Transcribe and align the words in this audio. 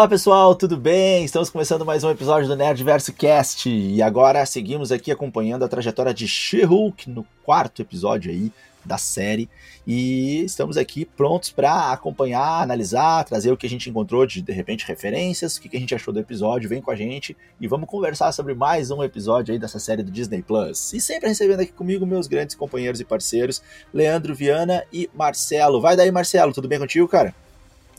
Olá 0.00 0.08
pessoal, 0.08 0.54
tudo 0.54 0.78
bem? 0.78 1.26
Estamos 1.26 1.50
começando 1.50 1.84
mais 1.84 2.02
um 2.02 2.08
episódio 2.08 2.48
do 2.48 2.56
Nerdverso 2.56 3.12
Cast 3.12 3.68
e 3.68 4.00
agora 4.00 4.46
seguimos 4.46 4.90
aqui 4.90 5.12
acompanhando 5.12 5.62
a 5.62 5.68
trajetória 5.68 6.14
de 6.14 6.26
She-Hulk 6.26 7.10
no 7.10 7.22
quarto 7.44 7.82
episódio 7.82 8.30
aí 8.30 8.50
da 8.82 8.96
série 8.96 9.46
e 9.86 10.42
estamos 10.42 10.78
aqui 10.78 11.04
prontos 11.04 11.50
para 11.50 11.92
acompanhar, 11.92 12.62
analisar, 12.62 13.24
trazer 13.24 13.52
o 13.52 13.58
que 13.58 13.66
a 13.66 13.68
gente 13.68 13.90
encontrou 13.90 14.24
de 14.24 14.40
de 14.40 14.52
repente 14.52 14.86
referências, 14.88 15.56
o 15.56 15.60
que 15.60 15.76
a 15.76 15.80
gente 15.80 15.94
achou 15.94 16.14
do 16.14 16.20
episódio, 16.20 16.66
vem 16.66 16.80
com 16.80 16.90
a 16.90 16.96
gente 16.96 17.36
e 17.60 17.68
vamos 17.68 17.86
conversar 17.86 18.32
sobre 18.32 18.54
mais 18.54 18.90
um 18.90 19.04
episódio 19.04 19.52
aí 19.52 19.58
dessa 19.58 19.78
série 19.78 20.02
do 20.02 20.10
Disney 20.10 20.40
Plus. 20.40 20.94
E 20.94 21.00
sempre 21.02 21.28
recebendo 21.28 21.60
aqui 21.60 21.72
comigo 21.72 22.06
meus 22.06 22.26
grandes 22.26 22.56
companheiros 22.56 23.00
e 23.00 23.04
parceiros, 23.04 23.62
Leandro 23.92 24.34
Viana 24.34 24.82
e 24.90 25.10
Marcelo. 25.14 25.78
Vai 25.78 25.94
daí, 25.94 26.10
Marcelo, 26.10 26.54
tudo 26.54 26.68
bem 26.68 26.78
contigo, 26.78 27.06
cara? 27.06 27.34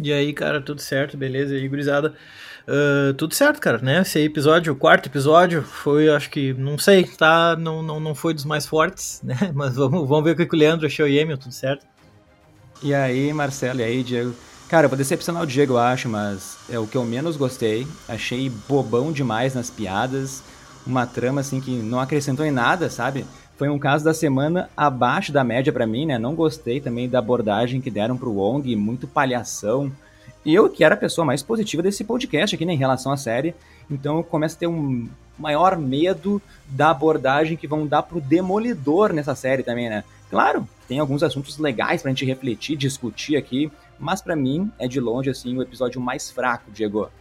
E 0.01 0.11
aí, 0.11 0.33
cara, 0.33 0.59
tudo 0.59 0.81
certo, 0.81 1.15
beleza? 1.15 1.53
E 1.53 1.59
aí, 1.59 1.67
gurizada? 1.67 2.15
Uh, 2.67 3.13
tudo 3.13 3.35
certo, 3.35 3.59
cara, 3.59 3.77
né? 3.77 4.01
Esse 4.01 4.19
episódio, 4.19 4.73
o 4.73 4.75
quarto 4.75 5.07
episódio, 5.07 5.61
foi, 5.61 6.09
acho 6.09 6.29
que, 6.31 6.53
não 6.53 6.75
sei, 6.77 7.03
tá, 7.03 7.55
não, 7.55 7.83
não, 7.83 7.99
não 7.99 8.15
foi 8.15 8.33
dos 8.33 8.43
mais 8.45 8.65
fortes, 8.65 9.21
né? 9.23 9.51
Mas 9.53 9.75
vamos, 9.75 10.07
vamos 10.09 10.23
ver 10.23 10.31
o 10.31 10.35
que 10.35 10.55
o 10.55 10.57
Leandro 10.57 10.87
achou 10.87 11.07
e 11.07 11.19
Emil, 11.19 11.37
tudo 11.37 11.53
certo? 11.53 11.85
E 12.81 12.95
aí, 12.95 13.31
Marcelo, 13.31 13.79
e 13.79 13.83
aí, 13.83 14.03
Diego? 14.03 14.33
Cara, 14.67 14.85
eu 14.85 14.89
vou 14.89 14.97
decepcionar 14.97 15.43
o 15.43 15.45
Diego, 15.45 15.73
eu 15.73 15.77
acho, 15.77 16.09
mas 16.09 16.57
é 16.67 16.79
o 16.79 16.87
que 16.87 16.97
eu 16.97 17.03
menos 17.03 17.37
gostei. 17.37 17.85
Achei 18.07 18.49
bobão 18.49 19.11
demais 19.11 19.53
nas 19.53 19.69
piadas, 19.69 20.41
uma 20.87 21.05
trama, 21.05 21.41
assim, 21.41 21.61
que 21.61 21.71
não 21.71 21.99
acrescentou 21.99 22.43
em 22.43 22.51
nada, 22.51 22.89
sabe? 22.89 23.23
Foi 23.61 23.69
um 23.69 23.77
caso 23.77 24.03
da 24.03 24.11
semana 24.11 24.71
abaixo 24.75 25.31
da 25.31 25.43
média 25.43 25.71
para 25.71 25.85
mim, 25.85 26.07
né? 26.07 26.17
Não 26.17 26.33
gostei 26.33 26.81
também 26.81 27.07
da 27.07 27.19
abordagem 27.19 27.79
que 27.79 27.91
deram 27.91 28.17
pro 28.17 28.31
Wong, 28.31 28.75
muito 28.75 29.07
palhação. 29.07 29.91
E 30.43 30.51
eu, 30.51 30.67
que 30.67 30.83
era 30.83 30.95
a 30.95 30.97
pessoa 30.97 31.23
mais 31.23 31.43
positiva 31.43 31.83
desse 31.83 32.03
podcast 32.03 32.55
aqui, 32.55 32.65
né, 32.65 32.73
em 32.73 32.77
relação 32.77 33.11
à 33.11 33.17
série, 33.17 33.53
então 33.87 34.17
eu 34.17 34.23
começo 34.23 34.55
a 34.55 34.59
ter 34.61 34.65
um 34.65 35.07
maior 35.37 35.77
medo 35.77 36.41
da 36.69 36.89
abordagem 36.89 37.55
que 37.55 37.67
vão 37.67 37.85
dar 37.85 38.01
pro 38.01 38.19
Demolidor 38.19 39.13
nessa 39.13 39.35
série 39.35 39.61
também, 39.61 39.91
né? 39.91 40.03
Claro, 40.31 40.67
tem 40.87 40.97
alguns 40.97 41.21
assuntos 41.21 41.59
legais 41.59 42.01
pra 42.01 42.09
gente 42.09 42.25
refletir, 42.25 42.75
discutir 42.75 43.37
aqui, 43.37 43.71
mas 43.99 44.23
para 44.23 44.35
mim 44.35 44.71
é 44.79 44.87
de 44.87 44.99
longe, 44.99 45.29
assim, 45.29 45.55
o 45.55 45.61
episódio 45.61 46.01
mais 46.01 46.31
fraco, 46.31 46.71
Diego. 46.71 47.11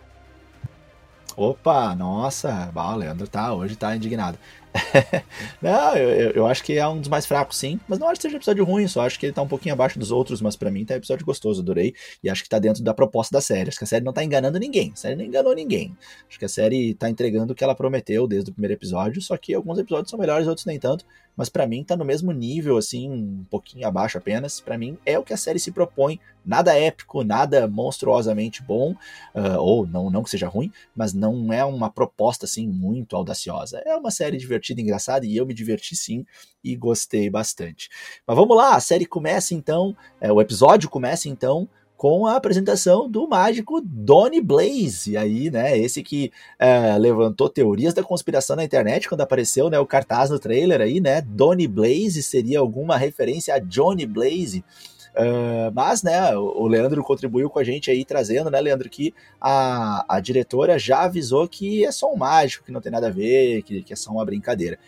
Opa, 1.37 1.95
nossa, 1.95 2.71
bah, 2.73 2.95
o 2.95 2.97
Leandro 2.97 3.29
tá, 3.29 3.53
hoje 3.55 3.77
tá 3.77 3.95
indignado. 3.95 4.39
não, 5.61 5.97
eu, 5.97 6.31
eu 6.31 6.47
acho 6.47 6.63
que 6.63 6.79
é 6.79 6.87
um 6.87 6.99
dos 6.99 7.09
mais 7.09 7.27
fracos, 7.27 7.57
sim. 7.57 7.81
Mas 7.89 7.99
não 7.99 8.09
acho 8.09 8.17
que 8.17 8.23
seja 8.23 8.37
episódio 8.37 8.65
ruim, 8.65 8.87
só 8.87 9.03
acho 9.03 9.19
que 9.19 9.27
ele 9.27 9.33
tá 9.33 9.43
um 9.43 9.49
pouquinho 9.49 9.73
abaixo 9.75 9.99
dos 9.99 10.11
outros, 10.11 10.41
mas 10.41 10.57
para 10.57 10.71
mim 10.71 10.85
tá 10.85 10.97
episódio 10.97 11.27
gostoso, 11.27 11.61
adorei. 11.61 11.95
E 12.23 12.31
acho 12.31 12.43
que 12.43 12.49
tá 12.49 12.59
dentro 12.59 12.83
da 12.83 12.95
proposta 12.95 13.33
da 13.33 13.41
série. 13.41 13.69
Acho 13.69 13.79
que 13.79 13.85
a 13.85 13.87
série 13.87 14.05
não 14.05 14.13
tá 14.13 14.25
enganando 14.25 14.59
ninguém. 14.59 14.93
A 14.93 14.97
série 14.97 15.17
não 15.17 15.25
enganou 15.25 15.55
ninguém. 15.55 15.97
Acho 16.29 16.39
que 16.39 16.45
a 16.45 16.49
série 16.49 16.95
tá 16.95 17.11
entregando 17.11 17.53
o 17.53 17.57
que 17.57 17.65
ela 17.65 17.75
prometeu 17.75 18.27
desde 18.27 18.51
o 18.51 18.53
primeiro 18.53 18.75
episódio, 18.75 19.21
só 19.21 19.37
que 19.37 19.55
alguns 19.55 19.79
episódios 19.79 20.11
são 20.11 20.19
melhores, 20.19 20.47
outros 20.47 20.67
nem 20.67 20.79
tanto. 20.79 21.05
Mas 21.41 21.49
para 21.49 21.67
mim 21.67 21.83
tá 21.83 21.97
no 21.97 22.05
mesmo 22.05 22.33
nível, 22.33 22.77
assim, 22.77 23.11
um 23.11 23.47
pouquinho 23.49 23.89
abaixo 23.89 24.19
apenas. 24.19 24.61
para 24.61 24.77
mim 24.77 24.99
é 25.07 25.19
o 25.19 25.23
que 25.23 25.33
a 25.33 25.39
série 25.39 25.59
se 25.59 25.73
propõe. 25.73 26.21
Nada 26.45 26.79
épico, 26.79 27.25
nada 27.25 27.67
monstruosamente 27.67 28.63
bom, 28.63 28.91
uh, 29.35 29.59
ou 29.59 29.87
não, 29.87 30.11
não 30.11 30.23
que 30.23 30.29
seja 30.29 30.47
ruim, 30.47 30.71
mas 30.95 31.15
não 31.15 31.51
é 31.51 31.65
uma 31.65 31.89
proposta, 31.89 32.45
assim, 32.45 32.69
muito 32.69 33.17
audaciosa. 33.17 33.83
É 33.87 33.97
uma 33.97 34.11
série 34.11 34.37
divertida 34.37 34.83
engraçada, 34.83 35.25
e 35.25 35.35
eu 35.35 35.47
me 35.47 35.55
diverti 35.55 35.97
sim 35.97 36.27
e 36.63 36.77
gostei 36.77 37.31
bastante. 37.31 37.89
Mas 38.27 38.37
vamos 38.37 38.55
lá, 38.55 38.75
a 38.75 38.81
série 38.81 39.07
começa 39.07 39.55
então, 39.55 39.97
é, 40.21 40.31
o 40.31 40.43
episódio 40.43 40.91
começa 40.91 41.27
então 41.27 41.67
com 42.01 42.27
a 42.27 42.35
apresentação 42.35 43.11
do 43.11 43.29
mágico 43.29 43.79
Donny 43.85 44.41
Blaze. 44.41 45.11
E 45.11 45.17
aí, 45.19 45.51
né, 45.51 45.77
esse 45.77 46.03
que 46.03 46.33
é, 46.59 46.97
levantou 46.97 47.47
teorias 47.47 47.93
da 47.93 48.03
conspiração 48.03 48.57
na 48.57 48.65
internet 48.65 49.07
quando 49.07 49.21
apareceu, 49.21 49.69
né, 49.69 49.79
o 49.79 49.85
cartaz 49.85 50.31
no 50.31 50.39
trailer 50.39 50.81
aí, 50.81 50.99
né, 50.99 51.21
Donny 51.21 51.69
Blaze 51.69 52.23
seria 52.23 52.59
alguma 52.59 52.97
referência 52.97 53.55
a 53.55 53.59
Johnny 53.59 54.07
Blaze. 54.07 54.65
Uh, 55.11 55.71
mas, 55.75 56.03
né, 56.03 56.35
o 56.35 56.67
Leandro 56.67 57.05
contribuiu 57.05 57.51
com 57.51 57.59
a 57.59 57.65
gente 57.65 57.91
aí, 57.91 58.03
trazendo, 58.03 58.51
né, 58.51 58.59
Leandro, 58.63 58.89
que 58.89 59.13
a, 59.39 60.03
a 60.09 60.21
diretora 60.21 60.79
já 60.79 61.03
avisou 61.03 61.47
que 61.47 61.85
é 61.85 61.93
só 61.93 62.11
um 62.11 62.17
mágico, 62.17 62.65
que 62.65 62.73
não 62.73 62.81
tem 62.81 62.91
nada 62.91 63.09
a 63.09 63.11
ver, 63.11 63.61
que, 63.61 63.83
que 63.83 63.93
é 63.93 63.97
só 63.97 64.11
uma 64.11 64.25
brincadeira. 64.25 64.79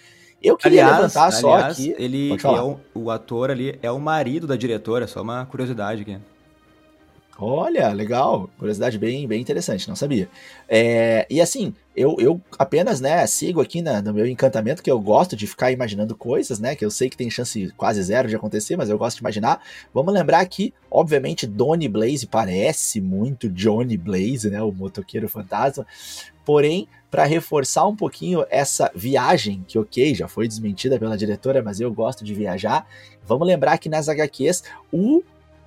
Eu 0.43 0.57
queria 0.57 0.87
aliás, 0.87 1.03
levantar 1.03 1.25
aliás, 1.25 1.41
só 1.43 1.55
aqui. 1.57 1.95
Ele 1.99 2.31
é 2.33 2.63
o, 2.63 2.81
o 2.95 3.11
ator 3.11 3.51
ali 3.51 3.79
é 3.83 3.91
o 3.91 4.01
marido 4.01 4.47
da 4.47 4.57
diretora, 4.57 5.07
só 5.07 5.21
uma 5.21 5.45
curiosidade 5.45 6.01
aqui. 6.01 6.19
Olha, 7.39 7.89
legal. 7.93 8.49
Curiosidade 8.59 8.99
bem, 8.99 9.27
bem 9.27 9.41
interessante, 9.41 9.89
não 9.89 9.97
sabia. 9.97 10.29
É, 10.69 11.27
e 11.29 11.41
assim, 11.41 11.75
eu, 11.97 12.17
eu 12.19 12.41
apenas, 12.59 13.01
né, 13.01 13.27
sigo 13.27 13.61
aqui 13.61 13.83
na, 13.83 14.01
no 14.01 14.13
meu 14.13 14.27
encantamento, 14.27 14.83
que 14.83 14.91
eu 14.91 15.01
gosto 15.01 15.35
de 15.35 15.47
ficar 15.47 15.73
imaginando 15.73 16.15
coisas, 16.15 16.59
né, 16.59 16.77
que 16.77 16.85
eu 16.85 16.91
sei 16.91 17.09
que 17.11 17.17
tem 17.17 17.31
chance 17.31 17.73
quase 17.77 18.03
zero 18.03 18.29
de 18.29 18.37
acontecer, 18.37 18.77
mas 18.77 18.89
eu 18.89 18.99
gosto 18.99 19.17
de 19.17 19.23
imaginar. 19.23 19.61
Vamos 19.93 20.13
lembrar 20.13 20.45
que, 20.47 20.73
obviamente, 20.91 21.47
Donnie 21.47 21.89
Blaze 21.89 22.27
parece 22.27 23.01
muito 23.01 23.49
Johnny 23.49 23.97
Blaze, 23.97 24.51
né, 24.51 24.63
o 24.63 24.71
motoqueiro 24.71 25.29
fantasma. 25.29 25.87
Porém, 26.45 26.87
para 27.11 27.25
reforçar 27.25 27.87
um 27.87 27.95
pouquinho 27.95 28.45
essa 28.51 28.91
viagem, 28.95 29.65
que 29.67 29.79
ok, 29.79 30.15
já 30.15 30.27
foi 30.27 30.49
desmentida 30.49 30.99
pela 30.99 31.17
diretora, 31.17 31.63
mas 31.63 31.81
eu 31.81 31.93
gosto 31.93 32.25
de 32.25 32.35
viajar, 32.35 32.87
vamos 33.27 33.47
lembrar 33.47 33.79
que 33.79 33.89
nas 33.89 34.09
HQs 34.09 34.65
o 34.91 35.23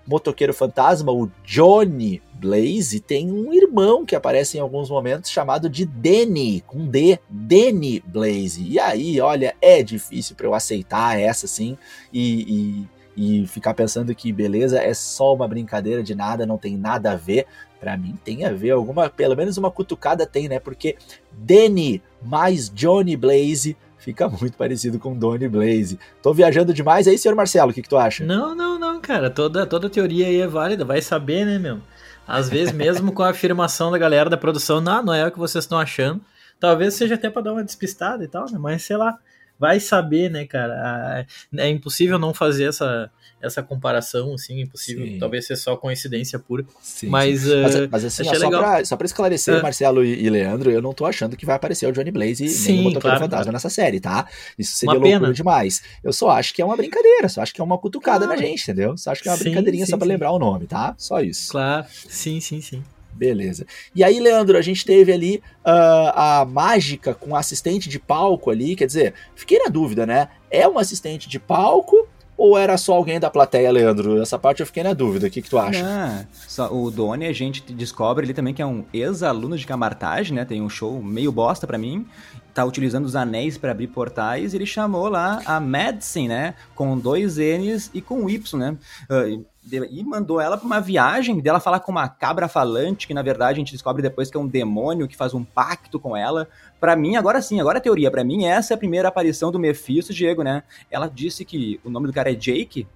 motoqueiro 0.07 0.53
fantasma, 0.53 1.11
o 1.11 1.29
Johnny 1.43 2.21
Blaze, 2.33 2.99
tem 2.99 3.31
um 3.31 3.53
irmão 3.53 4.05
que 4.05 4.15
aparece 4.15 4.57
em 4.57 4.61
alguns 4.61 4.89
momentos 4.89 5.31
chamado 5.31 5.69
de 5.69 5.85
Danny, 5.85 6.63
com 6.67 6.85
D, 6.85 7.19
Danny 7.29 8.03
Blaze. 8.05 8.63
E 8.63 8.79
aí, 8.79 9.19
olha, 9.19 9.55
é 9.61 9.81
difícil 9.81 10.35
para 10.35 10.45
eu 10.45 10.53
aceitar 10.53 11.19
essa 11.19 11.45
assim 11.45 11.77
e, 12.13 12.87
e, 13.17 13.41
e, 13.41 13.47
ficar 13.47 13.73
pensando 13.73 14.13
que 14.13 14.31
beleza, 14.31 14.79
é 14.79 14.93
só 14.93 15.33
uma 15.33 15.47
brincadeira 15.47 16.03
de 16.03 16.13
nada, 16.13 16.45
não 16.45 16.57
tem 16.57 16.77
nada 16.77 17.11
a 17.11 17.15
ver. 17.15 17.47
Para 17.79 17.97
mim 17.97 18.17
tem 18.23 18.45
a 18.45 18.51
ver, 18.51 18.71
alguma, 18.71 19.09
pelo 19.09 19.35
menos 19.35 19.57
uma 19.57 19.69
cutucada 19.69 20.25
tem, 20.25 20.47
né? 20.47 20.59
Porque 20.59 20.97
Danny 21.31 22.01
mais 22.21 22.69
Johnny 22.69 23.15
Blaze 23.15 23.77
fica 24.05 24.29
muito 24.39 24.55
parecido 24.55 24.99
com 24.99 25.15
Donnie 25.15 25.49
Blaze. 25.49 25.99
Tô 26.21 26.33
viajando 26.33 26.73
demais 26.73 27.07
aí, 27.07 27.17
senhor 27.17 27.35
Marcelo, 27.35 27.71
o 27.71 27.73
que, 27.73 27.81
que 27.81 27.89
tu 27.89 27.97
acha? 27.97 28.23
Não, 28.23 28.53
não, 28.53 28.77
não, 28.77 28.84
cara. 29.05 29.29
Toda, 29.29 29.65
toda 29.65 29.89
teoria 29.89 30.27
aí 30.27 30.41
é 30.41 30.47
válida, 30.47 30.83
vai 30.83 31.01
saber, 31.01 31.45
né, 31.45 31.59
meu? 31.59 31.79
Às 32.27 32.49
vezes, 32.49 32.73
mesmo 32.73 33.11
com 33.11 33.21
a 33.21 33.29
afirmação 33.29 33.91
da 33.91 33.97
galera 33.97 34.29
da 34.29 34.37
produção, 34.37 34.81
não, 34.81 35.03
não 35.03 35.13
é 35.13 35.27
o 35.27 35.31
que 35.31 35.37
vocês 35.37 35.63
estão 35.63 35.77
achando. 35.77 36.19
Talvez 36.59 36.95
seja 36.95 37.15
até 37.15 37.29
para 37.29 37.43
dar 37.43 37.53
uma 37.53 37.63
despistada 37.63 38.23
e 38.23 38.27
tal, 38.27 38.45
né? 38.49 38.57
Mas 38.57 38.83
sei 38.83 38.97
lá, 38.97 39.19
vai 39.59 39.79
saber, 39.79 40.29
né, 40.29 40.45
cara? 40.45 41.25
É 41.57 41.69
impossível 41.69 42.19
não 42.19 42.33
fazer 42.33 42.65
essa, 42.65 43.09
essa 43.41 43.63
comparação, 43.63 44.33
assim, 44.33 44.61
impossível. 44.61 45.05
Sim. 45.05 45.19
Talvez 45.19 45.45
seja 45.45 45.61
só 45.61 45.77
coincidência 45.77 46.37
pura. 46.37 46.65
Sim, 46.81 47.07
mas, 47.07 47.41
sim. 47.41 47.61
mas, 47.61 47.75
uh, 47.75 47.87
mas, 47.91 48.05
assim, 48.05 48.27
ó, 48.27 48.35
só, 48.35 48.49
pra, 48.49 48.85
só 48.85 48.97
pra 48.97 49.05
esclarecer, 49.05 49.59
uh, 49.59 49.61
Marcelo 49.61 50.03
e, 50.03 50.23
e, 50.23 50.29
Leandro, 50.29 50.71
eu 50.71 50.81
não 50.81 50.93
tô 50.93 51.05
achando 51.05 51.37
que 51.37 51.45
vai 51.45 51.55
aparecer 51.55 51.87
o 51.87 51.91
Johnny 51.91 52.11
Blaze 52.11 52.47
sim, 52.49 52.71
nem 52.71 52.81
o 52.81 52.83
Motoqueiro 52.83 53.01
claro, 53.01 53.19
Fantasma 53.19 53.43
claro. 53.43 53.53
nessa 53.53 53.69
série, 53.69 53.99
tá? 53.99 54.27
Isso 54.57 54.75
seria 54.77 54.93
uma 54.93 54.99
loucura 54.99 55.19
pena. 55.19 55.33
demais. 55.33 55.81
Eu 56.03 56.11
só 56.11 56.29
acho 56.31 56.53
que 56.53 56.61
é 56.61 56.65
uma 56.65 56.75
brincadeira, 56.75 57.29
só 57.29 57.41
acho 57.41 57.53
que 57.53 57.61
é 57.61 57.63
uma 57.63 57.77
cutucada 57.77 58.25
claro. 58.25 58.39
na 58.39 58.45
gente, 58.45 58.63
entendeu? 58.63 58.97
Só 58.97 59.11
acho 59.11 59.21
que 59.21 59.29
é 59.29 59.31
uma 59.31 59.37
brincadeirinha 59.37 59.85
só 59.85 59.97
pra 59.97 60.07
lembrar 60.07 60.31
o 60.31 60.39
nome, 60.39 60.65
tá? 60.65 60.95
Só 60.97 61.21
isso. 61.21 61.51
Claro, 61.51 61.85
sim, 62.09 62.39
sim, 62.39 62.61
sim. 62.61 62.83
Beleza. 63.15 63.65
E 63.95 64.03
aí, 64.03 64.19
Leandro, 64.19 64.57
a 64.57 64.61
gente 64.61 64.85
teve 64.85 65.11
ali 65.11 65.41
uh, 65.65 66.11
a 66.13 66.47
mágica 66.47 67.13
com 67.13 67.35
assistente 67.35 67.87
de 67.87 67.97
palco 67.97 68.51
ali, 68.51 68.75
quer 68.75 68.85
dizer, 68.85 69.13
fiquei 69.35 69.57
na 69.59 69.69
dúvida, 69.69 70.05
né? 70.05 70.27
É 70.51 70.67
um 70.67 70.77
assistente 70.77 71.29
de 71.29 71.39
palco 71.39 72.07
ou 72.37 72.57
era 72.57 72.77
só 72.77 72.93
alguém 72.93 73.19
da 73.19 73.29
plateia, 73.29 73.71
Leandro? 73.71 74.21
Essa 74.21 74.37
parte 74.37 74.59
eu 74.59 74.65
fiquei 74.65 74.83
na 74.83 74.93
dúvida. 74.93 75.27
O 75.27 75.29
que, 75.29 75.41
que 75.41 75.49
tu 75.49 75.57
acha? 75.57 76.27
Só, 76.33 76.73
o 76.73 76.91
Doni, 76.91 77.25
a 77.25 77.33
gente 77.33 77.61
descobre 77.73 78.25
ali 78.25 78.33
também 78.33 78.53
que 78.53 78.61
é 78.61 78.65
um 78.65 78.83
ex-aluno 78.93 79.57
de 79.57 79.65
camartagem, 79.65 80.35
né? 80.35 80.43
Tem 80.43 80.61
um 80.61 80.69
show 80.69 81.01
meio 81.01 81.31
bosta 81.31 81.65
para 81.65 81.77
mim. 81.77 82.05
Tá 82.53 82.65
utilizando 82.65 83.05
os 83.05 83.15
anéis 83.15 83.57
para 83.57 83.71
abrir 83.71 83.87
portais. 83.87 84.53
E 84.53 84.57
ele 84.57 84.65
chamou 84.65 85.07
lá 85.07 85.41
a 85.45 85.59
Madison, 85.61 86.27
né? 86.27 86.55
Com 86.73 86.97
dois 86.97 87.37
N's 87.37 87.89
e 87.93 88.01
com 88.01 88.29
Y, 88.29 88.59
né? 88.59 88.77
Uh, 89.09 89.45
e 89.71 90.03
mandou 90.03 90.39
ela 90.39 90.57
para 90.57 90.65
uma 90.65 90.79
viagem 90.79 91.39
dela 91.39 91.59
falar 91.59 91.79
com 91.79 91.91
uma 91.91 92.07
cabra 92.07 92.47
falante, 92.47 93.07
que 93.07 93.13
na 93.13 93.21
verdade 93.21 93.53
a 93.53 93.59
gente 93.59 93.71
descobre 93.71 94.01
depois 94.01 94.29
que 94.29 94.37
é 94.37 94.39
um 94.39 94.47
demônio 94.47 95.07
que 95.07 95.15
faz 95.15 95.33
um 95.33 95.43
pacto 95.43 95.99
com 95.99 96.15
ela. 96.15 96.47
Para 96.79 96.95
mim, 96.95 97.15
agora 97.15 97.41
sim, 97.41 97.59
agora 97.59 97.79
a 97.79 97.81
teoria, 97.81 98.11
para 98.11 98.23
mim 98.23 98.45
essa 98.45 98.73
é 98.73 98.75
a 98.75 98.77
primeira 98.77 99.07
aparição 99.07 99.51
do 99.51 99.59
Mephisto, 99.59 100.13
Diego, 100.13 100.43
né? 100.43 100.63
Ela 100.91 101.07
disse 101.07 101.43
que 101.43 101.79
o 101.83 101.89
nome 101.89 102.07
do 102.07 102.13
cara 102.13 102.31
é 102.31 102.35
Jake, 102.35 102.87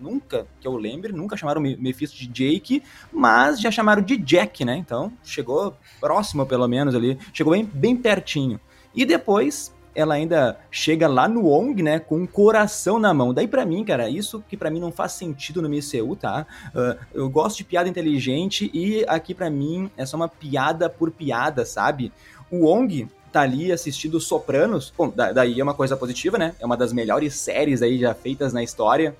nunca 0.00 0.46
que 0.60 0.66
eu 0.66 0.76
lembre, 0.76 1.12
nunca 1.12 1.36
chamaram 1.36 1.60
o 1.60 1.64
Mephisto 1.64 2.16
de 2.16 2.26
Jake, 2.26 2.82
mas 3.12 3.60
já 3.60 3.70
chamaram 3.70 4.02
de 4.02 4.16
Jack, 4.16 4.64
né? 4.64 4.76
Então, 4.76 5.12
chegou 5.22 5.76
próximo 6.00 6.46
pelo 6.46 6.66
menos 6.66 6.94
ali, 6.94 7.18
chegou 7.32 7.52
bem, 7.52 7.64
bem 7.64 7.96
pertinho. 7.96 8.60
E 8.94 9.04
depois 9.04 9.74
ela 9.94 10.14
ainda 10.14 10.58
chega 10.70 11.06
lá 11.08 11.28
no 11.28 11.48
Ong, 11.48 11.82
né, 11.82 11.98
com 11.98 12.16
um 12.16 12.26
coração 12.26 12.98
na 12.98 13.12
mão. 13.12 13.32
Daí 13.32 13.46
para 13.46 13.64
mim, 13.64 13.84
cara, 13.84 14.08
isso 14.08 14.42
que 14.48 14.56
para 14.56 14.70
mim 14.70 14.80
não 14.80 14.92
faz 14.92 15.12
sentido 15.12 15.60
no 15.60 15.68
MCU, 15.68 16.16
tá? 16.16 16.46
Uh, 16.74 16.98
eu 17.14 17.30
gosto 17.30 17.58
de 17.58 17.64
piada 17.64 17.88
inteligente 17.88 18.70
e 18.72 19.04
aqui 19.06 19.34
para 19.34 19.50
mim 19.50 19.90
é 19.96 20.06
só 20.06 20.16
uma 20.16 20.28
piada 20.28 20.88
por 20.88 21.10
piada, 21.10 21.64
sabe? 21.64 22.12
O 22.50 22.66
Ong 22.66 23.08
tá 23.30 23.40
ali 23.40 23.72
assistindo 23.72 24.20
Sopranos, 24.20 24.92
bom, 24.96 25.10
daí 25.10 25.58
é 25.58 25.62
uma 25.62 25.74
coisa 25.74 25.96
positiva, 25.96 26.36
né? 26.36 26.54
É 26.60 26.66
uma 26.66 26.76
das 26.76 26.92
melhores 26.92 27.34
séries 27.34 27.80
aí 27.80 27.98
já 27.98 28.14
feitas 28.14 28.52
na 28.52 28.62
história. 28.62 29.16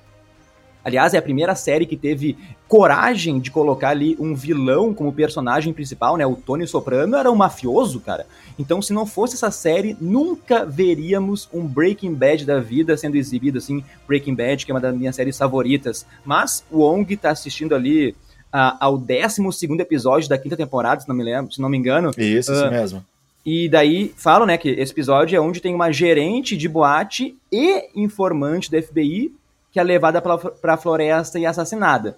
Aliás, 0.85 1.15
é 1.15 1.19
a 1.19 1.23
primeira 1.23 1.55
série 1.55 1.87
que 1.87 1.97
teve 1.97 2.37
coragem 2.73 3.39
de 3.39 3.51
colocar 3.51 3.91
ali 3.91 4.17
um 4.19 4.35
vilão 4.35 4.95
como 4.95 5.13
personagem 5.13 5.75
principal, 5.75 6.17
né? 6.17 6.25
O 6.25 6.35
Tony 6.35 6.67
Soprano 6.67 7.19
era 7.19 7.31
um 7.31 7.37
mafioso, 7.37 8.01
cara. 8.01 8.27
Então, 8.59 8.81
se 8.81 8.95
não 8.95 9.05
fosse 9.05 9.35
essa 9.35 9.51
série, 9.51 9.95
nunca 10.01 10.65
veríamos 10.65 11.51
um 11.53 11.67
Breaking 11.67 12.15
Bad 12.15 12.47
da 12.47 12.61
vida 12.61 12.97
sendo 12.97 13.17
exibido 13.17 13.59
assim. 13.59 13.85
Breaking 14.09 14.35
Bad, 14.35 14.65
que 14.65 14.73
é 14.73 14.75
uma 14.75 14.81
das 14.81 14.97
minhas 14.97 15.15
séries 15.15 15.37
favoritas. 15.37 16.07
Mas 16.25 16.65
o 16.71 16.81
Ong 16.81 17.15
tá 17.15 17.29
assistindo 17.29 17.75
ali 17.75 18.13
uh, 18.55 18.75
ao 18.81 18.97
12 18.97 19.43
episódio 19.79 20.31
da 20.31 20.39
quinta 20.39 20.57
temporada, 20.57 21.03
se 21.03 21.09
não 21.11 21.15
me 21.15 21.25
lembro, 21.25 21.53
se 21.53 21.61
não 21.61 21.69
me 21.69 21.77
engano. 21.77 22.11
Isso, 22.17 22.53
uh, 22.53 22.55
isso 22.55 22.71
mesmo. 22.71 23.05
E 23.45 23.69
daí 23.69 24.15
falam, 24.17 24.47
né, 24.47 24.57
que 24.57 24.71
esse 24.71 24.93
episódio 24.93 25.37
é 25.37 25.41
onde 25.41 25.61
tem 25.61 25.75
uma 25.75 25.93
gerente 25.93 26.57
de 26.57 26.71
boate 26.71 27.37
e 27.53 27.91
informante 27.95 28.71
da 28.71 28.81
FBI 28.81 29.31
que 29.73 29.81
é 29.81 29.83
levada 29.83 30.21
para 30.21 30.75
a 30.75 30.77
floresta 30.77 31.39
e 31.39 31.47
assassinada. 31.47 32.17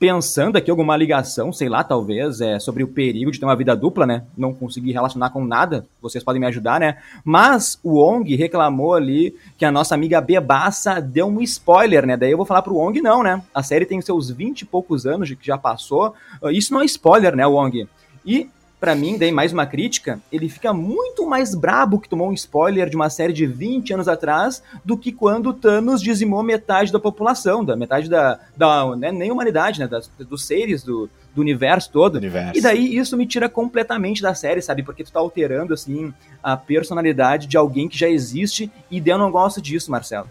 Pensando 0.00 0.56
aqui 0.56 0.70
alguma 0.70 0.96
ligação, 0.96 1.52
sei 1.52 1.68
lá, 1.68 1.84
talvez, 1.84 2.40
é 2.40 2.58
sobre 2.58 2.82
o 2.82 2.88
perigo 2.88 3.30
de 3.30 3.38
ter 3.38 3.44
uma 3.44 3.54
vida 3.54 3.76
dupla, 3.76 4.06
né? 4.06 4.24
Não 4.34 4.54
conseguir 4.54 4.92
relacionar 4.92 5.28
com 5.28 5.44
nada, 5.44 5.84
vocês 6.00 6.24
podem 6.24 6.40
me 6.40 6.46
ajudar, 6.46 6.80
né? 6.80 6.96
Mas 7.22 7.78
o 7.84 7.98
Ong 7.98 8.34
reclamou 8.34 8.94
ali 8.94 9.36
que 9.58 9.64
a 9.66 9.70
nossa 9.70 9.94
amiga 9.94 10.18
Bebaça 10.18 11.02
deu 11.02 11.26
um 11.26 11.42
spoiler, 11.42 12.06
né? 12.06 12.16
Daí 12.16 12.30
eu 12.30 12.38
vou 12.38 12.46
falar 12.46 12.62
pro 12.62 12.78
Ong, 12.78 12.98
não, 13.02 13.22
né? 13.22 13.42
A 13.54 13.62
série 13.62 13.84
tem 13.84 14.00
seus 14.00 14.30
20 14.30 14.62
e 14.62 14.64
poucos 14.64 15.04
anos 15.04 15.28
que 15.28 15.46
já 15.46 15.58
passou. 15.58 16.14
Isso 16.50 16.72
não 16.72 16.80
é 16.80 16.86
spoiler, 16.86 17.36
né, 17.36 17.46
Ong? 17.46 17.86
E 18.24 18.48
para 18.80 18.94
mim, 18.94 19.18
daí 19.18 19.30
mais 19.30 19.52
uma 19.52 19.66
crítica, 19.66 20.18
ele 20.32 20.48
fica 20.48 20.72
muito 20.72 21.26
mais 21.28 21.54
brabo 21.54 22.00
que 22.00 22.08
tomou 22.08 22.30
um 22.30 22.32
spoiler 22.32 22.88
de 22.88 22.96
uma 22.96 23.10
série 23.10 23.32
de 23.32 23.46
20 23.46 23.92
anos 23.92 24.08
atrás 24.08 24.62
do 24.82 24.96
que 24.96 25.12
quando 25.12 25.52
Thanos 25.52 26.00
dizimou 26.00 26.42
metade 26.42 26.90
da 26.90 26.98
população, 26.98 27.62
da 27.62 27.76
metade 27.76 28.08
da, 28.08 28.40
da 28.56 28.96
né, 28.96 29.12
nem 29.12 29.30
humanidade, 29.30 29.80
né, 29.80 29.86
das, 29.86 30.10
dos 30.18 30.46
seres 30.46 30.82
do, 30.82 31.10
do 31.34 31.42
universo 31.42 31.90
todo. 31.92 32.16
Universo. 32.16 32.58
E 32.58 32.62
daí 32.62 32.96
isso 32.96 33.18
me 33.18 33.26
tira 33.26 33.50
completamente 33.50 34.22
da 34.22 34.34
série, 34.34 34.62
sabe? 34.62 34.82
Porque 34.82 35.04
tu 35.04 35.12
tá 35.12 35.20
alterando, 35.20 35.74
assim, 35.74 36.14
a 36.42 36.56
personalidade 36.56 37.46
de 37.46 37.58
alguém 37.58 37.86
que 37.86 37.98
já 37.98 38.08
existe 38.08 38.70
e 38.90 39.02
eu 39.04 39.18
não 39.18 39.30
gosto 39.30 39.60
disso, 39.60 39.90
Marcelo. 39.90 40.28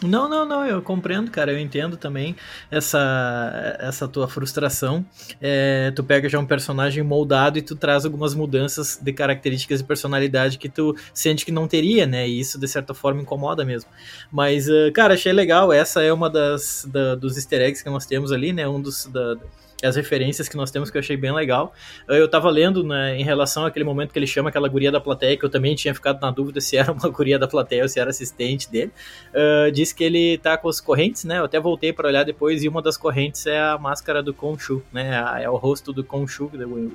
Não, 0.00 0.28
não, 0.28 0.46
não, 0.46 0.64
eu 0.64 0.80
compreendo, 0.80 1.28
cara, 1.28 1.50
eu 1.50 1.58
entendo 1.58 1.96
também 1.96 2.36
essa, 2.70 3.76
essa 3.80 4.06
tua 4.06 4.28
frustração. 4.28 5.04
É, 5.40 5.90
tu 5.90 6.04
pega 6.04 6.28
já 6.28 6.38
um 6.38 6.46
personagem 6.46 7.02
moldado 7.02 7.58
e 7.58 7.62
tu 7.62 7.74
traz 7.74 8.04
algumas 8.04 8.32
mudanças 8.32 8.96
de 9.02 9.12
características 9.12 9.80
e 9.80 9.84
personalidade 9.84 10.56
que 10.56 10.68
tu 10.68 10.94
sente 11.12 11.44
que 11.44 11.50
não 11.50 11.66
teria, 11.66 12.06
né? 12.06 12.28
E 12.28 12.38
isso 12.38 12.60
de 12.60 12.68
certa 12.68 12.94
forma 12.94 13.22
incomoda 13.22 13.64
mesmo. 13.64 13.90
Mas, 14.30 14.68
uh, 14.68 14.92
cara, 14.94 15.14
achei 15.14 15.32
legal. 15.32 15.72
Essa 15.72 16.00
é 16.00 16.12
uma 16.12 16.30
das 16.30 16.86
da, 16.88 17.16
dos 17.16 17.36
easter 17.36 17.60
eggs 17.60 17.82
que 17.82 17.90
nós 17.90 18.06
temos 18.06 18.30
ali, 18.30 18.52
né? 18.52 18.68
Um 18.68 18.80
dos 18.80 19.06
da, 19.06 19.36
as 19.82 19.96
referências 19.96 20.48
que 20.48 20.56
nós 20.56 20.70
temos 20.70 20.90
que 20.90 20.96
eu 20.96 21.00
achei 21.00 21.16
bem 21.16 21.32
legal. 21.32 21.72
Eu 22.08 22.28
tava 22.28 22.50
lendo 22.50 22.82
né, 22.82 23.16
em 23.18 23.22
relação 23.22 23.64
àquele 23.64 23.84
momento 23.84 24.12
que 24.12 24.18
ele 24.18 24.26
chama 24.26 24.48
aquela 24.48 24.68
guria 24.68 24.90
da 24.90 25.00
plateia, 25.00 25.36
que 25.36 25.44
eu 25.44 25.50
também 25.50 25.74
tinha 25.74 25.94
ficado 25.94 26.20
na 26.20 26.30
dúvida 26.30 26.60
se 26.60 26.76
era 26.76 26.92
uma 26.92 27.08
guria 27.10 27.38
da 27.38 27.46
plateia 27.46 27.82
ou 27.82 27.88
se 27.88 28.00
era 28.00 28.10
assistente 28.10 28.70
dele. 28.70 28.92
Uh, 29.30 29.70
diz 29.70 29.92
que 29.92 30.02
ele 30.02 30.38
tá 30.38 30.56
com 30.56 30.68
as 30.68 30.80
correntes, 30.80 31.24
né? 31.24 31.38
Eu 31.38 31.44
até 31.44 31.60
voltei 31.60 31.92
para 31.92 32.08
olhar 32.08 32.24
depois 32.24 32.64
e 32.64 32.68
uma 32.68 32.82
das 32.82 32.96
correntes 32.96 33.46
é 33.46 33.60
a 33.60 33.78
máscara 33.78 34.22
do 34.22 34.32
Khonshu, 34.32 34.82
né? 34.92 35.42
É 35.42 35.48
o 35.48 35.56
rosto 35.56 35.92
do 35.92 36.02
Khonshu, 36.02 36.50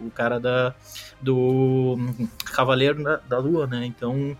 o 0.06 0.12
cara 0.12 0.40
da, 0.40 0.74
do 1.22 1.98
Cavaleiro 2.46 3.02
da, 3.02 3.18
da 3.28 3.38
Lua, 3.38 3.66
né? 3.66 3.86
Então 3.86 4.36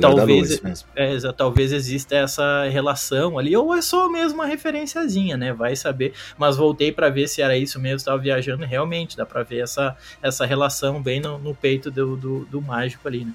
talvez, 0.00 0.60
é, 0.96 1.32
talvez 1.32 1.72
exista 1.72 2.16
essa 2.16 2.64
relação 2.68 3.38
ali, 3.38 3.56
ou 3.56 3.74
é 3.74 3.82
só 3.82 4.08
mesmo 4.08 4.38
uma 4.38 4.46
referenciazinha, 4.46 5.36
né? 5.36 5.52
Vai 5.52 5.76
saber. 5.76 6.12
Mas 6.38 6.56
voltei 6.56 6.90
para 6.90 7.10
ver 7.10 7.28
se 7.28 7.42
era 7.42 7.56
isso 7.56 7.78
mesmo, 7.78 7.96
estava 7.96 8.18
viajando 8.18 8.64
realmente, 8.64 9.16
dá 9.16 9.26
para 9.26 9.42
ver 9.42 9.62
essa, 9.62 9.96
essa 10.22 10.46
relação 10.46 11.02
bem 11.02 11.20
no, 11.20 11.38
no 11.38 11.54
peito 11.54 11.90
do, 11.90 12.16
do, 12.16 12.44
do, 12.46 12.62
mágico 12.62 13.06
ali, 13.06 13.24
né? 13.24 13.32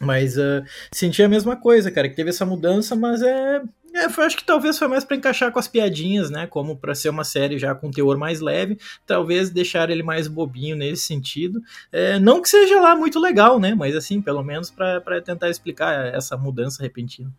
Mas 0.00 0.36
uh, 0.36 0.64
senti 0.92 1.22
a 1.22 1.28
mesma 1.28 1.56
coisa, 1.56 1.90
cara, 1.90 2.08
que 2.08 2.14
teve 2.14 2.30
essa 2.30 2.46
mudança, 2.46 2.94
mas 2.94 3.20
é, 3.20 3.60
é, 3.94 4.08
foi, 4.08 4.24
acho 4.24 4.36
que 4.36 4.44
talvez 4.44 4.78
foi 4.78 4.86
mais 4.86 5.04
para 5.04 5.16
encaixar 5.16 5.50
com 5.50 5.58
as 5.58 5.68
piadinhas, 5.68 6.30
né? 6.30 6.46
Como 6.46 6.76
para 6.76 6.94
ser 6.94 7.08
uma 7.08 7.24
série 7.24 7.58
já 7.58 7.74
com 7.74 7.90
teor 7.90 8.16
mais 8.18 8.40
leve, 8.40 8.78
talvez 9.06 9.50
deixar 9.50 9.90
ele 9.90 10.02
mais 10.02 10.28
bobinho 10.28 10.76
nesse 10.76 11.04
sentido. 11.04 11.62
É, 11.90 12.18
não 12.18 12.42
que 12.42 12.48
seja 12.48 12.80
lá 12.80 12.94
muito 12.94 13.18
legal, 13.18 13.58
né? 13.58 13.74
Mas 13.74 13.96
assim, 13.96 14.20
pelo 14.20 14.42
menos 14.42 14.70
para 14.70 15.20
tentar 15.22 15.48
explicar 15.48 16.14
essa 16.14 16.36
mudança 16.36 16.82
repentina. 16.82 17.32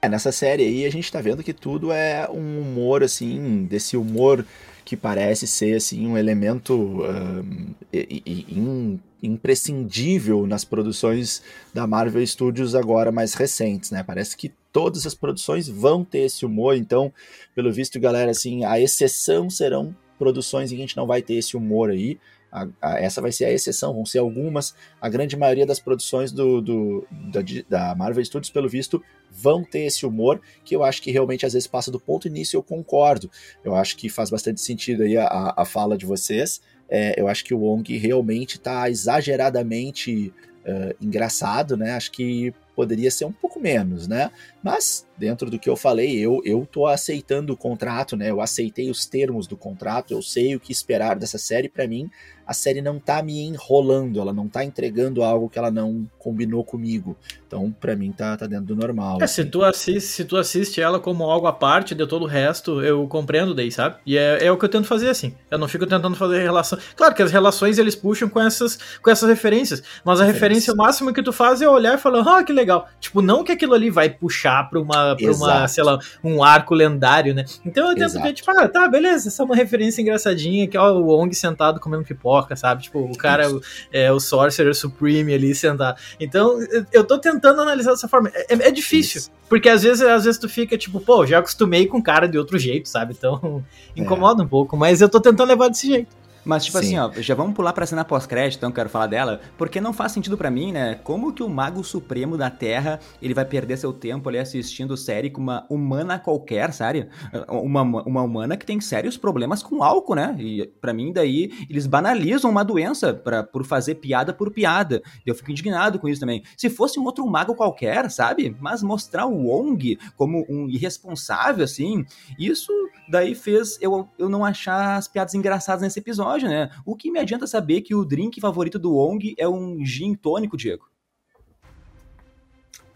É, 0.00 0.08
nessa 0.08 0.30
série 0.30 0.62
aí 0.62 0.84
a 0.84 0.90
gente 0.90 1.10
tá 1.10 1.20
vendo 1.20 1.42
que 1.42 1.52
tudo 1.52 1.90
é 1.90 2.28
um 2.30 2.60
humor, 2.60 3.02
assim, 3.02 3.64
desse 3.64 3.96
humor 3.96 4.44
que 4.84 4.96
parece 4.96 5.48
ser 5.48 5.76
assim 5.76 6.06
um 6.06 6.16
elemento 6.16 7.02
um, 7.02 7.74
in, 7.92 9.00
imprescindível 9.20 10.46
nas 10.46 10.64
produções 10.64 11.42
da 11.74 11.88
Marvel 11.88 12.24
Studios 12.24 12.74
agora 12.76 13.10
mais 13.10 13.34
recentes, 13.34 13.90
né? 13.90 14.04
Parece 14.04 14.36
que 14.36 14.52
todas 14.76 15.06
as 15.06 15.14
produções 15.14 15.66
vão 15.66 16.04
ter 16.04 16.18
esse 16.18 16.44
humor, 16.44 16.76
então, 16.76 17.10
pelo 17.54 17.72
visto, 17.72 17.98
galera, 17.98 18.30
assim, 18.30 18.62
a 18.62 18.78
exceção 18.78 19.48
serão 19.48 19.96
produções 20.18 20.70
em 20.70 20.74
que 20.74 20.82
a 20.82 20.86
gente 20.86 20.96
não 20.98 21.06
vai 21.06 21.22
ter 21.22 21.32
esse 21.32 21.56
humor 21.56 21.88
aí. 21.88 22.20
A, 22.52 22.68
a, 22.82 23.00
essa 23.00 23.22
vai 23.22 23.32
ser 23.32 23.46
a 23.46 23.50
exceção, 23.50 23.94
vão 23.94 24.04
ser 24.04 24.18
algumas. 24.18 24.74
A 25.00 25.08
grande 25.08 25.34
maioria 25.34 25.64
das 25.64 25.80
produções 25.80 26.30
do, 26.30 26.60
do 26.60 27.06
da, 27.10 27.40
da, 27.70 27.94
Marvel 27.94 28.22
Studios, 28.22 28.50
pelo 28.50 28.68
visto, 28.68 29.02
vão 29.30 29.64
ter 29.64 29.86
esse 29.86 30.04
humor, 30.04 30.42
que 30.62 30.76
eu 30.76 30.84
acho 30.84 31.00
que 31.00 31.10
realmente 31.10 31.46
às 31.46 31.54
vezes 31.54 31.66
passa 31.66 31.90
do 31.90 31.98
ponto 31.98 32.28
início, 32.28 32.58
eu 32.58 32.62
concordo. 32.62 33.30
Eu 33.64 33.74
acho 33.74 33.96
que 33.96 34.10
faz 34.10 34.28
bastante 34.28 34.60
sentido 34.60 35.04
aí 35.04 35.16
a, 35.16 35.54
a 35.56 35.64
fala 35.64 35.96
de 35.96 36.04
vocês. 36.04 36.60
É, 36.86 37.18
eu 37.18 37.28
acho 37.28 37.42
que 37.46 37.54
o 37.54 37.60
Wong 37.60 37.96
realmente 37.96 38.56
está 38.56 38.90
exageradamente 38.90 40.34
uh, 40.66 40.94
engraçado, 41.00 41.78
né? 41.78 41.92
Acho 41.92 42.12
que 42.12 42.52
poderia 42.76 43.10
ser 43.10 43.24
um 43.24 43.32
pouco 43.32 43.58
menos, 43.58 44.06
né? 44.06 44.30
Mas, 44.62 45.06
dentro 45.16 45.50
do 45.50 45.58
que 45.58 45.68
eu 45.68 45.76
falei, 45.76 46.18
eu, 46.18 46.42
eu 46.44 46.68
tô 46.70 46.86
aceitando 46.86 47.54
o 47.54 47.56
contrato, 47.56 48.16
né? 48.16 48.30
Eu 48.30 48.42
aceitei 48.42 48.90
os 48.90 49.06
termos 49.06 49.46
do 49.46 49.56
contrato, 49.56 50.12
eu 50.12 50.20
sei 50.20 50.54
o 50.54 50.60
que 50.60 50.70
esperar 50.70 51.16
dessa 51.16 51.38
série. 51.38 51.70
Para 51.70 51.88
mim, 51.88 52.10
a 52.46 52.52
série 52.52 52.82
não 52.82 53.00
tá 53.00 53.22
me 53.22 53.40
enrolando, 53.40 54.20
ela 54.20 54.32
não 54.32 54.46
tá 54.46 54.62
entregando 54.62 55.22
algo 55.22 55.48
que 55.48 55.58
ela 55.58 55.70
não 55.70 56.08
combinou 56.18 56.62
comigo. 56.62 57.16
Então, 57.46 57.72
para 57.80 57.94
mim, 57.94 58.10
tá, 58.10 58.36
tá 58.36 58.46
dentro 58.46 58.66
do 58.66 58.76
normal. 58.76 59.18
É, 59.20 59.24
assim. 59.24 59.42
se, 59.42 59.44
tu 59.44 59.62
assiste, 59.62 60.00
se 60.00 60.24
tu 60.24 60.36
assiste 60.36 60.80
ela 60.80 60.98
como 60.98 61.24
algo 61.24 61.46
à 61.46 61.52
parte 61.52 61.94
de 61.94 62.06
todo 62.06 62.24
o 62.24 62.26
resto, 62.26 62.82
eu 62.82 63.06
compreendo 63.06 63.54
daí, 63.54 63.70
sabe? 63.70 63.96
E 64.04 64.18
é, 64.18 64.46
é 64.46 64.52
o 64.52 64.58
que 64.58 64.64
eu 64.64 64.68
tento 64.68 64.86
fazer, 64.86 65.08
assim. 65.08 65.32
Eu 65.50 65.58
não 65.58 65.68
fico 65.68 65.86
tentando 65.86 66.16
fazer 66.16 66.42
relação. 66.42 66.78
Claro 66.96 67.14
que 67.14 67.22
as 67.22 67.30
relações 67.30 67.78
eles 67.78 67.94
puxam 67.94 68.28
com 68.28 68.40
essas, 68.40 68.78
com 69.00 69.10
essas 69.10 69.28
referências, 69.28 69.82
mas 70.04 70.20
a 70.20 70.24
referência, 70.24 70.74
o 70.74 70.76
máximo 70.76 71.12
que 71.12 71.22
tu 71.22 71.32
faz 71.32 71.62
é 71.62 71.68
olhar 71.68 71.94
e 71.94 71.98
falar, 71.98 72.38
ah, 72.38 72.42
que 72.42 72.52
legal. 72.52 72.88
Tipo, 72.98 73.22
não 73.22 73.44
que 73.44 73.52
aquilo 73.52 73.74
ali 73.74 73.90
vai 73.90 74.10
puxar 74.10 74.68
pra 74.68 74.80
uma, 74.80 75.14
pra 75.14 75.32
uma 75.32 75.68
sei 75.68 75.84
lá, 75.84 75.98
um 76.24 76.42
arco 76.42 76.74
lendário, 76.74 77.32
né? 77.32 77.44
Então 77.64 77.88
eu 77.88 77.94
tento 77.94 78.10
Exato. 78.10 78.26
ver, 78.26 78.32
tipo, 78.32 78.50
ah, 78.50 78.68
tá, 78.68 78.88
beleza, 78.88 79.28
essa 79.28 79.42
é 79.42 79.44
uma 79.44 79.54
referência 79.54 80.02
engraçadinha, 80.02 80.66
que 80.66 80.76
é 80.76 80.80
o 80.80 81.04
Wong 81.04 81.32
sentado 81.34 81.78
comendo 81.78 82.02
pipoca, 82.02 82.56
sabe? 82.56 82.82
Tipo, 82.82 83.00
o 83.00 83.16
cara 83.16 83.44
é 83.92 84.10
o 84.10 84.18
Sorcerer 84.18 84.74
Supreme 84.74 85.32
ali 85.32 85.54
sentado. 85.54 85.96
Então, 86.18 86.58
eu 86.92 87.04
tô 87.04 87.18
tentando 87.18 87.35
analisar 87.44 87.92
dessa 87.92 88.08
forma. 88.08 88.30
É, 88.34 88.54
é 88.54 88.70
difícil. 88.70 89.20
Isso. 89.20 89.30
Porque 89.48 89.68
às 89.68 89.82
vezes, 89.82 90.02
às 90.02 90.24
vezes 90.24 90.40
tu 90.40 90.48
fica 90.48 90.76
tipo, 90.76 91.00
pô, 91.00 91.24
já 91.26 91.38
acostumei 91.38 91.86
com 91.86 92.02
cara 92.02 92.26
de 92.26 92.38
outro 92.38 92.58
jeito, 92.58 92.88
sabe? 92.88 93.14
Então, 93.16 93.64
incomoda 93.96 94.42
é. 94.42 94.46
um 94.46 94.48
pouco, 94.48 94.76
mas 94.76 95.00
eu 95.00 95.08
tô 95.08 95.20
tentando 95.20 95.48
levar 95.48 95.68
desse 95.68 95.86
jeito. 95.86 96.14
Mas, 96.46 96.64
tipo 96.64 96.78
Sim. 96.78 96.96
assim, 96.96 97.18
ó, 97.18 97.20
já 97.20 97.34
vamos 97.34 97.54
pular 97.54 97.72
pra 97.72 97.84
cena 97.84 98.04
pós-crédito, 98.04 98.58
então 98.58 98.70
quero 98.70 98.88
falar 98.88 99.08
dela, 99.08 99.40
porque 99.58 99.80
não 99.80 99.92
faz 99.92 100.12
sentido 100.12 100.38
para 100.38 100.48
mim, 100.48 100.70
né? 100.70 100.94
Como 101.02 101.32
que 101.32 101.42
o 101.42 101.48
Mago 101.48 101.82
Supremo 101.82 102.36
da 102.36 102.48
Terra, 102.48 103.00
ele 103.20 103.34
vai 103.34 103.44
perder 103.44 103.76
seu 103.76 103.92
tempo 103.92 104.28
ali 104.28 104.38
assistindo 104.38 104.96
série 104.96 105.28
com 105.28 105.40
uma 105.40 105.66
humana 105.68 106.20
qualquer, 106.20 106.72
sabe? 106.72 107.08
Uma, 107.48 107.82
uma 107.82 108.22
humana 108.22 108.56
que 108.56 108.64
tem 108.64 108.80
sérios 108.80 109.16
problemas 109.16 109.60
com 109.60 109.82
álcool, 109.82 110.14
né? 110.14 110.36
E 110.38 110.66
para 110.80 110.92
mim, 110.92 111.12
daí, 111.12 111.50
eles 111.68 111.86
banalizam 111.86 112.48
uma 112.48 112.64
doença 112.64 113.12
pra, 113.12 113.42
por 113.42 113.64
fazer 113.64 113.96
piada 113.96 114.32
por 114.32 114.52
piada. 114.52 115.02
Eu 115.26 115.34
fico 115.34 115.50
indignado 115.50 115.98
com 115.98 116.08
isso 116.08 116.20
também. 116.20 116.44
Se 116.56 116.70
fosse 116.70 117.00
um 117.00 117.04
outro 117.04 117.26
mago 117.26 117.56
qualquer, 117.56 118.08
sabe? 118.08 118.56
Mas 118.60 118.84
mostrar 118.84 119.26
o 119.26 119.46
Wong 119.48 119.98
como 120.16 120.46
um 120.48 120.68
irresponsável, 120.68 121.64
assim, 121.64 122.04
isso 122.38 122.72
daí 123.08 123.34
fez 123.34 123.78
eu, 123.80 124.08
eu 124.18 124.28
não 124.28 124.44
achar 124.44 124.96
as 124.96 125.08
piadas 125.08 125.34
engraçadas 125.34 125.82
nesse 125.82 125.98
episódio, 125.98 126.35
né? 126.44 126.70
O 126.84 126.94
que 126.94 127.10
me 127.10 127.18
adianta 127.18 127.46
saber 127.46 127.80
que 127.80 127.94
o 127.94 128.04
drink 128.04 128.40
favorito 128.40 128.78
do 128.78 128.94
Wong 128.94 129.34
é 129.38 129.48
um 129.48 129.84
gin 129.84 130.14
tônico, 130.14 130.56
Diego? 130.56 130.86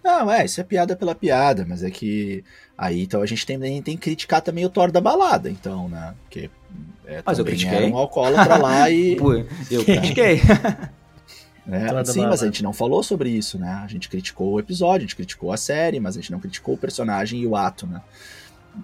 Não, 0.03 0.31
é, 0.31 0.45
isso 0.45 0.61
é 0.61 0.65
piada 0.65 0.97
pela 0.97 1.15
piada, 1.15 1.67
mas 1.69 1.83
é 1.83 1.91
que 1.91 2.43
aí 2.77 3.03
então 3.03 3.21
a 3.21 3.27
gente 3.27 3.45
tem, 3.45 3.59
tem 3.83 3.97
que 3.97 4.03
criticar 4.03 4.41
também 4.41 4.65
o 4.65 4.71
Thor 4.71 4.91
da 4.91 5.01
balada, 5.01 5.51
então, 5.51 5.89
né? 5.89 6.15
Porque 6.23 6.51
é, 7.11 7.23
mas 7.27 7.39
eu 7.39 7.45
critiquei. 7.45 7.77
Era 7.77 7.87
um 7.87 7.97
alcoólatra 7.97 8.57
lá 8.57 8.89
e. 8.91 9.17
Pô, 9.17 9.35
eu 9.35 9.85
critiquei. 9.85 10.41
É, 11.69 12.05
sim, 12.05 12.23
mas 12.23 12.43
a 12.43 12.47
gente 12.47 12.63
não 12.63 12.73
falou 12.73 13.03
sobre 13.03 13.31
isso, 13.31 13.59
né? 13.59 13.81
A 13.85 13.87
gente 13.87 14.09
criticou 14.09 14.53
o 14.53 14.61
episódio, 14.61 14.99
a 14.99 15.01
gente 15.01 15.17
criticou 15.17 15.53
a 15.53 15.57
série, 15.57 16.01
mas 16.01 16.17
a 16.17 16.21
gente 16.21 16.33
não 16.33 16.41
criticou 16.41 16.75
o 16.75 16.79
personagem 16.79 17.41
e 17.41 17.47
o 17.47 17.55
ato, 17.55 17.87
né? 17.87 18.01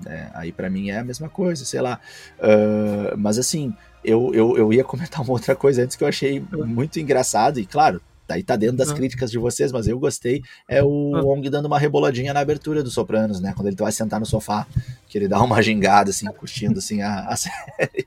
É, 0.05 0.29
aí 0.35 0.53
para 0.53 0.69
mim 0.69 0.91
é 0.91 0.99
a 0.99 1.05
mesma 1.05 1.29
coisa, 1.29 1.65
sei 1.65 1.81
lá. 1.81 2.01
Uh, 2.39 3.17
mas 3.17 3.39
assim, 3.39 3.73
eu, 4.05 4.33
eu, 4.35 4.57
eu 4.57 4.73
ia 4.73 4.85
comentar 4.85 5.23
uma 5.23 5.33
outra 5.33 5.55
coisa 5.55 5.83
antes 5.83 5.97
que 5.97 6.05
eu 6.05 6.09
achei 6.09 6.43
muito 6.53 6.99
engraçado, 6.99 7.59
e 7.59 7.67
claro, 7.67 8.01
daí 8.27 8.43
tá 8.43 8.57
dentro 8.57 8.77
das 8.77 8.93
críticas 8.93 9.31
de 9.31 9.39
vocês, 9.39 9.71
mas 9.71 9.87
eu 9.87 9.99
gostei, 9.99 10.43
é 10.69 10.83
o 10.83 11.15
ah. 11.15 11.23
Wong 11.23 11.49
dando 11.49 11.67
uma 11.67 11.79
reboladinha 11.79 12.35
na 12.35 12.41
abertura 12.41 12.83
do 12.83 12.91
Sopranos, 12.91 13.41
né? 13.41 13.53
Quando 13.55 13.69
ele 13.69 13.77
vai 13.77 13.93
sentar 13.93 14.19
no 14.19 14.27
sofá, 14.27 14.67
que 15.09 15.17
ele 15.17 15.29
dá 15.29 15.41
uma 15.41 15.63
gingada, 15.63 16.11
assim, 16.11 16.27
curtindo, 16.27 16.79
assim, 16.79 17.03
a, 17.03 17.27
a 17.29 17.37
série. 17.37 18.07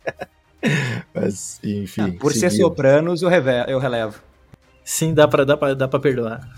mas, 1.14 1.60
enfim. 1.64 2.02
Ah, 2.02 2.20
por 2.20 2.34
seguindo. 2.34 2.52
ser 2.52 2.58
Sopranos, 2.58 3.22
eu, 3.22 3.30
eu 3.68 3.80
relevo. 3.80 4.22
Sim, 4.84 5.14
dá 5.14 5.28
pra, 5.28 5.46
dá 5.46 5.56
pra, 5.56 5.74
dá 5.74 5.88
pra 5.88 6.00
perdoar. 6.00 6.50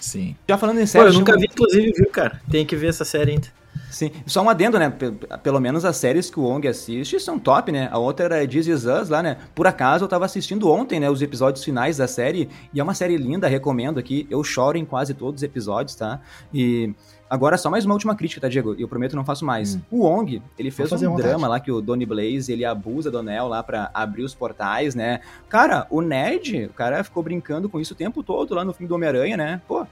Sim. 0.00 0.34
Já 0.48 0.58
falando 0.58 0.80
em 0.80 0.86
série... 0.86 1.04
Pô, 1.04 1.10
eu 1.10 1.18
nunca 1.18 1.36
vi, 1.36 1.44
inclusive, 1.44 1.92
viu, 1.92 2.10
cara? 2.10 2.40
Tem 2.50 2.66
que 2.66 2.74
ver 2.74 2.88
essa 2.88 3.04
série 3.04 3.32
ainda. 3.32 3.48
Sim, 3.90 4.12
só 4.26 4.42
um 4.42 4.48
adendo, 4.48 4.78
né? 4.78 4.92
Pelo 5.42 5.60
menos 5.60 5.84
as 5.84 5.96
séries 5.96 6.30
que 6.30 6.38
o 6.38 6.44
Wong 6.44 6.66
assiste 6.66 7.18
são 7.18 7.38
top, 7.38 7.72
né? 7.72 7.88
A 7.90 7.98
outra 7.98 8.26
era 8.26 8.48
This 8.48 8.66
Is 8.66 8.84
Us 8.84 9.08
lá, 9.08 9.22
né? 9.22 9.36
Por 9.54 9.66
acaso 9.66 10.04
eu 10.04 10.08
tava 10.08 10.24
assistindo 10.24 10.70
ontem, 10.70 11.00
né? 11.00 11.10
Os 11.10 11.20
episódios 11.22 11.64
finais 11.64 11.96
da 11.96 12.06
série. 12.06 12.48
E 12.72 12.80
é 12.80 12.82
uma 12.82 12.94
série 12.94 13.16
linda, 13.16 13.48
recomendo 13.48 13.98
aqui. 13.98 14.26
Eu 14.30 14.44
choro 14.44 14.78
em 14.78 14.84
quase 14.84 15.12
todos 15.14 15.40
os 15.40 15.42
episódios, 15.42 15.96
tá? 15.96 16.20
E 16.54 16.94
Agora, 17.30 17.56
só 17.56 17.70
mais 17.70 17.84
uma 17.84 17.94
última 17.94 18.16
crítica, 18.16 18.40
tá, 18.40 18.48
Diego? 18.48 18.74
E 18.76 18.82
eu 18.82 18.88
prometo 18.88 19.14
não 19.14 19.24
faço 19.24 19.44
mais. 19.44 19.76
Hum. 19.76 19.80
O 19.88 20.00
Wong, 20.00 20.42
ele 20.58 20.68
fez 20.68 20.90
um 20.90 21.14
drama 21.14 21.46
lá 21.46 21.60
que 21.60 21.70
o 21.70 21.80
Donny 21.80 22.04
Blaze, 22.04 22.52
ele 22.52 22.64
abusa 22.64 23.08
do 23.08 23.22
Neo 23.22 23.46
lá 23.46 23.62
pra 23.62 23.88
abrir 23.94 24.24
os 24.24 24.34
portais, 24.34 24.96
né? 24.96 25.20
Cara, 25.48 25.86
o 25.90 26.00
Ned, 26.00 26.64
o 26.64 26.72
cara 26.72 27.04
ficou 27.04 27.22
brincando 27.22 27.68
com 27.68 27.78
isso 27.78 27.94
o 27.94 27.96
tempo 27.96 28.24
todo 28.24 28.52
lá 28.52 28.64
no 28.64 28.72
filme 28.72 28.88
do 28.88 28.96
Homem-Aranha, 28.96 29.36
né? 29.36 29.62
Pô, 29.68 29.86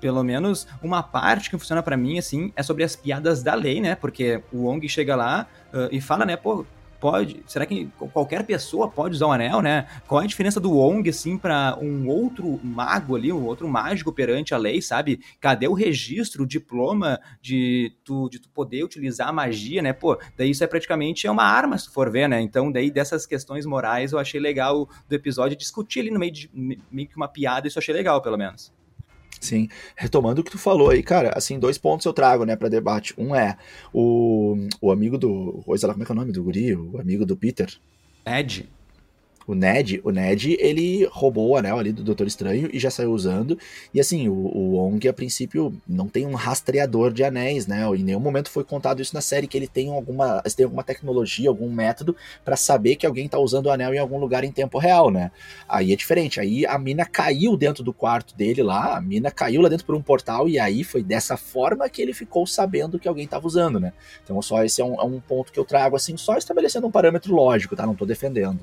pelo 0.00 0.22
menos 0.22 0.66
uma 0.82 1.02
parte 1.02 1.50
que 1.50 1.58
funciona 1.58 1.82
para 1.82 1.96
mim, 1.96 2.18
assim, 2.18 2.52
é 2.56 2.62
sobre 2.62 2.84
as 2.84 2.96
piadas 2.96 3.42
da 3.42 3.54
lei, 3.54 3.80
né? 3.80 3.94
Porque 3.94 4.42
o 4.52 4.64
Wong 4.64 4.86
chega 4.88 5.16
lá 5.16 5.46
uh, 5.72 5.88
e 5.90 6.00
fala, 6.00 6.24
né, 6.24 6.36
pô, 6.36 6.64
pode, 7.00 7.42
será 7.46 7.64
que 7.64 7.88
qualquer 8.12 8.44
pessoa 8.44 8.88
pode 8.88 9.14
usar 9.14 9.26
o 9.26 9.28
um 9.28 9.32
anel, 9.32 9.62
né? 9.62 9.86
Qual 10.06 10.20
é 10.20 10.24
a 10.24 10.28
diferença 10.28 10.60
do 10.60 10.72
Wong, 10.72 11.08
assim, 11.08 11.38
para 11.38 11.78
um 11.80 12.08
outro 12.08 12.58
mago 12.62 13.16
ali, 13.16 13.32
um 13.32 13.44
outro 13.44 13.68
mágico 13.68 14.12
perante 14.12 14.54
a 14.54 14.58
lei, 14.58 14.82
sabe? 14.82 15.20
Cadê 15.40 15.68
o 15.68 15.74
registro, 15.74 16.42
o 16.42 16.46
diploma 16.46 17.20
de 17.40 17.92
tu, 18.04 18.28
de 18.28 18.38
tu 18.40 18.48
poder 18.50 18.84
utilizar 18.84 19.28
a 19.28 19.32
magia, 19.32 19.82
né? 19.82 19.92
Pô, 19.92 20.18
daí 20.36 20.50
isso 20.50 20.64
é 20.64 20.66
praticamente 20.66 21.26
é 21.26 21.30
uma 21.30 21.44
arma, 21.44 21.78
se 21.78 21.90
for 21.90 22.10
ver, 22.10 22.28
né? 22.28 22.40
Então, 22.40 22.70
daí 22.70 22.90
dessas 22.90 23.26
questões 23.26 23.64
morais 23.64 24.12
eu 24.12 24.18
achei 24.18 24.40
legal 24.40 24.88
do 25.08 25.14
episódio 25.14 25.56
discutir 25.56 26.00
ali 26.00 26.10
no 26.10 26.18
meio 26.18 26.32
de 26.32 26.50
meio 26.90 27.08
que 27.08 27.16
uma 27.16 27.28
piada, 27.28 27.68
isso 27.68 27.78
eu 27.78 27.80
achei 27.80 27.94
legal, 27.94 28.20
pelo 28.20 28.36
menos. 28.36 28.72
Sim, 29.40 29.68
retomando 29.96 30.40
o 30.40 30.44
que 30.44 30.50
tu 30.50 30.58
falou 30.58 30.90
aí, 30.90 31.02
cara, 31.02 31.32
assim, 31.36 31.58
dois 31.58 31.78
pontos 31.78 32.04
eu 32.04 32.12
trago, 32.12 32.44
né, 32.44 32.56
para 32.56 32.68
debate. 32.68 33.14
Um 33.16 33.34
é 33.34 33.56
o, 33.92 34.56
o 34.80 34.90
amigo 34.90 35.16
do. 35.16 35.62
Lá, 35.66 35.92
como 35.92 36.02
é 36.02 36.06
que 36.06 36.12
é 36.12 36.14
o 36.14 36.18
nome 36.18 36.32
do 36.32 36.42
guri? 36.42 36.74
O 36.74 37.00
amigo 37.00 37.24
do 37.24 37.36
Peter. 37.36 37.72
Ed 38.26 38.68
o 39.48 39.54
Ned, 39.54 39.98
o 40.04 40.10
Ned, 40.10 40.58
ele 40.60 41.08
roubou 41.10 41.48
o 41.48 41.56
anel 41.56 41.78
ali 41.78 41.90
do 41.90 42.04
Doutor 42.04 42.26
Estranho 42.26 42.68
e 42.70 42.78
já 42.78 42.90
saiu 42.90 43.12
usando. 43.12 43.58
E 43.94 43.98
assim, 43.98 44.28
o, 44.28 44.34
o 44.34 44.72
Wong, 44.76 45.08
a 45.08 45.12
princípio, 45.12 45.72
não 45.88 46.06
tem 46.06 46.26
um 46.26 46.34
rastreador 46.34 47.10
de 47.10 47.24
anéis, 47.24 47.66
né? 47.66 47.82
Em 47.96 48.04
nenhum 48.04 48.20
momento 48.20 48.50
foi 48.50 48.62
contado 48.62 49.00
isso 49.00 49.14
na 49.14 49.22
série, 49.22 49.46
que 49.46 49.56
ele 49.56 49.66
tem 49.66 49.90
alguma, 49.90 50.42
tem 50.54 50.64
alguma 50.64 50.84
tecnologia, 50.84 51.48
algum 51.48 51.72
método 51.72 52.14
para 52.44 52.56
saber 52.56 52.96
que 52.96 53.06
alguém 53.06 53.26
tá 53.26 53.38
usando 53.38 53.66
o 53.66 53.70
anel 53.70 53.94
em 53.94 53.98
algum 53.98 54.18
lugar 54.18 54.44
em 54.44 54.52
tempo 54.52 54.76
real, 54.76 55.10
né? 55.10 55.30
Aí 55.66 55.94
é 55.94 55.96
diferente. 55.96 56.38
Aí 56.38 56.66
a 56.66 56.78
mina 56.78 57.06
caiu 57.06 57.56
dentro 57.56 57.82
do 57.82 57.94
quarto 57.94 58.36
dele 58.36 58.62
lá, 58.62 58.98
a 58.98 59.00
mina 59.00 59.30
caiu 59.30 59.62
lá 59.62 59.70
dentro 59.70 59.86
por 59.86 59.94
um 59.94 60.02
portal, 60.02 60.46
e 60.46 60.58
aí 60.58 60.84
foi 60.84 61.02
dessa 61.02 61.38
forma 61.38 61.88
que 61.88 62.02
ele 62.02 62.12
ficou 62.12 62.46
sabendo 62.46 62.98
que 62.98 63.08
alguém 63.08 63.26
tava 63.26 63.46
usando, 63.46 63.80
né? 63.80 63.94
Então 64.22 64.42
só 64.42 64.62
esse 64.62 64.82
é 64.82 64.84
um, 64.84 65.00
é 65.00 65.04
um 65.04 65.18
ponto 65.18 65.50
que 65.50 65.58
eu 65.58 65.64
trago, 65.64 65.96
assim, 65.96 66.18
só 66.18 66.36
estabelecendo 66.36 66.86
um 66.86 66.90
parâmetro 66.90 67.34
lógico, 67.34 67.74
tá? 67.74 67.86
Não 67.86 67.94
tô 67.94 68.04
defendendo. 68.04 68.60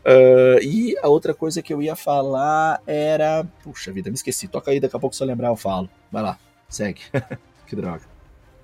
Uh, 0.00 0.13
Uh, 0.14 0.62
e 0.62 0.96
a 1.02 1.08
outra 1.08 1.34
coisa 1.34 1.62
que 1.62 1.72
eu 1.72 1.82
ia 1.82 1.96
falar 1.96 2.80
era. 2.86 3.44
Puxa 3.62 3.92
vida, 3.92 4.10
me 4.10 4.14
esqueci. 4.14 4.48
Toca 4.48 4.70
aí, 4.70 4.80
daqui 4.80 4.96
a 4.96 4.98
pouco 4.98 5.14
se 5.14 5.22
eu 5.22 5.26
lembrar 5.26 5.48
eu 5.48 5.56
falo. 5.56 5.88
Vai 6.10 6.22
lá, 6.22 6.38
segue. 6.68 7.00
que 7.66 7.74
droga. 7.74 8.02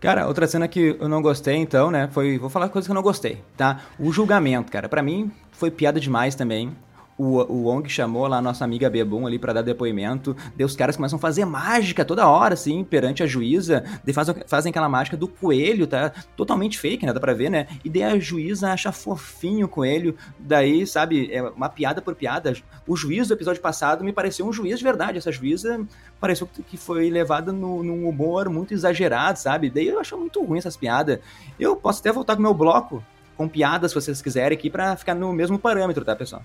Cara, 0.01 0.27
outra 0.27 0.47
cena 0.47 0.67
que 0.67 0.97
eu 0.99 1.09
não 1.09 1.21
gostei, 1.21 1.57
então, 1.57 1.91
né? 1.91 2.09
Foi. 2.13 2.39
Vou 2.39 2.49
falar 2.49 2.69
coisas 2.69 2.87
que 2.87 2.91
eu 2.91 2.95
não 2.95 3.03
gostei, 3.03 3.43
tá? 3.57 3.83
O 3.99 4.11
julgamento, 4.13 4.73
cara. 4.73 4.89
para 4.89 5.03
mim 5.03 5.31
foi 5.53 5.71
piada 5.71 6.01
demais 6.01 6.35
também 6.35 6.75
o, 7.21 7.37
o 7.53 7.65
Wong 7.65 7.87
chamou 7.87 8.27
lá 8.27 8.39
a 8.39 8.43
nossa 8.43 8.65
amiga 8.65 8.89
Bebum 8.89 9.27
ali 9.27 9.39
para 9.39 9.53
dar 9.53 9.61
depoimento, 9.61 10.35
daí 10.57 10.65
os 10.65 10.75
caras 10.75 10.97
começam 10.97 11.19
a 11.19 11.21
fazer 11.21 11.45
mágica 11.45 12.03
toda 12.03 12.27
hora, 12.27 12.55
assim, 12.55 12.83
perante 12.83 13.23
a 13.23 13.27
juíza, 13.27 13.85
daí 14.03 14.15
fazem, 14.15 14.35
fazem 14.47 14.71
aquela 14.71 14.89
mágica 14.89 15.19
do 15.19 15.29
coelho, 15.29 15.87
tá? 15.87 16.11
Totalmente 16.35 16.79
fake, 16.79 17.05
né? 17.05 17.13
Dá 17.13 17.21
pra 17.21 17.35
ver, 17.35 17.51
né? 17.51 17.67
E 17.85 17.91
daí 17.91 18.05
a 18.05 18.19
juíza 18.19 18.73
acha 18.73 18.91
fofinho 18.91 19.67
o 19.67 19.69
coelho, 19.69 20.17
daí, 20.39 20.87
sabe, 20.87 21.31
é 21.31 21.43
uma 21.43 21.69
piada 21.69 22.01
por 22.01 22.15
piada. 22.15 22.55
O 22.87 22.97
juiz 22.97 23.29
do 23.29 23.35
episódio 23.35 23.61
passado 23.61 24.03
me 24.03 24.15
pareceu 24.15 24.47
um 24.47 24.53
juiz 24.53 24.79
de 24.79 24.85
verdade, 24.85 25.19
essa 25.19 25.31
juíza 25.31 25.87
pareceu 26.19 26.49
que 26.67 26.79
foi 26.79 27.11
levada 27.11 27.53
no, 27.53 27.83
num 27.83 28.09
humor 28.09 28.49
muito 28.49 28.73
exagerado, 28.73 29.39
sabe? 29.39 29.69
Daí 29.69 29.89
eu 29.89 30.01
acho 30.01 30.17
muito 30.17 30.43
ruim 30.43 30.59
essas 30.59 30.77
piadas. 30.77 31.19
Eu 31.59 31.77
posso 31.77 32.01
até 32.01 32.11
voltar 32.11 32.35
com 32.35 32.41
meu 32.41 32.55
bloco 32.55 33.05
com 33.37 33.47
piadas, 33.47 33.91
se 33.91 33.95
vocês 33.95 34.23
quiserem, 34.23 34.57
aqui, 34.57 34.69
para 34.69 34.97
ficar 34.97 35.15
no 35.15 35.33
mesmo 35.33 35.59
parâmetro, 35.59 36.05
tá, 36.05 36.15
pessoal? 36.15 36.43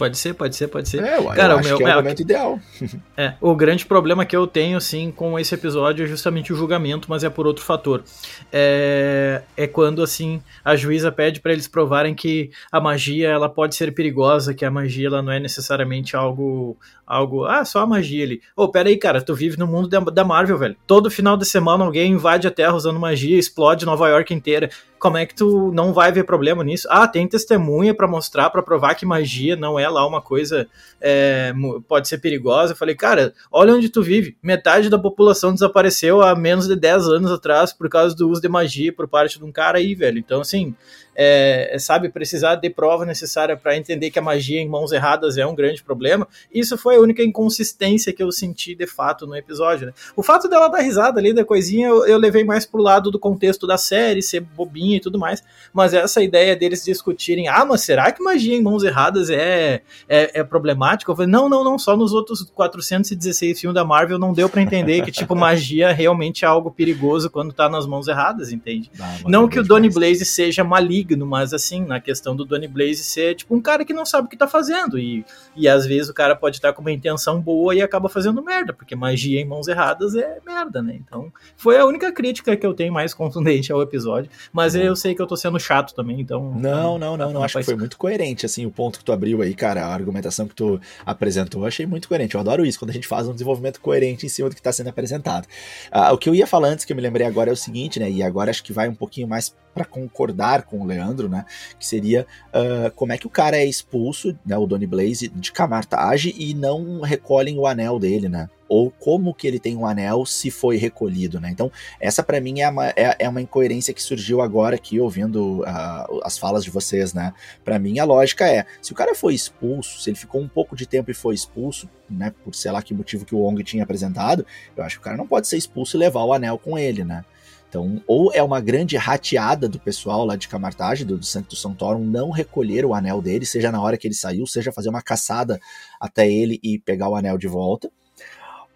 Pode 0.00 0.16
ser, 0.16 0.32
pode 0.32 0.56
ser, 0.56 0.68
pode 0.68 0.88
ser. 0.88 1.04
É, 1.04 1.18
eu 1.18 1.24
Cara, 1.26 1.56
acho 1.56 1.66
o 1.66 1.68
meu, 1.68 1.76
que 1.76 1.82
é 1.82 1.86
o 1.86 1.90
é, 1.90 1.94
momento 1.96 2.22
ideal. 2.22 2.58
É, 3.16 3.34
o 3.38 3.54
grande 3.54 3.84
problema 3.84 4.24
que 4.24 4.34
eu 4.34 4.46
tenho, 4.46 4.78
assim, 4.78 5.10
com 5.10 5.38
esse 5.38 5.54
episódio 5.54 6.06
é 6.06 6.08
justamente 6.08 6.54
o 6.54 6.56
julgamento, 6.56 7.06
mas 7.10 7.22
é 7.22 7.28
por 7.28 7.46
outro 7.46 7.62
fator. 7.62 8.02
É, 8.50 9.42
é 9.54 9.66
quando, 9.66 10.02
assim, 10.02 10.42
a 10.64 10.74
juíza 10.74 11.12
pede 11.12 11.38
para 11.38 11.52
eles 11.52 11.68
provarem 11.68 12.14
que 12.14 12.50
a 12.72 12.80
magia, 12.80 13.28
ela 13.28 13.46
pode 13.46 13.74
ser 13.74 13.92
perigosa, 13.92 14.54
que 14.54 14.64
a 14.64 14.70
magia, 14.70 15.08
ela 15.08 15.20
não 15.20 15.30
é 15.30 15.38
necessariamente 15.38 16.16
algo, 16.16 16.78
algo, 17.06 17.44
ah, 17.44 17.62
só 17.62 17.80
a 17.80 17.86
magia 17.86 18.24
ali. 18.24 18.40
Ô, 18.56 18.62
oh, 18.62 18.68
pera 18.68 18.88
aí, 18.88 18.96
cara, 18.96 19.20
tu 19.20 19.34
vive 19.34 19.58
no 19.58 19.66
mundo 19.66 19.86
da, 19.86 20.00
da 20.00 20.24
Marvel, 20.24 20.56
velho. 20.56 20.76
Todo 20.86 21.10
final 21.10 21.36
de 21.36 21.44
semana 21.44 21.84
alguém 21.84 22.12
invade 22.12 22.46
a 22.46 22.50
Terra 22.50 22.74
usando 22.74 22.98
magia, 22.98 23.38
explode 23.38 23.84
Nova 23.84 24.08
York 24.08 24.32
inteira 24.32 24.70
como 25.00 25.16
é 25.16 25.24
que 25.24 25.34
tu 25.34 25.72
não 25.72 25.94
vai 25.94 26.12
ver 26.12 26.24
problema 26.24 26.62
nisso? 26.62 26.86
Ah, 26.90 27.08
tem 27.08 27.26
testemunha 27.26 27.94
para 27.94 28.06
mostrar, 28.06 28.50
para 28.50 28.62
provar 28.62 28.94
que 28.94 29.06
magia 29.06 29.56
não 29.56 29.78
é 29.78 29.88
lá 29.88 30.06
uma 30.06 30.20
coisa 30.20 30.68
é, 31.00 31.54
pode 31.88 32.06
ser 32.06 32.18
perigosa. 32.18 32.74
Eu 32.74 32.76
falei, 32.76 32.94
cara, 32.94 33.32
olha 33.50 33.74
onde 33.74 33.88
tu 33.88 34.02
vive. 34.02 34.36
Metade 34.42 34.90
da 34.90 34.98
população 34.98 35.54
desapareceu 35.54 36.20
há 36.20 36.36
menos 36.36 36.68
de 36.68 36.76
10 36.76 37.08
anos 37.08 37.32
atrás 37.32 37.72
por 37.72 37.88
causa 37.88 38.14
do 38.14 38.28
uso 38.28 38.42
de 38.42 38.48
magia 38.48 38.92
por 38.92 39.08
parte 39.08 39.38
de 39.38 39.44
um 39.44 39.50
cara 39.50 39.78
aí, 39.78 39.94
velho. 39.94 40.18
Então, 40.18 40.42
assim, 40.42 40.74
é, 41.14 41.76
sabe, 41.78 42.08
precisar 42.08 42.56
de 42.56 42.70
prova 42.70 43.04
necessária 43.04 43.56
para 43.56 43.76
entender 43.76 44.10
que 44.10 44.18
a 44.18 44.22
magia 44.22 44.60
em 44.60 44.68
mãos 44.68 44.92
erradas 44.92 45.36
é 45.36 45.46
um 45.46 45.54
grande 45.54 45.82
problema. 45.82 46.26
Isso 46.52 46.78
foi 46.78 46.96
a 46.96 47.00
única 47.00 47.22
inconsistência 47.22 48.12
que 48.12 48.22
eu 48.22 48.30
senti 48.32 48.74
de 48.74 48.86
fato 48.86 49.26
no 49.26 49.36
episódio. 49.36 49.88
Né? 49.88 49.92
O 50.16 50.22
fato 50.22 50.48
dela 50.48 50.68
dar 50.68 50.80
risada 50.80 51.20
ali 51.20 51.32
da 51.32 51.44
coisinha 51.44 51.88
eu, 51.88 52.06
eu 52.06 52.18
levei 52.18 52.44
mais 52.44 52.64
pro 52.64 52.80
lado 52.80 53.10
do 53.10 53.18
contexto 53.18 53.66
da 53.66 53.76
série, 53.76 54.22
ser 54.22 54.40
bobinha 54.40 54.89
e 54.96 55.00
tudo 55.00 55.18
mais. 55.18 55.42
Mas 55.72 55.94
essa 55.94 56.22
ideia 56.22 56.54
deles 56.54 56.84
discutirem, 56.84 57.48
ah, 57.48 57.64
mas 57.64 57.82
será 57.82 58.12
que 58.12 58.22
magia 58.22 58.56
em 58.56 58.62
mãos 58.62 58.82
erradas 58.84 59.30
é, 59.30 59.82
é, 60.08 60.40
é 60.40 60.44
problemática? 60.44 61.10
Eu 61.10 61.16
falei, 61.16 61.30
não, 61.30 61.48
não, 61.48 61.64
não, 61.64 61.78
só 61.78 61.96
nos 61.96 62.12
outros 62.12 62.42
416 62.54 63.60
filmes 63.60 63.74
da 63.74 63.84
Marvel 63.84 64.18
não 64.18 64.32
deu 64.32 64.48
para 64.48 64.62
entender 64.62 65.02
que, 65.02 65.10
tipo, 65.10 65.34
magia 65.36 65.92
realmente 65.92 66.44
é 66.44 66.48
algo 66.48 66.70
perigoso 66.70 67.30
quando 67.30 67.52
tá 67.52 67.68
nas 67.68 67.86
mãos 67.86 68.08
erradas, 68.08 68.52
entende? 68.52 68.90
Ah, 69.00 69.18
não 69.26 69.48
que 69.48 69.58
o 69.58 69.64
Donny 69.64 69.88
Blaze 69.88 70.24
seja 70.24 70.62
maligno 70.62 70.90
maligno, 70.90 71.26
mas 71.26 71.54
assim, 71.54 71.84
na 71.84 72.00
questão 72.00 72.34
do 72.34 72.44
Donny 72.44 72.66
Blaze 72.66 73.04
ser 73.04 73.34
tipo 73.34 73.54
um 73.54 73.60
cara 73.60 73.84
que 73.84 73.92
não 73.92 74.04
sabe 74.04 74.26
o 74.26 74.30
que 74.30 74.36
tá 74.36 74.48
fazendo. 74.48 74.98
E, 74.98 75.24
e 75.56 75.68
às 75.68 75.86
vezes 75.86 76.08
o 76.08 76.14
cara 76.14 76.34
pode 76.34 76.56
estar 76.56 76.72
com 76.72 76.80
uma 76.80 76.92
intenção 76.92 77.40
boa 77.40 77.74
e 77.74 77.82
acaba 77.82 78.08
fazendo 78.08 78.42
merda, 78.42 78.72
porque 78.72 78.94
magia 78.94 79.40
em 79.40 79.44
mãos 79.44 79.68
erradas 79.68 80.14
é 80.14 80.38
merda, 80.44 80.82
né? 80.82 80.98
Então, 81.00 81.32
foi 81.56 81.78
a 81.78 81.86
única 81.86 82.12
crítica 82.12 82.56
que 82.56 82.66
eu 82.66 82.74
tenho 82.74 82.92
mais 82.92 83.14
contundente 83.14 83.72
ao 83.72 83.82
episódio. 83.82 84.30
Mas 84.52 84.74
eu 84.86 84.96
sei 84.96 85.14
que 85.14 85.22
eu 85.22 85.26
tô 85.26 85.36
sendo 85.36 85.58
chato 85.58 85.94
também, 85.94 86.20
então. 86.20 86.54
Não, 86.54 86.98
não, 86.98 87.16
não, 87.16 87.32
não. 87.32 87.42
Acho 87.42 87.58
que 87.58 87.64
foi 87.64 87.76
muito 87.76 87.96
coerente, 87.96 88.46
assim, 88.46 88.66
o 88.66 88.70
ponto 88.70 88.98
que 88.98 89.04
tu 89.04 89.12
abriu 89.12 89.42
aí, 89.42 89.54
cara, 89.54 89.84
a 89.86 89.92
argumentação 89.92 90.46
que 90.46 90.54
tu 90.54 90.80
apresentou, 91.04 91.66
achei 91.66 91.86
muito 91.86 92.08
coerente. 92.08 92.34
Eu 92.34 92.40
adoro 92.40 92.64
isso, 92.64 92.78
quando 92.78 92.90
a 92.90 92.94
gente 92.94 93.06
faz 93.06 93.28
um 93.28 93.32
desenvolvimento 93.32 93.80
coerente 93.80 94.26
em 94.26 94.28
cima 94.28 94.48
do 94.48 94.54
que 94.54 94.60
está 94.60 94.72
sendo 94.72 94.88
apresentado. 94.88 95.46
Ah, 95.90 96.12
o 96.12 96.18
que 96.18 96.28
eu 96.28 96.34
ia 96.34 96.46
falar 96.46 96.68
antes, 96.68 96.84
que 96.84 96.92
eu 96.92 96.96
me 96.96 97.02
lembrei 97.02 97.26
agora, 97.26 97.50
é 97.50 97.52
o 97.52 97.56
seguinte, 97.56 97.98
né? 97.98 98.10
E 98.10 98.22
agora 98.22 98.50
acho 98.50 98.62
que 98.62 98.72
vai 98.72 98.88
um 98.88 98.94
pouquinho 98.94 99.28
mais 99.28 99.54
para 99.74 99.84
concordar 99.84 100.62
com 100.62 100.80
o 100.80 100.86
Leandro, 100.86 101.28
né? 101.28 101.44
Que 101.78 101.86
seria 101.86 102.26
uh, 102.48 102.90
como 102.94 103.12
é 103.12 103.18
que 103.18 103.26
o 103.26 103.30
cara 103.30 103.56
é 103.56 103.64
expulso, 103.64 104.36
né? 104.44 104.56
O 104.56 104.66
Donny 104.66 104.86
Blaze 104.86 105.28
de 105.28 105.52
Camartage 105.52 106.34
e 106.36 106.54
não 106.54 107.00
recolhem 107.00 107.58
o 107.58 107.66
anel 107.66 107.98
dele, 107.98 108.28
né? 108.28 108.48
Ou 108.70 108.88
como 108.88 109.34
que 109.34 109.48
ele 109.48 109.58
tem 109.58 109.76
um 109.76 109.84
anel 109.84 110.24
se 110.24 110.48
foi 110.48 110.76
recolhido, 110.76 111.40
né? 111.40 111.50
Então, 111.50 111.72
essa 111.98 112.22
para 112.22 112.40
mim 112.40 112.60
é 112.60 112.68
uma, 112.68 112.90
é, 112.90 113.16
é, 113.18 113.28
uma 113.28 113.42
incoerência 113.42 113.92
que 113.92 114.00
surgiu 114.00 114.40
agora 114.40 114.76
aqui, 114.76 115.00
ouvindo 115.00 115.62
uh, 115.62 116.20
as 116.22 116.38
falas 116.38 116.62
de 116.62 116.70
vocês, 116.70 117.12
né? 117.12 117.34
Para 117.64 117.80
mim, 117.80 117.98
a 117.98 118.04
lógica 118.04 118.48
é, 118.48 118.64
se 118.80 118.92
o 118.92 118.94
cara 118.94 119.12
foi 119.12 119.34
expulso, 119.34 120.00
se 120.00 120.08
ele 120.08 120.16
ficou 120.16 120.40
um 120.40 120.46
pouco 120.46 120.76
de 120.76 120.86
tempo 120.86 121.10
e 121.10 121.14
foi 121.14 121.34
expulso, 121.34 121.90
né, 122.08 122.32
por 122.44 122.54
sei 122.54 122.70
lá 122.70 122.80
que 122.80 122.94
motivo 122.94 123.24
que 123.24 123.34
o 123.34 123.38
Wong 123.38 123.60
tinha 123.64 123.82
apresentado, 123.82 124.46
eu 124.76 124.84
acho 124.84 124.96
que 124.96 125.00
o 125.00 125.04
cara 125.04 125.16
não 125.16 125.26
pode 125.26 125.48
ser 125.48 125.56
expulso 125.56 125.96
e 125.96 125.98
levar 125.98 126.22
o 126.22 126.32
anel 126.32 126.56
com 126.56 126.78
ele, 126.78 127.02
né? 127.02 127.24
Então, 127.68 128.00
ou 128.06 128.32
é 128.32 128.42
uma 128.42 128.60
grande 128.60 128.96
rateada 128.96 129.68
do 129.68 129.80
pessoal 129.80 130.24
lá 130.24 130.36
de 130.36 130.46
Camartage, 130.46 131.04
do, 131.04 131.18
do 131.18 131.26
Sancto 131.26 131.56
Santorum, 131.56 132.04
não 132.04 132.30
recolher 132.30 132.84
o 132.84 132.94
anel 132.94 133.20
dele, 133.20 133.44
seja 133.44 133.72
na 133.72 133.80
hora 133.80 133.96
que 133.96 134.06
ele 134.06 134.14
saiu, 134.14 134.46
seja 134.46 134.72
fazer 134.72 134.88
uma 134.88 135.02
caçada 135.02 135.60
até 136.00 136.30
ele 136.30 136.60
e 136.62 136.78
pegar 136.78 137.08
o 137.08 137.16
anel 137.16 137.36
de 137.36 137.48
volta. 137.48 137.90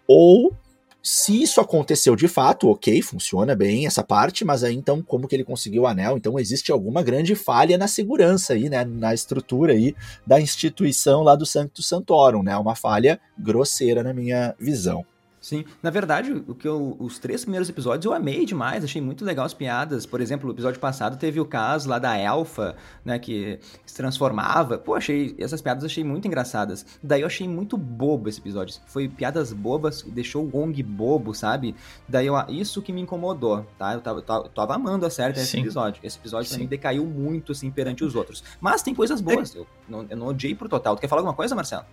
Ou, 0.07 0.53
se 1.01 1.41
isso 1.41 1.61
aconteceu 1.61 2.15
de 2.15 2.27
fato, 2.27 2.69
ok, 2.69 3.01
funciona 3.01 3.55
bem 3.55 3.85
essa 3.85 4.03
parte, 4.03 4.43
mas 4.43 4.63
aí 4.63 4.75
então 4.75 5.01
como 5.01 5.27
que 5.27 5.35
ele 5.35 5.43
conseguiu 5.43 5.83
o 5.83 5.87
anel? 5.87 6.17
Então 6.17 6.39
existe 6.39 6.71
alguma 6.71 7.03
grande 7.03 7.35
falha 7.35 7.77
na 7.77 7.87
segurança 7.87 8.53
aí, 8.53 8.69
né, 8.69 8.83
na 8.83 9.13
estrutura 9.13 9.73
aí 9.73 9.95
da 10.25 10.39
instituição 10.39 11.21
lá 11.21 11.35
do 11.35 11.45
Sancto 11.45 11.83
Santorum, 11.83 12.41
né, 12.43 12.57
uma 12.57 12.75
falha 12.75 13.19
grosseira 13.37 14.03
na 14.03 14.13
minha 14.13 14.55
visão. 14.59 15.05
Sim, 15.45 15.63
na 15.83 15.91
verdade, 15.91 16.31
o 16.47 16.55
que 16.55 16.67
eu, 16.67 16.97
os 16.99 17.19
três 17.19 17.43
primeiros 17.43 17.69
episódios 17.69 18.03
eu 18.03 18.13
amei 18.15 18.47
demais, 18.47 18.83
achei 18.83 18.99
muito 18.99 19.23
legal 19.23 19.45
as 19.45 19.53
piadas. 19.53 20.03
Por 20.03 20.19
exemplo, 20.19 20.49
o 20.49 20.51
episódio 20.51 20.79
passado 20.79 21.17
teve 21.17 21.39
o 21.39 21.45
caso 21.45 21.87
lá 21.87 21.99
da 21.99 22.17
elfa, 22.17 22.75
né, 23.05 23.19
que 23.19 23.59
se 23.85 23.93
transformava. 23.93 24.79
Pô, 24.79 24.95
achei 24.95 25.35
essas 25.37 25.61
piadas 25.61 25.83
achei 25.83 26.03
muito 26.03 26.27
engraçadas. 26.27 26.83
Daí 27.03 27.21
eu 27.21 27.27
achei 27.27 27.47
muito 27.47 27.77
bobo 27.77 28.27
esse 28.27 28.39
episódio. 28.39 28.75
Foi 28.87 29.07
piadas 29.07 29.53
bobas, 29.53 30.01
deixou 30.01 30.45
o 30.45 30.49
Wong 30.51 30.81
bobo, 30.81 31.31
sabe? 31.35 31.75
Daí 32.09 32.25
eu, 32.25 32.33
isso 32.49 32.81
que 32.81 32.91
me 32.91 33.01
incomodou, 33.01 33.67
tá? 33.77 33.93
Eu 33.93 34.01
tava, 34.01 34.23
eu 34.27 34.49
tava 34.49 34.73
amando 34.73 35.05
a 35.05 35.11
série 35.11 35.33
desse 35.33 35.59
episódio. 35.59 35.99
Esse 36.01 36.17
episódio 36.17 36.49
Sim. 36.49 36.55
pra 36.55 36.63
mim 36.63 36.69
decaiu 36.69 37.05
muito 37.05 37.51
assim 37.51 37.69
perante 37.69 38.03
os 38.03 38.15
outros. 38.15 38.43
Mas 38.59 38.81
tem 38.81 38.95
coisas 38.95 39.21
boas. 39.21 39.53
Eu, 39.55 39.67
não, 39.87 40.07
eu 40.09 40.17
não 40.17 40.27
odiei 40.27 40.55
pro 40.55 40.67
total. 40.67 40.95
Tu 40.95 41.01
quer 41.01 41.07
falar 41.07 41.19
alguma 41.19 41.35
coisa, 41.35 41.53
Marcelo? 41.53 41.85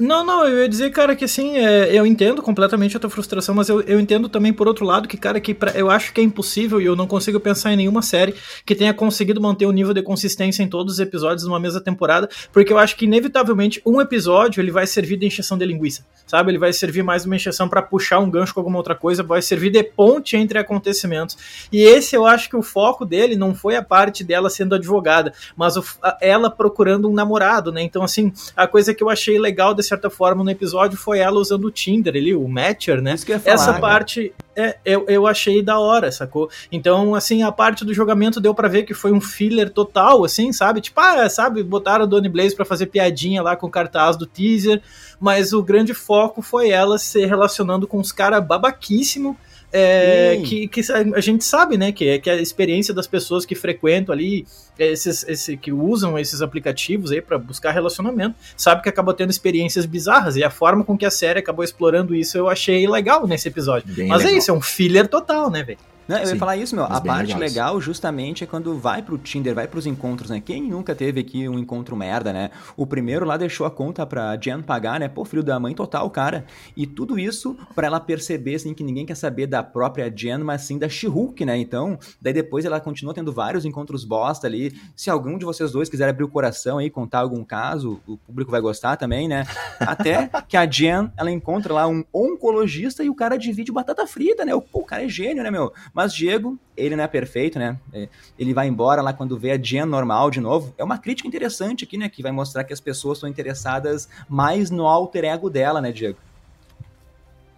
Não, 0.00 0.24
não, 0.24 0.48
eu 0.48 0.62
ia 0.62 0.68
dizer, 0.68 0.90
cara, 0.90 1.14
que 1.14 1.26
assim, 1.26 1.58
é, 1.58 1.94
eu 1.94 2.06
entendo 2.06 2.40
completamente 2.40 2.96
a 2.96 3.00
tua 3.00 3.10
frustração, 3.10 3.54
mas 3.54 3.68
eu, 3.68 3.82
eu 3.82 4.00
entendo 4.00 4.30
também 4.30 4.50
por 4.50 4.66
outro 4.66 4.86
lado 4.86 5.06
que, 5.06 5.18
cara, 5.18 5.38
que 5.38 5.52
pra, 5.52 5.72
eu 5.72 5.90
acho 5.90 6.14
que 6.14 6.22
é 6.22 6.24
impossível 6.24 6.80
e 6.80 6.86
eu 6.86 6.96
não 6.96 7.06
consigo 7.06 7.38
pensar 7.38 7.70
em 7.74 7.76
nenhuma 7.76 8.00
série 8.00 8.34
que 8.64 8.74
tenha 8.74 8.94
conseguido 8.94 9.42
manter 9.42 9.66
o 9.66 9.72
nível 9.72 9.92
de 9.92 10.02
consistência 10.02 10.62
em 10.62 10.68
todos 10.68 10.94
os 10.94 11.00
episódios 11.00 11.44
numa 11.44 11.60
mesma 11.60 11.82
temporada, 11.82 12.30
porque 12.50 12.72
eu 12.72 12.78
acho 12.78 12.96
que 12.96 13.04
inevitavelmente 13.04 13.82
um 13.84 14.00
episódio 14.00 14.62
ele 14.62 14.70
vai 14.70 14.86
servir 14.86 15.18
de 15.18 15.26
encheção 15.26 15.58
de 15.58 15.66
linguiça, 15.66 16.06
sabe? 16.26 16.50
Ele 16.50 16.58
vai 16.58 16.72
servir 16.72 17.02
mais 17.02 17.26
uma 17.26 17.36
encheção 17.36 17.68
para 17.68 17.82
puxar 17.82 18.20
um 18.20 18.30
gancho 18.30 18.54
com 18.54 18.60
alguma 18.60 18.78
outra 18.78 18.94
coisa, 18.94 19.22
vai 19.22 19.42
servir 19.42 19.68
de 19.68 19.82
ponte 19.82 20.34
entre 20.34 20.58
acontecimentos. 20.58 21.36
E 21.70 21.82
esse 21.82 22.16
eu 22.16 22.24
acho 22.24 22.48
que 22.48 22.56
o 22.56 22.62
foco 22.62 23.04
dele 23.04 23.36
não 23.36 23.54
foi 23.54 23.76
a 23.76 23.82
parte 23.82 24.24
dela 24.24 24.48
sendo 24.48 24.74
advogada, 24.74 25.34
mas 25.54 25.76
o, 25.76 25.84
a, 26.02 26.16
ela 26.22 26.50
procurando 26.50 27.06
um 27.06 27.12
namorado, 27.12 27.70
né? 27.70 27.82
Então, 27.82 28.02
assim, 28.02 28.32
a 28.56 28.66
coisa 28.66 28.94
que 28.94 29.02
eu 29.02 29.10
achei 29.10 29.38
legal 29.38 29.74
desse 29.74 29.89
certa 29.90 30.10
forma, 30.10 30.42
no 30.42 30.50
episódio 30.50 30.96
foi 30.96 31.18
ela 31.18 31.38
usando 31.38 31.64
o 31.64 31.70
Tinder 31.70 32.14
ali, 32.14 32.34
o 32.34 32.48
Matcher, 32.48 33.00
né? 33.00 33.16
Falar, 33.16 33.54
Essa 33.54 33.74
parte 33.74 34.32
é, 34.56 34.76
eu, 34.84 35.06
eu 35.08 35.26
achei 35.26 35.62
da 35.62 35.78
hora, 35.78 36.10
sacou? 36.10 36.50
Então, 36.70 37.14
assim, 37.14 37.42
a 37.42 37.52
parte 37.52 37.84
do 37.84 37.94
jogamento 37.94 38.40
deu 38.40 38.54
para 38.54 38.68
ver 38.68 38.82
que 38.82 38.94
foi 38.94 39.12
um 39.12 39.20
filler 39.20 39.70
total, 39.70 40.24
assim, 40.24 40.52
sabe? 40.52 40.80
Tipo, 40.80 41.00
ah, 41.00 41.28
sabe, 41.28 41.62
botaram 41.62 42.04
a 42.04 42.06
Donnie 42.06 42.30
Blaze 42.30 42.54
pra 42.54 42.64
fazer 42.64 42.86
piadinha 42.86 43.42
lá 43.42 43.56
com 43.56 43.66
o 43.66 43.70
cartaz 43.70 44.16
do 44.16 44.26
teaser, 44.26 44.82
mas 45.18 45.52
o 45.52 45.62
grande 45.62 45.94
foco 45.94 46.42
foi 46.42 46.70
ela 46.70 46.98
se 46.98 47.24
relacionando 47.24 47.86
com 47.86 47.98
os 47.98 48.12
caras 48.12 48.44
babaquíssimo 48.44 49.36
é, 49.72 50.40
que, 50.44 50.66
que, 50.68 50.80
a 51.14 51.20
gente 51.20 51.44
sabe, 51.44 51.76
né, 51.76 51.92
que 51.92 52.08
é, 52.08 52.18
que 52.18 52.28
é 52.28 52.34
a 52.34 52.40
experiência 52.40 52.92
das 52.92 53.06
pessoas 53.06 53.44
que 53.44 53.54
frequentam 53.54 54.12
ali, 54.12 54.46
esses, 54.78 55.26
esse, 55.28 55.56
que 55.56 55.72
usam 55.72 56.18
esses 56.18 56.42
aplicativos 56.42 57.12
aí 57.12 57.20
para 57.20 57.38
buscar 57.38 57.70
relacionamento, 57.70 58.34
sabe 58.56 58.82
que 58.82 58.88
acabou 58.88 59.14
tendo 59.14 59.30
experiências 59.30 59.86
bizarras, 59.86 60.36
e 60.36 60.42
a 60.42 60.50
forma 60.50 60.84
com 60.84 60.96
que 60.96 61.06
a 61.06 61.10
série 61.10 61.38
acabou 61.38 61.64
explorando 61.64 62.14
isso 62.14 62.36
eu 62.36 62.48
achei 62.48 62.86
legal 62.88 63.26
nesse 63.26 63.48
episódio. 63.48 63.92
Bem 63.94 64.08
Mas 64.08 64.22
é 64.22 64.24
legal. 64.24 64.34
é 64.34 64.38
isso, 64.38 64.50
é 64.50 64.54
um 64.54 64.60
filler 64.60 65.06
total, 65.06 65.50
né, 65.50 65.62
velho? 65.62 65.78
Não, 66.10 66.18
eu 66.18 66.26
Sim, 66.26 66.32
ia 66.32 66.38
falar 66.40 66.56
isso, 66.56 66.74
meu. 66.74 66.84
A 66.86 67.00
parte 67.00 67.34
legais. 67.34 67.52
legal 67.52 67.80
justamente 67.80 68.42
é 68.42 68.46
quando 68.46 68.76
vai 68.76 69.00
pro 69.00 69.16
Tinder, 69.16 69.54
vai 69.54 69.68
pros 69.68 69.86
encontros, 69.86 70.28
né? 70.28 70.40
Quem 70.40 70.60
nunca 70.68 70.92
teve 70.92 71.20
aqui 71.20 71.48
um 71.48 71.56
encontro 71.56 71.94
merda, 71.94 72.32
né? 72.32 72.50
O 72.76 72.84
primeiro 72.84 73.24
lá 73.24 73.36
deixou 73.36 73.64
a 73.64 73.70
conta 73.70 74.04
pra 74.04 74.36
Jen 74.36 74.60
pagar, 74.60 74.98
né? 74.98 75.06
Pô, 75.06 75.24
filho 75.24 75.44
da 75.44 75.60
mãe 75.60 75.72
total, 75.72 76.10
cara. 76.10 76.44
E 76.76 76.84
tudo 76.84 77.16
isso 77.16 77.56
para 77.76 77.86
ela 77.86 78.00
perceber, 78.00 78.56
assim, 78.56 78.74
que 78.74 78.82
ninguém 78.82 79.06
quer 79.06 79.14
saber 79.14 79.46
da 79.46 79.62
própria 79.62 80.12
Jen, 80.12 80.38
mas 80.38 80.62
sim 80.62 80.78
da 80.78 80.88
she 80.88 81.06
né? 81.46 81.56
Então, 81.58 81.96
daí 82.20 82.32
depois 82.32 82.64
ela 82.64 82.80
continua 82.80 83.14
tendo 83.14 83.32
vários 83.32 83.64
encontros 83.64 84.04
bosta 84.04 84.48
ali. 84.48 84.76
Se 84.96 85.10
algum 85.10 85.38
de 85.38 85.44
vocês 85.44 85.70
dois 85.70 85.88
quiser 85.88 86.08
abrir 86.08 86.24
o 86.24 86.28
coração 86.28 86.78
aí, 86.78 86.90
contar 86.90 87.20
algum 87.20 87.44
caso, 87.44 88.00
o 88.04 88.16
público 88.16 88.50
vai 88.50 88.60
gostar 88.60 88.96
também, 88.96 89.28
né? 89.28 89.46
Até 89.78 90.28
que 90.48 90.56
a 90.56 90.66
Jen, 90.68 91.12
ela 91.16 91.30
encontra 91.30 91.72
lá 91.72 91.86
um 91.86 92.02
oncologista 92.12 93.04
e 93.04 93.08
o 93.08 93.14
cara 93.14 93.36
divide 93.38 93.70
batata 93.70 94.04
frita, 94.08 94.44
né? 94.44 94.52
O, 94.52 94.64
o 94.72 94.84
cara 94.84 95.04
é 95.04 95.08
gênio, 95.08 95.44
né, 95.44 95.52
meu? 95.52 95.72
Mas 95.94 95.99
Diego, 96.06 96.58
ele 96.76 96.96
não 96.96 97.04
é 97.04 97.08
perfeito, 97.08 97.58
né? 97.58 97.78
É, 97.92 98.08
ele 98.38 98.54
vai 98.54 98.68
embora 98.68 99.02
lá 99.02 99.12
quando 99.12 99.38
vê 99.38 99.52
a 99.52 99.58
Jen 99.58 99.84
normal 99.84 100.30
de 100.30 100.40
novo. 100.40 100.74
É 100.76 100.84
uma 100.84 100.98
crítica 100.98 101.28
interessante 101.28 101.84
aqui, 101.84 101.96
né? 101.96 102.08
Que 102.08 102.22
vai 102.22 102.32
mostrar 102.32 102.64
que 102.64 102.72
as 102.72 102.80
pessoas 102.80 103.18
estão 103.18 103.28
interessadas 103.28 104.08
mais 104.28 104.70
no 104.70 104.86
alter 104.86 105.24
ego 105.24 105.50
dela, 105.50 105.80
né, 105.80 105.92
Diego? 105.92 106.18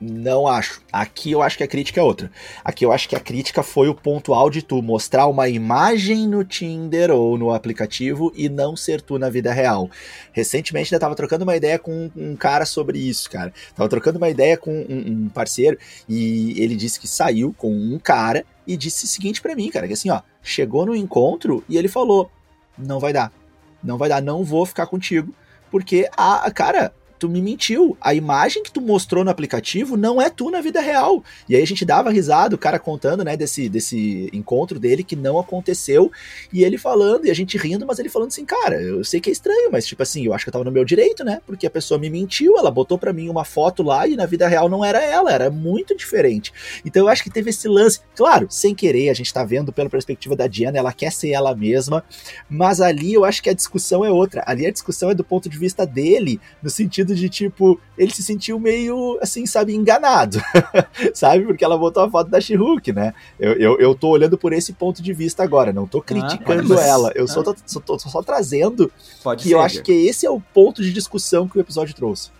Não 0.04 0.48
acho. 0.48 0.80
Aqui 0.92 1.30
eu 1.30 1.40
acho 1.40 1.56
que 1.56 1.62
a 1.62 1.68
crítica 1.68 2.00
é 2.00 2.02
outra. 2.02 2.28
Aqui 2.64 2.84
eu 2.84 2.90
acho 2.90 3.08
que 3.08 3.14
a 3.14 3.20
crítica 3.20 3.62
foi 3.62 3.88
o 3.88 3.94
pontual 3.94 4.50
de 4.50 4.60
tu 4.60 4.82
mostrar 4.82 5.28
uma 5.28 5.48
imagem 5.48 6.26
no 6.26 6.44
Tinder 6.44 7.12
ou 7.12 7.38
no 7.38 7.54
aplicativo 7.54 8.32
e 8.34 8.48
não 8.48 8.74
ser 8.74 9.00
tu 9.00 9.16
na 9.16 9.30
vida 9.30 9.52
real. 9.52 9.88
Recentemente 10.32 10.92
eu 10.92 10.98
tava 10.98 11.14
trocando 11.14 11.44
uma 11.44 11.54
ideia 11.54 11.78
com 11.78 12.10
um 12.16 12.34
cara 12.34 12.66
sobre 12.66 12.98
isso, 12.98 13.30
cara. 13.30 13.54
Tava 13.76 13.88
trocando 13.88 14.18
uma 14.18 14.28
ideia 14.28 14.56
com 14.56 14.72
um, 14.72 15.26
um 15.26 15.28
parceiro 15.28 15.78
e 16.08 16.60
ele 16.60 16.74
disse 16.74 16.98
que 16.98 17.06
saiu 17.06 17.54
com 17.56 17.72
um 17.72 17.96
cara 17.96 18.44
e 18.66 18.76
disse 18.76 19.04
o 19.04 19.08
seguinte 19.08 19.40
para 19.40 19.54
mim, 19.54 19.70
cara, 19.70 19.86
que 19.86 19.92
assim, 19.92 20.10
ó, 20.10 20.20
chegou 20.42 20.84
no 20.84 20.96
encontro 20.96 21.62
e 21.68 21.78
ele 21.78 21.86
falou: 21.86 22.28
"Não 22.76 22.98
vai 22.98 23.12
dar. 23.12 23.32
Não 23.80 23.96
vai 23.96 24.08
dar, 24.08 24.20
não 24.20 24.42
vou 24.42 24.66
ficar 24.66 24.86
contigo, 24.86 25.32
porque 25.70 26.08
a 26.16 26.50
cara, 26.50 26.92
tu 27.22 27.28
me 27.28 27.40
mentiu. 27.40 27.96
A 28.00 28.14
imagem 28.14 28.64
que 28.64 28.72
tu 28.72 28.80
mostrou 28.80 29.22
no 29.22 29.30
aplicativo 29.30 29.96
não 29.96 30.20
é 30.20 30.28
tu 30.28 30.50
na 30.50 30.60
vida 30.60 30.80
real. 30.80 31.22
E 31.48 31.54
aí 31.54 31.62
a 31.62 31.66
gente 31.66 31.84
dava 31.84 32.10
risada, 32.10 32.56
o 32.56 32.58
cara 32.58 32.80
contando, 32.80 33.22
né, 33.22 33.36
desse, 33.36 33.68
desse 33.68 34.28
encontro 34.32 34.80
dele 34.80 35.04
que 35.04 35.14
não 35.14 35.38
aconteceu, 35.38 36.10
e 36.52 36.64
ele 36.64 36.76
falando, 36.76 37.26
e 37.26 37.30
a 37.30 37.34
gente 37.34 37.56
rindo, 37.56 37.86
mas 37.86 38.00
ele 38.00 38.08
falando 38.08 38.28
assim, 38.28 38.44
cara, 38.44 38.82
eu 38.82 39.04
sei 39.04 39.20
que 39.20 39.30
é 39.30 39.32
estranho, 39.32 39.70
mas 39.70 39.86
tipo 39.86 40.02
assim, 40.02 40.26
eu 40.26 40.34
acho 40.34 40.44
que 40.44 40.48
eu 40.48 40.52
tava 40.52 40.64
no 40.64 40.72
meu 40.72 40.84
direito, 40.84 41.22
né? 41.22 41.40
Porque 41.46 41.64
a 41.64 41.70
pessoa 41.70 41.96
me 41.96 42.10
mentiu, 42.10 42.58
ela 42.58 42.72
botou 42.72 42.98
para 42.98 43.12
mim 43.12 43.28
uma 43.28 43.44
foto 43.44 43.84
lá 43.84 44.04
e 44.04 44.16
na 44.16 44.26
vida 44.26 44.48
real 44.48 44.68
não 44.68 44.84
era 44.84 45.00
ela, 45.00 45.32
era 45.32 45.48
muito 45.48 45.96
diferente. 45.96 46.52
Então 46.84 47.02
eu 47.02 47.08
acho 47.08 47.22
que 47.22 47.30
teve 47.30 47.50
esse 47.50 47.68
lance, 47.68 48.00
claro, 48.16 48.48
sem 48.50 48.74
querer, 48.74 49.10
a 49.10 49.14
gente 49.14 49.32
tá 49.32 49.44
vendo 49.44 49.72
pela 49.72 49.88
perspectiva 49.88 50.34
da 50.34 50.48
Diana, 50.48 50.76
ela 50.76 50.92
quer 50.92 51.12
ser 51.12 51.30
ela 51.30 51.54
mesma, 51.54 52.04
mas 52.50 52.80
ali 52.80 53.12
eu 53.14 53.24
acho 53.24 53.40
que 53.40 53.50
a 53.50 53.54
discussão 53.54 54.04
é 54.04 54.10
outra. 54.10 54.42
Ali 54.44 54.66
a 54.66 54.72
discussão 54.72 55.08
é 55.08 55.14
do 55.14 55.22
ponto 55.22 55.48
de 55.48 55.56
vista 55.56 55.86
dele, 55.86 56.40
no 56.60 56.68
sentido 56.68 57.11
sentido 57.12 57.14
de 57.14 57.28
tipo, 57.28 57.78
ele 57.96 58.12
se 58.12 58.22
sentiu 58.22 58.58
meio, 58.58 59.18
assim, 59.20 59.46
sabe, 59.46 59.74
enganado, 59.74 60.40
sabe? 61.14 61.44
Porque 61.44 61.64
ela 61.64 61.78
botou 61.78 62.02
a 62.02 62.10
foto 62.10 62.30
da 62.30 62.40
she 62.40 62.56
né? 62.94 63.14
Eu, 63.38 63.52
eu, 63.52 63.78
eu 63.78 63.94
tô 63.94 64.08
olhando 64.08 64.36
por 64.36 64.52
esse 64.52 64.72
ponto 64.72 65.02
de 65.02 65.12
vista 65.12 65.42
agora, 65.42 65.72
não 65.72 65.86
tô 65.86 65.98
ah, 65.98 66.02
criticando 66.02 66.78
ah, 66.78 66.82
ela, 66.82 67.12
eu 67.14 67.24
ah. 67.24 67.28
só, 67.28 67.42
tô, 67.42 67.54
só, 67.66 67.80
tô, 67.80 67.98
só 67.98 68.22
trazendo 68.22 68.90
Pode 69.22 69.42
que 69.42 69.48
ser, 69.48 69.54
eu 69.54 69.60
acho 69.60 69.82
que 69.82 69.92
esse 69.92 70.26
é 70.26 70.30
o 70.30 70.40
ponto 70.40 70.82
de 70.82 70.92
discussão 70.92 71.46
que 71.48 71.58
o 71.58 71.60
episódio 71.60 71.94
trouxe. 71.94 72.30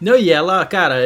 Não, 0.00 0.16
e 0.16 0.30
ela, 0.30 0.64
cara, 0.66 1.00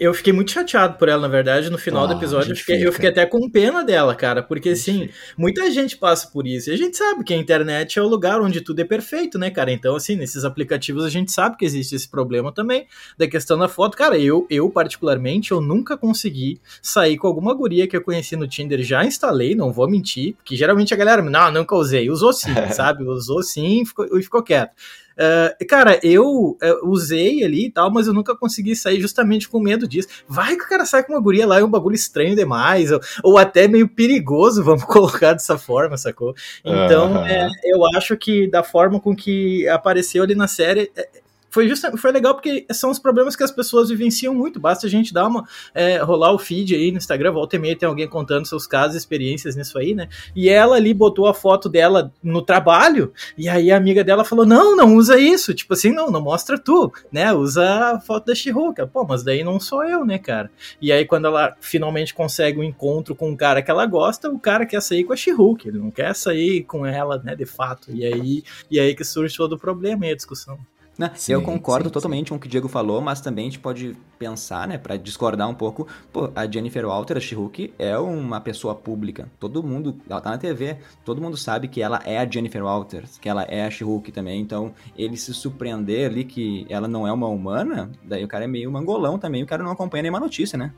eu 0.00 0.12
fiquei 0.12 0.32
muito 0.32 0.50
chateado 0.50 0.98
por 0.98 1.08
ela, 1.08 1.22
na 1.22 1.28
verdade, 1.28 1.70
no 1.70 1.78
final 1.78 2.04
ah, 2.04 2.06
do 2.08 2.14
episódio. 2.14 2.52
Eu 2.52 2.56
fiquei, 2.56 2.86
eu 2.86 2.92
fiquei, 2.92 3.10
até 3.10 3.24
com 3.24 3.48
pena 3.48 3.84
dela, 3.84 4.14
cara, 4.14 4.42
porque 4.42 4.70
assim, 4.70 5.08
muita 5.36 5.70
gente 5.70 5.96
passa 5.96 6.28
por 6.28 6.46
isso. 6.46 6.70
E 6.70 6.72
a 6.72 6.76
gente 6.76 6.96
sabe 6.96 7.22
que 7.22 7.32
a 7.32 7.36
internet 7.36 7.98
é 7.98 8.02
o 8.02 8.08
lugar 8.08 8.40
onde 8.40 8.60
tudo 8.60 8.80
é 8.80 8.84
perfeito, 8.84 9.38
né, 9.38 9.50
cara? 9.50 9.70
Então, 9.70 9.94
assim, 9.94 10.16
nesses 10.16 10.44
aplicativos 10.44 11.04
a 11.04 11.08
gente 11.08 11.30
sabe 11.30 11.56
que 11.56 11.64
existe 11.64 11.94
esse 11.94 12.08
problema 12.08 12.50
também 12.50 12.86
da 13.16 13.28
questão 13.28 13.56
da 13.56 13.68
foto. 13.68 13.96
Cara, 13.96 14.18
eu, 14.18 14.46
eu 14.50 14.68
particularmente, 14.70 15.52
eu 15.52 15.60
nunca 15.60 15.96
consegui 15.96 16.60
sair 16.80 17.16
com 17.18 17.26
alguma 17.26 17.54
guria 17.54 17.86
que 17.86 17.96
eu 17.96 18.02
conheci 18.02 18.34
no 18.34 18.48
Tinder. 18.48 18.82
Já 18.82 19.04
instalei, 19.04 19.54
não 19.54 19.72
vou 19.72 19.88
mentir, 19.88 20.34
porque 20.36 20.56
geralmente 20.56 20.92
a 20.92 20.96
galera, 20.96 21.22
não, 21.22 21.52
nunca 21.52 21.76
usei. 21.76 22.10
Usou 22.10 22.32
sim, 22.32 22.54
sabe? 22.72 23.04
Usou 23.04 23.42
sim 23.42 23.82
e 23.82 23.86
ficou, 23.86 24.18
e 24.18 24.22
ficou 24.22 24.42
quieto. 24.42 24.72
Uh, 25.12 25.66
cara, 25.66 26.00
eu 26.02 26.24
uh, 26.24 26.88
usei 26.88 27.44
ali 27.44 27.66
e 27.66 27.70
tal, 27.70 27.90
mas 27.90 28.06
eu 28.06 28.14
nunca 28.14 28.34
consegui 28.34 28.74
sair 28.74 29.00
justamente 29.00 29.48
com 29.48 29.60
medo 29.60 29.86
disso. 29.86 30.08
Vai 30.26 30.56
que 30.56 30.64
o 30.64 30.68
cara 30.68 30.84
sai 30.84 31.02
com 31.02 31.12
uma 31.12 31.20
guria 31.20 31.46
lá, 31.46 31.60
é 31.60 31.64
um 31.64 31.70
bagulho 31.70 31.94
estranho 31.94 32.34
demais, 32.34 32.90
ou, 32.90 33.00
ou 33.22 33.38
até 33.38 33.68
meio 33.68 33.88
perigoso, 33.88 34.62
vamos 34.64 34.84
colocar 34.84 35.32
dessa 35.32 35.58
forma, 35.58 35.96
sacou? 35.96 36.34
Então, 36.64 37.24
é, 37.26 37.48
eu 37.64 37.84
acho 37.96 38.16
que 38.16 38.46
da 38.48 38.62
forma 38.62 39.00
com 39.00 39.14
que 39.14 39.68
apareceu 39.68 40.22
ali 40.22 40.34
na 40.34 40.48
série, 40.48 40.90
é, 40.96 41.08
foi, 41.52 41.68
just, 41.68 41.84
foi 41.98 42.10
legal 42.10 42.34
porque 42.34 42.64
são 42.72 42.90
os 42.90 42.98
problemas 42.98 43.36
que 43.36 43.42
as 43.42 43.50
pessoas 43.50 43.90
vivenciam 43.90 44.34
muito. 44.34 44.58
Basta 44.58 44.86
a 44.86 44.90
gente 44.90 45.12
dar 45.12 45.26
uma. 45.26 45.46
É, 45.74 45.98
rolar 45.98 46.32
o 46.32 46.38
feed 46.38 46.74
aí 46.74 46.90
no 46.90 46.96
Instagram, 46.96 47.30
volta 47.32 47.56
e 47.56 47.58
meia, 47.58 47.76
tem 47.76 47.86
alguém 47.86 48.08
contando 48.08 48.46
seus 48.46 48.66
casos, 48.66 48.96
experiências 48.96 49.54
nisso 49.54 49.78
aí, 49.78 49.94
né? 49.94 50.08
E 50.34 50.48
ela 50.48 50.76
ali 50.76 50.94
botou 50.94 51.26
a 51.26 51.34
foto 51.34 51.68
dela 51.68 52.10
no 52.22 52.40
trabalho, 52.40 53.12
e 53.36 53.50
aí 53.50 53.70
a 53.70 53.76
amiga 53.76 54.02
dela 54.02 54.24
falou: 54.24 54.46
não, 54.46 54.74
não 54.74 54.96
usa 54.96 55.18
isso. 55.18 55.52
Tipo 55.52 55.74
assim, 55.74 55.92
não, 55.92 56.10
não 56.10 56.22
mostra 56.22 56.58
tu, 56.58 56.90
né? 57.12 57.34
Usa 57.34 57.96
a 57.96 58.00
foto 58.00 58.26
da 58.26 58.34
Chiruca. 58.34 58.86
Pô, 58.86 59.04
mas 59.04 59.22
daí 59.22 59.44
não 59.44 59.60
sou 59.60 59.84
eu, 59.84 60.06
né, 60.06 60.18
cara? 60.18 60.50
E 60.80 60.90
aí, 60.90 61.04
quando 61.04 61.26
ela 61.26 61.54
finalmente 61.60 62.14
consegue 62.14 62.58
um 62.58 62.64
encontro 62.64 63.14
com 63.14 63.28
um 63.28 63.36
cara 63.36 63.60
que 63.60 63.70
ela 63.70 63.84
gosta, 63.84 64.30
o 64.30 64.38
cara 64.38 64.64
quer 64.64 64.80
sair 64.80 65.04
com 65.04 65.12
a 65.12 65.16
Chiruca. 65.16 65.68
Ele 65.68 65.78
não 65.78 65.90
quer 65.90 66.14
sair 66.14 66.64
com 66.64 66.86
ela, 66.86 67.18
né, 67.22 67.36
de 67.36 67.44
fato. 67.44 67.92
E 67.92 68.06
aí, 68.06 68.42
e 68.70 68.80
aí 68.80 68.94
que 68.94 69.04
surge 69.04 69.36
todo 69.36 69.52
o 69.52 69.58
problema 69.58 70.06
e 70.06 70.12
a 70.12 70.16
discussão. 70.16 70.58
Né? 71.02 71.10
Sim, 71.16 71.32
eu 71.32 71.42
concordo 71.42 71.88
sim, 71.88 71.92
totalmente 71.92 72.26
sim. 72.26 72.30
com 72.30 72.36
o 72.36 72.38
que 72.38 72.46
o 72.46 72.50
Diego 72.50 72.68
falou, 72.68 73.00
mas 73.00 73.20
também 73.20 73.48
a 73.48 73.50
gente 73.50 73.58
pode 73.58 73.96
pensar, 74.20 74.68
né, 74.68 74.78
para 74.78 74.96
discordar 74.96 75.48
um 75.48 75.54
pouco, 75.54 75.88
pô, 76.12 76.30
a 76.32 76.46
Jennifer 76.46 76.86
Walter, 76.86 77.16
a 77.16 77.20
She-Hulk, 77.20 77.74
é 77.76 77.98
uma 77.98 78.40
pessoa 78.40 78.72
pública. 78.72 79.28
Todo 79.40 79.64
mundo, 79.64 79.96
ela 80.08 80.20
tá 80.20 80.30
na 80.30 80.38
TV, 80.38 80.76
todo 81.04 81.20
mundo 81.20 81.36
sabe 81.36 81.66
que 81.66 81.82
ela 81.82 82.00
é 82.04 82.18
a 82.18 82.30
Jennifer 82.30 82.62
Walter, 82.62 83.02
que 83.20 83.28
ela 83.28 83.42
é 83.42 83.66
a 83.66 83.70
She-Hulk 83.70 84.12
também. 84.12 84.40
Então, 84.40 84.72
ele 84.96 85.16
se 85.16 85.34
surpreender 85.34 86.08
ali 86.08 86.22
que 86.22 86.64
ela 86.68 86.86
não 86.86 87.04
é 87.04 87.12
uma 87.12 87.26
humana, 87.26 87.90
daí 88.04 88.22
o 88.22 88.28
cara 88.28 88.44
é 88.44 88.46
meio 88.48 88.70
mangolão 88.70 89.18
também, 89.18 89.42
o 89.42 89.46
cara 89.46 89.64
não 89.64 89.72
acompanha 89.72 90.02
nenhuma 90.02 90.20
notícia, 90.20 90.56
né? 90.56 90.72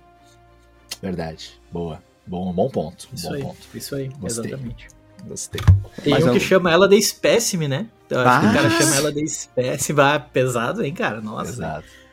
Verdade. 1.02 1.60
Boa. 1.70 2.02
Bom, 2.26 2.50
bom 2.50 2.70
ponto. 2.70 3.06
Isso 3.12 3.28
bom 3.28 3.34
aí, 3.34 3.42
ponto. 3.42 3.58
isso 3.74 3.94
aí, 3.94 4.08
Gostei. 4.08 4.46
exatamente. 4.46 4.93
Gostei. 5.26 5.60
Tem 6.02 6.12
Mas 6.12 6.24
um 6.24 6.28
eu... 6.28 6.32
que 6.34 6.40
chama 6.40 6.70
ela 6.70 6.88
de 6.88 6.96
espécime, 6.96 7.68
né? 7.68 7.86
Então 8.06 8.20
acho 8.20 8.40
que 8.40 8.46
o 8.46 8.52
cara 8.52 8.70
chama 8.70 8.96
ela 8.96 9.12
de 9.12 9.24
espécime. 9.24 9.96
Vai 9.96 10.20
pesado, 10.20 10.84
hein, 10.84 10.92
cara? 10.92 11.20
Nossa. 11.20 11.50
Exato. 11.50 12.03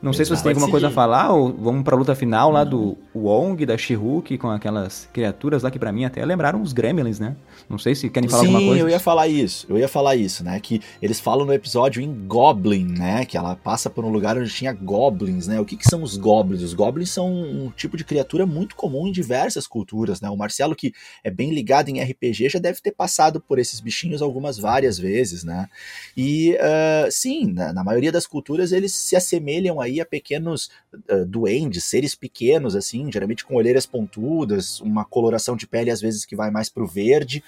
Não 0.00 0.12
sei 0.12 0.24
se 0.24 0.30
você 0.30 0.42
tem 0.42 0.52
alguma 0.52 0.70
coisa 0.70 0.88
a 0.88 0.90
falar, 0.90 1.32
ou 1.32 1.52
vamos 1.52 1.82
pra 1.82 1.96
luta 1.96 2.14
final 2.14 2.50
lá 2.50 2.62
do 2.62 2.96
Wong, 3.14 3.66
da 3.66 3.76
She-Hulk, 3.76 4.38
com 4.38 4.48
aquelas 4.48 5.08
criaturas 5.12 5.62
lá 5.62 5.70
que 5.70 5.78
para 5.78 5.90
mim 5.90 6.04
até 6.04 6.24
lembraram 6.24 6.62
os 6.62 6.72
Gremlins, 6.72 7.18
né? 7.18 7.36
Não 7.68 7.78
sei 7.78 7.94
se 7.94 8.08
querem 8.08 8.28
falar 8.28 8.42
Sim, 8.42 8.54
alguma 8.54 8.66
coisa. 8.68 8.82
eu 8.82 8.88
ia 8.88 9.00
falar 9.00 9.28
isso, 9.28 9.66
eu 9.68 9.76
ia 9.76 9.88
falar 9.88 10.16
isso, 10.16 10.44
né? 10.44 10.60
Que 10.60 10.80
eles 11.02 11.18
falam 11.18 11.44
no 11.44 11.52
episódio 11.52 12.00
em 12.00 12.26
Goblin, 12.26 12.86
né? 12.86 13.24
Que 13.24 13.36
ela 13.36 13.56
passa 13.56 13.90
por 13.90 14.04
um 14.04 14.10
lugar 14.10 14.38
onde 14.38 14.50
tinha 14.50 14.72
Goblins, 14.72 15.48
né? 15.48 15.60
O 15.60 15.64
que, 15.64 15.76
que 15.76 15.88
são 15.88 16.02
os 16.02 16.16
Goblins? 16.16 16.62
Os 16.62 16.74
Goblins 16.74 17.10
são 17.10 17.28
um 17.30 17.70
tipo 17.70 17.96
de 17.96 18.04
criatura 18.04 18.46
muito 18.46 18.76
comum 18.76 19.08
em 19.08 19.12
diversas 19.12 19.66
culturas, 19.66 20.20
né? 20.20 20.30
O 20.30 20.36
Marcelo, 20.36 20.76
que 20.76 20.92
é 21.24 21.30
bem 21.30 21.52
ligado 21.52 21.88
em 21.88 22.00
RPG, 22.00 22.50
já 22.50 22.58
deve 22.58 22.80
ter 22.80 22.92
passado 22.92 23.40
por 23.40 23.58
esses 23.58 23.80
bichinhos 23.80 24.22
algumas 24.22 24.58
várias 24.58 24.98
vezes, 24.98 25.42
né? 25.42 25.68
E 26.16 26.56
uh, 26.56 27.10
sim, 27.10 27.52
na, 27.52 27.72
na 27.72 27.82
maioria 27.84 28.12
das 28.12 28.26
culturas 28.26 28.72
eles 28.72 28.94
se 28.94 29.16
assemelham 29.16 29.80
aí 29.88 30.00
a 30.00 30.06
pequenos 30.06 30.70
uh, 31.10 31.24
duendes, 31.26 31.84
seres 31.84 32.14
pequenos, 32.14 32.76
assim, 32.76 33.10
geralmente 33.10 33.44
com 33.44 33.54
olheiras 33.54 33.86
pontudas, 33.86 34.80
uma 34.80 35.04
coloração 35.04 35.56
de 35.56 35.66
pele 35.66 35.90
às 35.90 36.00
vezes 36.00 36.24
que 36.24 36.36
vai 36.36 36.50
mais 36.50 36.68
pro 36.68 36.86
verde. 36.86 37.42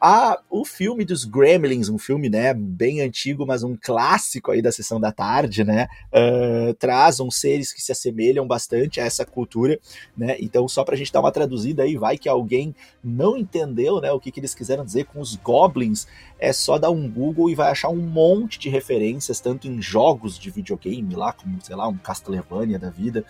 Ah, 0.00 0.38
o 0.50 0.64
filme 0.64 1.04
dos 1.04 1.24
Gremlins, 1.24 1.88
um 1.88 1.98
filme, 1.98 2.28
né, 2.28 2.52
bem 2.52 3.00
antigo, 3.00 3.46
mas 3.46 3.62
um 3.62 3.76
clássico 3.80 4.50
aí 4.50 4.60
da 4.60 4.70
sessão 4.70 5.00
da 5.00 5.10
tarde, 5.10 5.64
né, 5.64 5.88
uh, 6.12 6.74
traz 6.74 7.18
uns 7.18 7.36
seres 7.36 7.72
que 7.72 7.80
se 7.80 7.92
assemelham 7.92 8.46
bastante 8.46 9.00
a 9.00 9.04
essa 9.04 9.24
cultura, 9.24 9.78
né, 10.14 10.36
então 10.38 10.68
só 10.68 10.84
pra 10.84 10.96
gente 10.96 11.10
dar 11.10 11.20
uma 11.20 11.32
traduzida 11.32 11.82
aí, 11.82 11.96
vai 11.96 12.18
que 12.18 12.28
alguém 12.28 12.74
não 13.02 13.38
entendeu, 13.38 13.98
né, 14.00 14.12
o 14.12 14.20
que, 14.20 14.30
que 14.30 14.38
eles 14.38 14.54
quiseram 14.54 14.84
dizer 14.84 15.06
com 15.06 15.18
os 15.18 15.34
Goblins, 15.36 16.06
é 16.38 16.52
só 16.52 16.78
dar 16.78 16.90
um 16.90 17.10
Google 17.10 17.48
e 17.48 17.54
vai 17.54 17.70
achar 17.70 17.88
um 17.88 17.96
monte 17.96 18.58
de 18.58 18.68
referências, 18.68 19.40
tanto 19.40 19.66
em 19.66 19.80
jogos 19.80 20.38
de 20.38 20.50
videogame 20.50 21.14
lá, 21.14 21.32
como, 21.32 21.58
sei 21.62 21.74
lá, 21.74 21.85
um 21.88 21.96
Castlevania 21.96 22.78
da 22.78 22.90
vida, 22.90 23.24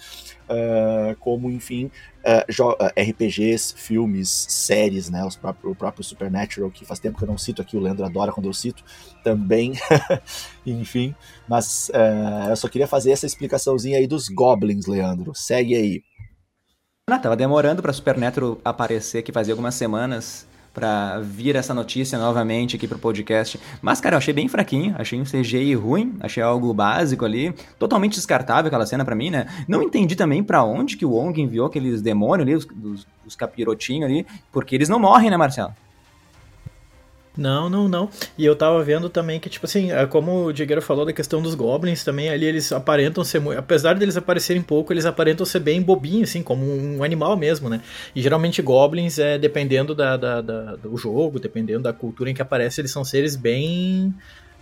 uh, 0.49 1.17
como, 1.21 1.51
enfim, 1.51 1.91
uh, 2.25 3.01
RPGs, 3.01 3.75
filmes, 3.77 4.47
séries, 4.49 5.11
né? 5.11 5.25
Os 5.25 5.37
próprios, 5.37 5.73
o 5.73 5.75
próprio 5.75 6.05
Supernatural, 6.05 6.71
que 6.71 6.85
faz 6.85 6.99
tempo 6.99 7.19
que 7.19 7.25
eu 7.25 7.29
não 7.29 7.39
cito 7.39 7.63
aqui, 7.63 7.77
o 7.77 7.81
Leandro 7.81 8.05
adora 8.05 8.33
quando 8.33 8.47
eu 8.47 8.55
cito, 8.55 8.85
também. 9.23 9.73
Enfim, 10.67 11.15
mas 11.49 11.91
uh, 11.91 12.51
eu 12.51 12.57
só 12.57 12.69
queria 12.69 12.87
fazer 12.87 13.11
essa 13.11 13.27
explicaçãozinha 13.27 13.99
aí 13.99 14.07
dos 14.07 14.29
Goblins, 14.29 14.87
Leandro. 14.87 15.33
Segue 15.35 15.75
aí. 15.75 16.03
Ah, 17.09 17.19
tava 17.19 17.37
demorando 17.37 17.83
para 17.83 17.93
Supernatural 17.93 18.59
aparecer 18.65 19.23
que 19.23 19.31
fazia 19.31 19.55
algumas 19.55 19.77
semanas 19.77 20.47
para 20.77 21.21
vir 21.21 21.57
essa 21.57 21.73
notícia 21.73 22.19
novamente 22.19 22.77
aqui 22.77 22.87
pro 22.87 22.99
podcast. 22.99 23.59
Mas, 23.81 23.99
cara, 23.99 24.15
eu 24.15 24.19
achei 24.19 24.35
bem 24.35 24.47
fraquinho, 24.47 24.95
achei 24.99 25.19
um 25.19 25.25
CGI 25.25 25.75
ruim, 25.75 26.15
achei 26.21 26.43
algo 26.43 26.75
básico 26.75 27.25
ali, 27.25 27.55
totalmente 27.79 28.17
descartável 28.17 28.67
aquela 28.67 28.85
cena 28.85 29.03
para 29.03 29.15
mim, 29.15 29.31
né? 29.31 29.47
Não 29.67 29.83
entendi 29.83 30.15
também 30.15 30.45
para 30.45 30.63
onde 30.63 30.99
que 30.99 31.07
o 31.07 31.13
Wong 31.13 31.41
enviou 31.41 31.67
aqueles 31.67 32.03
demônios 32.03 32.47
ali, 32.47 32.55
os, 32.55 32.69
os, 32.85 33.07
os 33.27 33.35
capirotinhos 33.35 34.05
ali, 34.05 34.27
porque 34.53 34.75
eles 34.75 34.91
não 34.91 34.99
morrem, 34.99 35.31
né, 35.31 35.39
Marcelo? 35.39 35.73
Não, 37.37 37.69
não, 37.69 37.89
não. 37.89 38.09
E 38.39 38.45
eu 38.45 38.57
tava 38.57 38.83
vendo 38.83 39.09
também 39.09 39.39
que, 39.39 39.51
tipo 39.51 39.67
assim, 39.67 39.93
é 39.93 40.07
como 40.07 40.47
o 40.47 40.53
Diegueiro 40.53 40.81
falou 40.81 41.05
da 41.05 41.13
questão 41.13 41.43
dos 41.43 41.55
goblins 41.55 42.03
também, 42.03 42.31
ali 42.31 42.47
eles 42.47 42.73
aparentam 42.73 43.23
ser 43.23 43.41
muito. 43.41 43.59
Apesar 43.59 43.95
deles 43.95 44.17
aparecerem 44.17 44.63
pouco, 44.63 44.93
eles 44.93 45.05
aparentam 45.05 45.45
ser 45.45 45.61
bem 45.61 45.83
bobinhos, 45.83 46.31
assim, 46.31 46.43
como 46.43 46.65
um 46.65 47.05
animal 47.05 47.37
mesmo, 47.37 47.69
né? 47.69 47.83
E 48.15 48.23
geralmente 48.23 48.63
goblins, 48.63 49.19
é 49.19 49.39
dependendo 49.39 49.95
da, 49.95 50.17
da, 50.17 50.41
da 50.41 50.77
do 50.77 50.97
jogo, 50.97 51.39
dependendo 51.39 51.83
da 51.83 51.93
cultura 51.93 52.31
em 52.31 52.35
que 52.35 52.43
aparece, 52.43 52.81
eles 52.81 52.91
são 52.91 53.05
seres 53.05 53.37
bem 53.37 54.15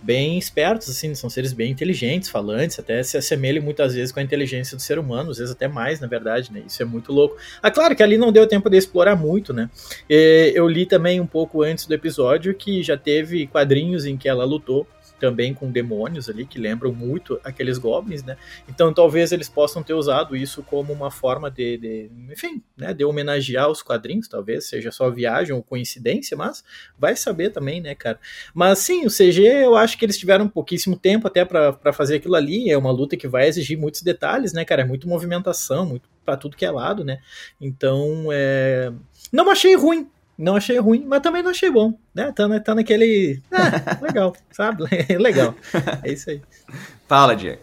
bem 0.05 0.37
espertos, 0.37 0.89
assim, 0.89 1.15
são 1.15 1.29
seres 1.29 1.51
bem 1.51 1.71
inteligentes, 1.71 2.29
falantes, 2.29 2.77
até 2.77 3.01
se 3.01 3.17
assemelham 3.17 3.63
muitas 3.63 3.95
vezes 3.95 4.11
com 4.11 4.19
a 4.19 4.23
inteligência 4.23 4.77
do 4.77 4.81
ser 4.81 4.99
humano, 4.99 5.31
às 5.31 5.39
vezes 5.39 5.51
até 5.51 5.67
mais, 5.67 5.99
na 5.99 6.07
verdade, 6.07 6.51
né? 6.53 6.61
Isso 6.67 6.81
é 6.81 6.85
muito 6.85 7.11
louco. 7.11 7.37
Ah, 7.61 7.71
claro 7.71 7.95
que 7.95 8.03
ali 8.03 8.17
não 8.17 8.31
deu 8.31 8.47
tempo 8.47 8.69
de 8.69 8.77
explorar 8.77 9.15
muito, 9.15 9.51
né? 9.51 9.69
Eu 10.07 10.67
li 10.67 10.85
também 10.85 11.19
um 11.19 11.25
pouco 11.25 11.63
antes 11.63 11.87
do 11.87 11.93
episódio 11.93 12.53
que 12.53 12.83
já 12.83 12.95
teve 12.95 13.47
quadrinhos 13.47 14.05
em 14.05 14.15
que 14.15 14.29
ela 14.29 14.45
lutou 14.45 14.87
também 15.19 15.53
com 15.53 15.71
demônios 15.71 16.29
ali, 16.29 16.45
que 16.45 16.59
lembram 16.59 16.93
muito 16.93 17.39
aqueles 17.43 17.77
goblins, 17.77 18.23
né? 18.23 18.37
Então 18.67 18.93
talvez 18.93 19.31
eles 19.31 19.49
possam 19.49 19.81
ter 19.81 19.93
usado 19.93 20.35
isso 20.35 20.63
como 20.63 20.91
uma 20.91 21.09
forma 21.09 21.49
de, 21.49 21.77
de 21.77 22.11
enfim, 22.31 22.61
né, 22.75 22.93
de 22.93 23.03
homenagear 23.03 23.69
os 23.69 23.81
quadrinhos, 23.81 24.27
talvez 24.27 24.67
seja 24.67 24.91
só 24.91 25.09
viagem 25.09 25.55
ou 25.55 25.63
coincidência, 25.63 26.35
mas 26.35 26.63
vai 26.97 27.15
saber 27.15 27.51
também, 27.51 27.81
né, 27.81 27.95
cara? 27.95 28.19
Mas 28.53 28.79
sim, 28.79 29.05
o 29.05 29.09
CG 29.09 29.41
eu 29.41 29.75
acho 29.75 29.97
que 29.97 30.05
eles 30.05 30.17
tiveram 30.17 30.47
pouquíssimo 30.47 30.97
tempo 30.97 31.27
até 31.27 31.45
para 31.45 31.93
fazer 31.93 32.15
aquilo 32.15 32.35
ali, 32.35 32.69
é 32.69 32.77
uma 32.77 32.91
luta 32.91 33.17
que 33.17 33.27
vai 33.27 33.47
exigir 33.47 33.77
muitos 33.77 34.01
detalhes, 34.01 34.53
né, 34.53 34.65
cara? 34.65 34.81
É 34.81 34.85
muito 34.85 35.07
movimentação, 35.07 35.85
muito 35.85 36.09
para 36.25 36.35
tudo 36.35 36.57
que 36.57 36.65
é 36.65 36.71
lado, 36.71 37.05
né? 37.05 37.19
Então, 37.61 38.29
é... 38.31 38.91
não 39.31 39.49
achei 39.49 39.75
ruim, 39.75 40.09
não 40.37 40.55
achei 40.55 40.77
ruim, 40.79 41.05
mas 41.07 41.21
também 41.21 41.41
não 41.41 41.51
achei 41.51 41.71
bom, 41.71 41.93
né? 42.13 42.31
Tá, 42.31 42.59
tá 42.59 42.75
naquele. 42.75 43.41
Ah, 43.51 43.97
legal, 44.03 44.35
sabe? 44.51 44.83
legal. 45.17 45.55
É 46.03 46.11
isso 46.11 46.29
aí. 46.29 46.41
Fala, 47.07 47.35
Diego. 47.35 47.61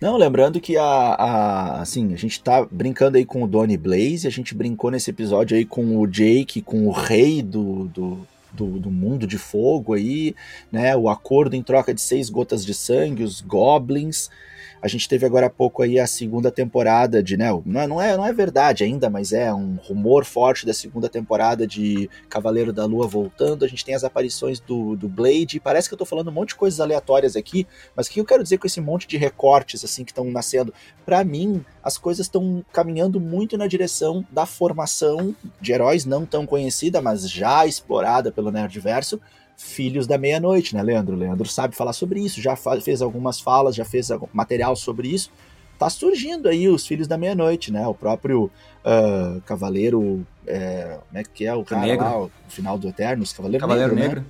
Não, 0.00 0.16
lembrando 0.16 0.60
que 0.60 0.76
a, 0.76 0.84
a, 0.84 1.80
assim, 1.80 2.12
a 2.12 2.16
gente 2.16 2.42
tá 2.42 2.66
brincando 2.68 3.16
aí 3.16 3.24
com 3.24 3.42
o 3.42 3.46
Donnie 3.46 3.76
Blaze, 3.76 4.26
a 4.26 4.30
gente 4.30 4.52
brincou 4.52 4.90
nesse 4.90 5.10
episódio 5.10 5.56
aí 5.56 5.64
com 5.64 5.96
o 5.96 6.06
Jake, 6.08 6.60
com 6.60 6.88
o 6.88 6.90
rei 6.90 7.40
do, 7.40 7.84
do, 7.86 8.26
do, 8.52 8.80
do, 8.80 8.90
mundo 8.90 9.28
de 9.28 9.38
fogo 9.38 9.94
aí, 9.94 10.34
né? 10.72 10.96
O 10.96 11.08
acordo 11.08 11.54
em 11.54 11.62
troca 11.62 11.94
de 11.94 12.00
seis 12.00 12.28
gotas 12.28 12.64
de 12.64 12.74
sangue, 12.74 13.22
os 13.22 13.40
goblins. 13.40 14.28
A 14.82 14.88
gente 14.88 15.08
teve 15.08 15.24
agora 15.24 15.46
há 15.46 15.50
pouco 15.50 15.80
aí 15.80 16.00
a 16.00 16.08
segunda 16.08 16.50
temporada 16.50 17.22
de, 17.22 17.36
né, 17.36 17.46
não 17.64 17.80
é, 17.80 17.86
não 17.86 18.02
é, 18.02 18.16
não 18.16 18.26
é 18.26 18.32
verdade 18.32 18.82
ainda, 18.82 19.08
mas 19.08 19.32
é 19.32 19.54
um 19.54 19.76
rumor 19.76 20.24
forte 20.24 20.66
da 20.66 20.74
segunda 20.74 21.08
temporada 21.08 21.64
de 21.64 22.10
Cavaleiro 22.28 22.72
da 22.72 22.84
Lua 22.84 23.06
voltando. 23.06 23.64
A 23.64 23.68
gente 23.68 23.84
tem 23.84 23.94
as 23.94 24.02
aparições 24.02 24.58
do, 24.58 24.96
do 24.96 25.08
Blade. 25.08 25.60
Parece 25.60 25.88
que 25.88 25.94
eu 25.94 25.98
tô 25.98 26.04
falando 26.04 26.28
um 26.28 26.32
monte 26.32 26.48
de 26.48 26.56
coisas 26.56 26.80
aleatórias 26.80 27.36
aqui, 27.36 27.64
mas 27.94 28.08
o 28.08 28.10
que 28.10 28.18
eu 28.18 28.24
quero 28.24 28.42
dizer 28.42 28.58
com 28.58 28.66
esse 28.66 28.80
monte 28.80 29.06
de 29.06 29.16
recortes 29.16 29.84
assim 29.84 30.04
que 30.04 30.10
estão 30.10 30.24
nascendo? 30.24 30.74
Para 31.06 31.22
mim, 31.22 31.64
as 31.80 31.96
coisas 31.96 32.26
estão 32.26 32.64
caminhando 32.72 33.20
muito 33.20 33.56
na 33.56 33.68
direção 33.68 34.26
da 34.32 34.46
formação 34.46 35.32
de 35.60 35.72
heróis 35.72 36.04
não 36.04 36.26
tão 36.26 36.44
conhecida, 36.44 37.00
mas 37.00 37.30
já 37.30 37.64
explorada 37.66 38.32
pelo 38.32 38.50
Nerdverso, 38.50 39.20
Filhos 39.56 40.06
da 40.06 40.18
Meia-Noite, 40.18 40.74
né, 40.74 40.82
Leandro? 40.82 41.16
Leandro 41.16 41.48
sabe 41.48 41.74
falar 41.74 41.92
sobre 41.92 42.20
isso, 42.20 42.40
já 42.40 42.56
fez 42.82 43.00
algumas 43.00 43.40
falas, 43.40 43.74
já 43.74 43.84
fez 43.84 44.08
material 44.32 44.74
sobre 44.74 45.08
isso. 45.08 45.30
Tá 45.78 45.90
surgindo 45.90 46.48
aí 46.48 46.68
os 46.68 46.86
Filhos 46.86 47.08
da 47.08 47.18
Meia-Noite, 47.18 47.72
né? 47.72 47.86
O 47.88 47.94
próprio 47.94 48.44
uh, 48.84 49.40
Cavaleiro. 49.42 50.24
É, 50.46 50.98
como 51.08 51.18
é 51.18 51.24
que 51.24 51.44
é 51.44 51.54
o 51.54 51.64
cara 51.64 51.86
Negro. 51.86 52.04
lá, 52.04 52.22
o 52.22 52.30
final 52.48 52.78
do 52.78 52.88
Eternos? 52.88 53.32
Cavaleiro, 53.32 53.60
Cavaleiro 53.60 53.94
Negro. 53.94 54.08
Negro. 54.08 54.20
Né? 54.20 54.26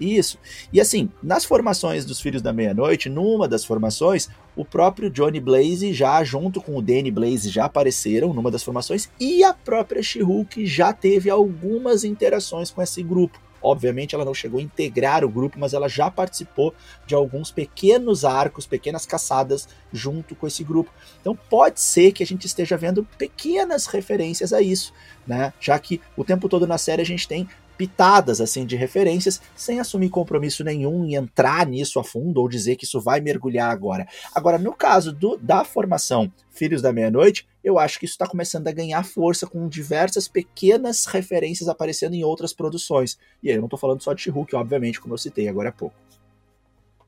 Isso. 0.00 0.38
E 0.72 0.80
assim, 0.80 1.10
nas 1.22 1.44
formações 1.44 2.04
dos 2.04 2.20
Filhos 2.20 2.40
da 2.40 2.52
Meia-Noite, 2.52 3.10
numa 3.10 3.46
das 3.46 3.64
formações, 3.64 4.30
o 4.56 4.64
próprio 4.64 5.10
Johnny 5.10 5.38
Blaze 5.38 5.92
já, 5.92 6.24
junto 6.24 6.60
com 6.60 6.76
o 6.76 6.82
Danny 6.82 7.10
Blaze, 7.10 7.50
já 7.50 7.66
apareceram 7.66 8.32
numa 8.32 8.50
das 8.50 8.62
formações, 8.62 9.10
e 9.20 9.44
a 9.44 9.52
própria 9.52 10.02
She-Hulk 10.02 10.64
já 10.66 10.92
teve 10.92 11.28
algumas 11.28 12.02
interações 12.02 12.70
com 12.70 12.80
esse 12.80 13.02
grupo 13.02 13.38
Obviamente 13.62 14.14
ela 14.14 14.24
não 14.24 14.34
chegou 14.34 14.60
a 14.60 14.62
integrar 14.62 15.24
o 15.24 15.28
grupo, 15.28 15.58
mas 15.58 15.74
ela 15.74 15.88
já 15.88 16.10
participou 16.10 16.74
de 17.06 17.14
alguns 17.14 17.50
pequenos 17.50 18.24
arcos, 18.24 18.66
pequenas 18.66 19.06
caçadas 19.06 19.68
junto 19.92 20.34
com 20.34 20.46
esse 20.46 20.64
grupo. 20.64 20.90
Então 21.20 21.36
pode 21.48 21.80
ser 21.80 22.12
que 22.12 22.22
a 22.22 22.26
gente 22.26 22.46
esteja 22.46 22.76
vendo 22.76 23.06
pequenas 23.18 23.86
referências 23.86 24.52
a 24.52 24.60
isso, 24.60 24.92
né? 25.26 25.52
Já 25.60 25.78
que 25.78 26.00
o 26.16 26.24
tempo 26.24 26.48
todo 26.48 26.66
na 26.66 26.78
série 26.78 27.02
a 27.02 27.06
gente 27.06 27.28
tem 27.28 27.48
pitadas 27.80 28.42
assim 28.42 28.66
de 28.66 28.76
referências, 28.76 29.40
sem 29.56 29.80
assumir 29.80 30.10
compromisso 30.10 30.62
nenhum 30.62 31.06
em 31.06 31.14
entrar 31.14 31.66
nisso 31.66 31.98
a 31.98 32.04
fundo 32.04 32.38
ou 32.38 32.46
dizer 32.46 32.76
que 32.76 32.84
isso 32.84 33.00
vai 33.00 33.22
mergulhar 33.22 33.70
agora. 33.70 34.06
Agora, 34.34 34.58
no 34.58 34.74
caso 34.74 35.14
do, 35.14 35.38
da 35.38 35.64
formação 35.64 36.30
Filhos 36.50 36.82
da 36.82 36.92
Meia-Noite, 36.92 37.48
eu 37.64 37.78
acho 37.78 37.98
que 37.98 38.04
isso 38.04 38.12
está 38.12 38.26
começando 38.26 38.68
a 38.68 38.72
ganhar 38.72 39.02
força 39.02 39.46
com 39.46 39.66
diversas 39.66 40.28
pequenas 40.28 41.06
referências 41.06 41.70
aparecendo 41.70 42.12
em 42.12 42.22
outras 42.22 42.52
produções. 42.52 43.18
E 43.42 43.48
aí 43.48 43.54
eu 43.54 43.60
não 43.60 43.66
estou 43.66 43.78
falando 43.78 44.02
só 44.02 44.12
de 44.12 44.20
She-Hulk, 44.20 44.54
obviamente, 44.54 45.00
como 45.00 45.14
eu 45.14 45.18
citei 45.18 45.48
agora 45.48 45.70
há 45.70 45.72
pouco. 45.72 45.96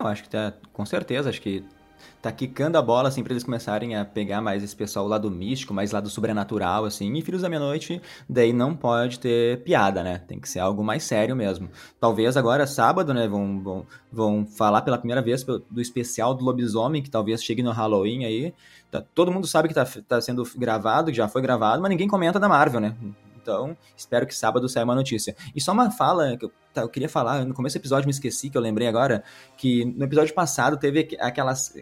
Eu 0.01 0.07
acho 0.07 0.23
que 0.23 0.31
tá, 0.31 0.55
com 0.73 0.87
certeza, 0.87 1.29
acho 1.29 1.43
que 1.43 1.63
tá 2.21 2.31
quicando 2.31 2.79
a 2.79 2.83
bola, 2.83 3.09
assim, 3.09 3.23
pra 3.23 3.33
eles 3.33 3.45
começarem 3.45 3.97
a 3.97 4.05
pegar 4.05 4.41
mais 4.41 4.63
esse 4.63 4.75
pessoal 4.75 5.07
lado 5.09 5.31
místico, 5.31 5.75
mais 5.75 5.93
lado 5.93 6.09
sobrenatural, 6.09 6.85
assim. 6.85 7.13
E 7.13 7.23
Filhos 7.23 7.43
da 7.43 7.49
Meia-Noite, 7.49 8.01
daí 8.29 8.53
não 8.53 8.75
pode 8.75 9.19
ter 9.19 9.63
piada, 9.63 10.03
né? 10.03 10.19
Tem 10.27 10.39
que 10.39 10.49
ser 10.49 10.61
algo 10.61 10.85
mais 10.85 11.03
sério 11.03 11.35
mesmo. 11.35 11.69
Talvez 12.01 12.37
agora, 12.37 12.67
sábado, 12.67 13.13
né, 13.13 13.27
vão, 13.27 13.61
vão, 13.63 13.87
vão 14.13 14.47
falar 14.47 14.83
pela 14.83 14.99
primeira 14.99 15.23
vez 15.23 15.45
do 15.45 15.81
especial 15.81 16.35
do 16.35 16.45
lobisomem, 16.45 17.03
que 17.03 17.11
talvez 17.11 17.43
chegue 17.43 17.63
no 17.63 17.73
Halloween 17.73 18.25
aí. 18.25 18.55
Tá, 18.91 19.03
todo 19.15 19.33
mundo 19.33 19.47
sabe 19.47 19.69
que 19.69 19.75
tá, 19.75 19.87
tá 20.07 20.21
sendo 20.21 20.45
gravado, 20.57 21.11
que 21.11 21.17
já 21.17 21.27
foi 21.27 21.41
gravado, 21.43 21.81
mas 21.81 21.91
ninguém 21.91 22.07
comenta 22.09 22.39
da 22.39 22.49
Marvel, 22.49 22.81
né? 22.81 22.95
Então, 23.43 23.77
espero 23.97 24.27
que 24.27 24.35
sábado 24.35 24.69
saia 24.69 24.85
uma 24.85 24.95
notícia. 24.95 25.35
E 25.55 25.61
só 25.61 25.73
uma 25.73 25.91
fala 25.91 26.37
que 26.37 26.45
eu, 26.45 26.53
tá, 26.73 26.83
eu, 26.83 26.89
queria 26.89 27.09
falar, 27.09 27.45
no 27.45 27.53
começo 27.53 27.77
do 27.77 27.81
episódio 27.83 28.07
me 28.07 28.13
esqueci, 28.13 28.49
que 28.49 28.57
eu 28.57 28.63
lembrei 28.63 28.87
agora, 28.87 29.25
que 29.57 29.85
no 29.85 30.05
episódio 30.05 30.33
passado 30.33 30.77
teve 30.77 31.17
aquelas. 31.19 31.75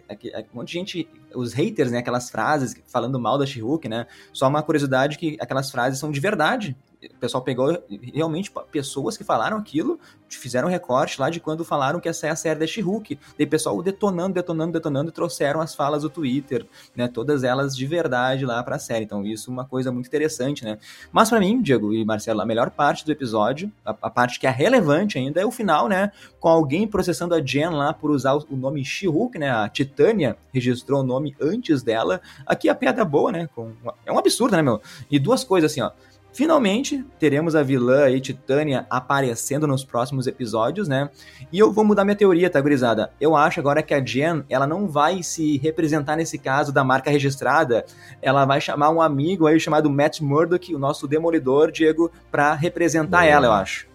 Um 0.51 0.57
monte 0.57 0.67
de 0.69 0.73
gente, 0.73 1.09
os 1.35 1.53
haters, 1.53 1.91
né? 1.91 1.99
Aquelas 1.99 2.29
frases 2.29 2.75
falando 2.87 3.19
mal 3.19 3.37
da 3.37 3.45
she 3.45 3.61
né? 3.87 4.07
Só 4.33 4.47
uma 4.47 4.63
curiosidade 4.63 5.17
que 5.17 5.37
aquelas 5.39 5.69
frases 5.69 5.99
são 5.99 6.11
de 6.11 6.19
verdade 6.19 6.75
o 7.09 7.15
pessoal 7.19 7.43
pegou 7.43 7.81
realmente 8.13 8.51
pessoas 8.71 9.17
que 9.17 9.23
falaram 9.23 9.57
aquilo, 9.57 9.99
fizeram 10.29 10.67
recorte 10.67 11.19
lá 11.19 11.29
de 11.29 11.39
quando 11.39 11.65
falaram 11.65 11.99
que 11.99 12.07
essa 12.07 12.27
é 12.27 12.29
a 12.29 12.35
série 12.35 12.59
da 12.59 12.67
She-Hulk. 12.67 13.17
Daí 13.37 13.47
pessoal 13.47 13.81
detonando, 13.81 14.35
detonando, 14.35 14.73
detonando 14.73 15.09
e 15.09 15.11
trouxeram 15.11 15.61
as 15.61 15.73
falas 15.73 16.03
do 16.03 16.09
Twitter, 16.09 16.65
né? 16.95 17.07
Todas 17.07 17.43
elas 17.43 17.75
de 17.75 17.85
verdade 17.87 18.45
lá 18.45 18.61
pra 18.63 18.77
série. 18.77 19.05
Então 19.05 19.25
isso 19.25 19.49
é 19.49 19.53
uma 19.53 19.65
coisa 19.65 19.91
muito 19.91 20.07
interessante, 20.07 20.63
né? 20.63 20.77
Mas 21.11 21.29
para 21.29 21.39
mim, 21.39 21.61
Diego 21.61 21.93
e 21.93 22.05
Marcelo, 22.05 22.41
a 22.41 22.45
melhor 22.45 22.69
parte 22.69 23.03
do 23.05 23.11
episódio, 23.11 23.71
a, 23.83 23.91
a, 24.01 24.09
parte 24.09 24.39
que 24.39 24.45
é 24.45 24.51
relevante 24.51 25.17
ainda, 25.17 25.41
é 25.41 25.45
o 25.45 25.51
final, 25.51 25.87
né? 25.87 26.11
Com 26.39 26.49
alguém 26.49 26.87
processando 26.87 27.33
a 27.33 27.41
Jen 27.41 27.69
lá 27.69 27.93
por 27.93 28.11
usar 28.11 28.35
o, 28.35 28.45
o 28.49 28.55
nome 28.55 28.85
She-Hulk, 28.85 29.39
né? 29.39 29.49
A 29.49 29.67
Titânia 29.69 30.37
registrou 30.53 31.01
o 31.01 31.03
nome 31.03 31.35
antes 31.41 31.81
dela. 31.81 32.21
Aqui 32.45 32.69
a 32.69 32.75
piada 32.75 33.03
boa, 33.03 33.31
né? 33.31 33.49
Com, 33.55 33.71
é 34.05 34.11
um 34.11 34.19
absurdo, 34.19 34.55
né, 34.55 34.61
meu? 34.61 34.81
E 35.09 35.17
duas 35.17 35.43
coisas 35.43 35.71
assim, 35.71 35.81
ó. 35.81 35.91
Finalmente, 36.33 37.05
teremos 37.19 37.55
a 37.55 37.63
vilã 37.63 38.05
aí, 38.05 38.21
Titânia, 38.21 38.85
aparecendo 38.89 39.67
nos 39.67 39.83
próximos 39.83 40.27
episódios, 40.27 40.87
né? 40.87 41.09
E 41.51 41.59
eu 41.59 41.71
vou 41.71 41.83
mudar 41.83 42.05
minha 42.05 42.15
teoria, 42.15 42.49
tá, 42.49 42.61
gurizada? 42.61 43.11
Eu 43.19 43.35
acho 43.35 43.59
agora 43.59 43.83
que 43.83 43.93
a 43.93 44.03
Jen, 44.03 44.45
ela 44.49 44.65
não 44.65 44.87
vai 44.87 45.23
se 45.23 45.57
representar 45.57 46.15
nesse 46.15 46.37
caso 46.37 46.71
da 46.71 46.85
marca 46.85 47.11
registrada, 47.11 47.85
ela 48.21 48.45
vai 48.45 48.61
chamar 48.61 48.91
um 48.91 49.01
amigo 49.01 49.45
aí 49.45 49.59
chamado 49.59 49.89
Matt 49.89 50.21
Murdock, 50.21 50.73
o 50.73 50.79
nosso 50.79 51.05
demolidor, 51.05 51.69
Diego, 51.69 52.09
para 52.31 52.53
representar 52.53 53.25
ela, 53.25 53.47
eu 53.47 53.51
acho. 53.51 53.90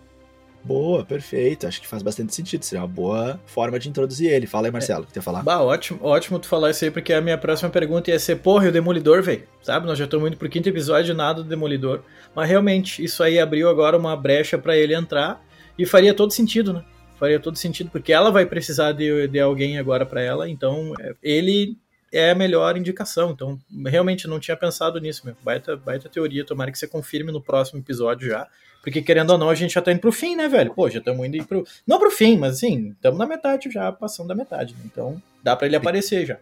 Boa, 0.66 1.04
perfeito. 1.04 1.64
Acho 1.64 1.80
que 1.80 1.86
faz 1.86 2.02
bastante 2.02 2.34
sentido. 2.34 2.64
Seria 2.64 2.82
uma 2.82 2.88
boa 2.88 3.40
forma 3.46 3.78
de 3.78 3.88
introduzir 3.88 4.32
ele. 4.32 4.48
Fala 4.48 4.66
aí, 4.66 4.72
Marcelo, 4.72 5.04
o 5.04 5.06
que 5.06 5.12
tu 5.12 5.16
ia 5.16 5.22
falar? 5.22 5.40
Bah, 5.44 5.62
ótimo, 5.62 6.00
ótimo 6.02 6.40
tu 6.40 6.48
falar 6.48 6.70
isso 6.70 6.84
aí, 6.84 6.90
porque 6.90 7.12
a 7.12 7.20
minha 7.20 7.38
próxima 7.38 7.70
pergunta 7.70 8.10
ia 8.10 8.18
ser, 8.18 8.36
porra, 8.36 8.66
e 8.66 8.68
o 8.70 8.72
Demolidor, 8.72 9.22
velho? 9.22 9.44
Sabe? 9.62 9.86
Nós 9.86 9.96
já 9.96 10.06
estamos 10.06 10.26
indo 10.26 10.36
pro 10.36 10.48
quinto 10.48 10.68
episódio 10.68 11.14
nada 11.14 11.40
do 11.40 11.48
Demolidor. 11.48 12.02
Mas 12.34 12.48
realmente, 12.48 13.02
isso 13.04 13.22
aí 13.22 13.38
abriu 13.38 13.68
agora 13.68 13.96
uma 13.96 14.16
brecha 14.16 14.58
para 14.58 14.76
ele 14.76 14.92
entrar 14.92 15.40
e 15.78 15.86
faria 15.86 16.12
todo 16.12 16.32
sentido, 16.32 16.72
né? 16.72 16.84
Faria 17.16 17.38
todo 17.38 17.56
sentido, 17.56 17.88
porque 17.88 18.12
ela 18.12 18.30
vai 18.30 18.44
precisar 18.44 18.90
de, 18.90 19.28
de 19.28 19.38
alguém 19.38 19.78
agora 19.78 20.04
para 20.04 20.20
ela, 20.20 20.50
então 20.50 20.92
é, 21.00 21.14
ele 21.22 21.78
é 22.12 22.30
a 22.30 22.34
melhor 22.34 22.76
indicação. 22.76 23.30
Então, 23.30 23.58
realmente 23.86 24.26
não 24.26 24.40
tinha 24.40 24.56
pensado 24.56 25.00
nisso, 25.00 25.22
meu. 25.24 25.36
Baita, 25.42 25.76
baita 25.76 26.08
teoria. 26.08 26.44
Tomara 26.44 26.72
que 26.72 26.78
você 26.78 26.88
confirme 26.88 27.30
no 27.30 27.40
próximo 27.40 27.78
episódio 27.78 28.28
já. 28.28 28.48
Porque, 28.86 29.02
querendo 29.02 29.30
ou 29.30 29.38
não, 29.38 29.50
a 29.50 29.54
gente 29.56 29.74
já 29.74 29.82
tá 29.82 29.90
indo 29.90 29.98
pro 29.98 30.12
fim, 30.12 30.36
né, 30.36 30.48
velho? 30.48 30.72
Pô, 30.72 30.88
já 30.88 31.00
estamos 31.00 31.26
indo 31.26 31.44
pro. 31.44 31.66
Não 31.84 31.98
pro 31.98 32.08
fim, 32.08 32.38
mas 32.38 32.54
assim, 32.54 32.90
estamos 32.90 33.18
na 33.18 33.26
metade 33.26 33.68
já, 33.68 33.90
passando 33.90 34.28
da 34.28 34.34
metade. 34.36 34.74
Né? 34.74 34.82
Então, 34.84 35.20
dá 35.42 35.56
para 35.56 35.66
ele 35.66 35.74
aparecer 35.74 36.24
já. 36.24 36.34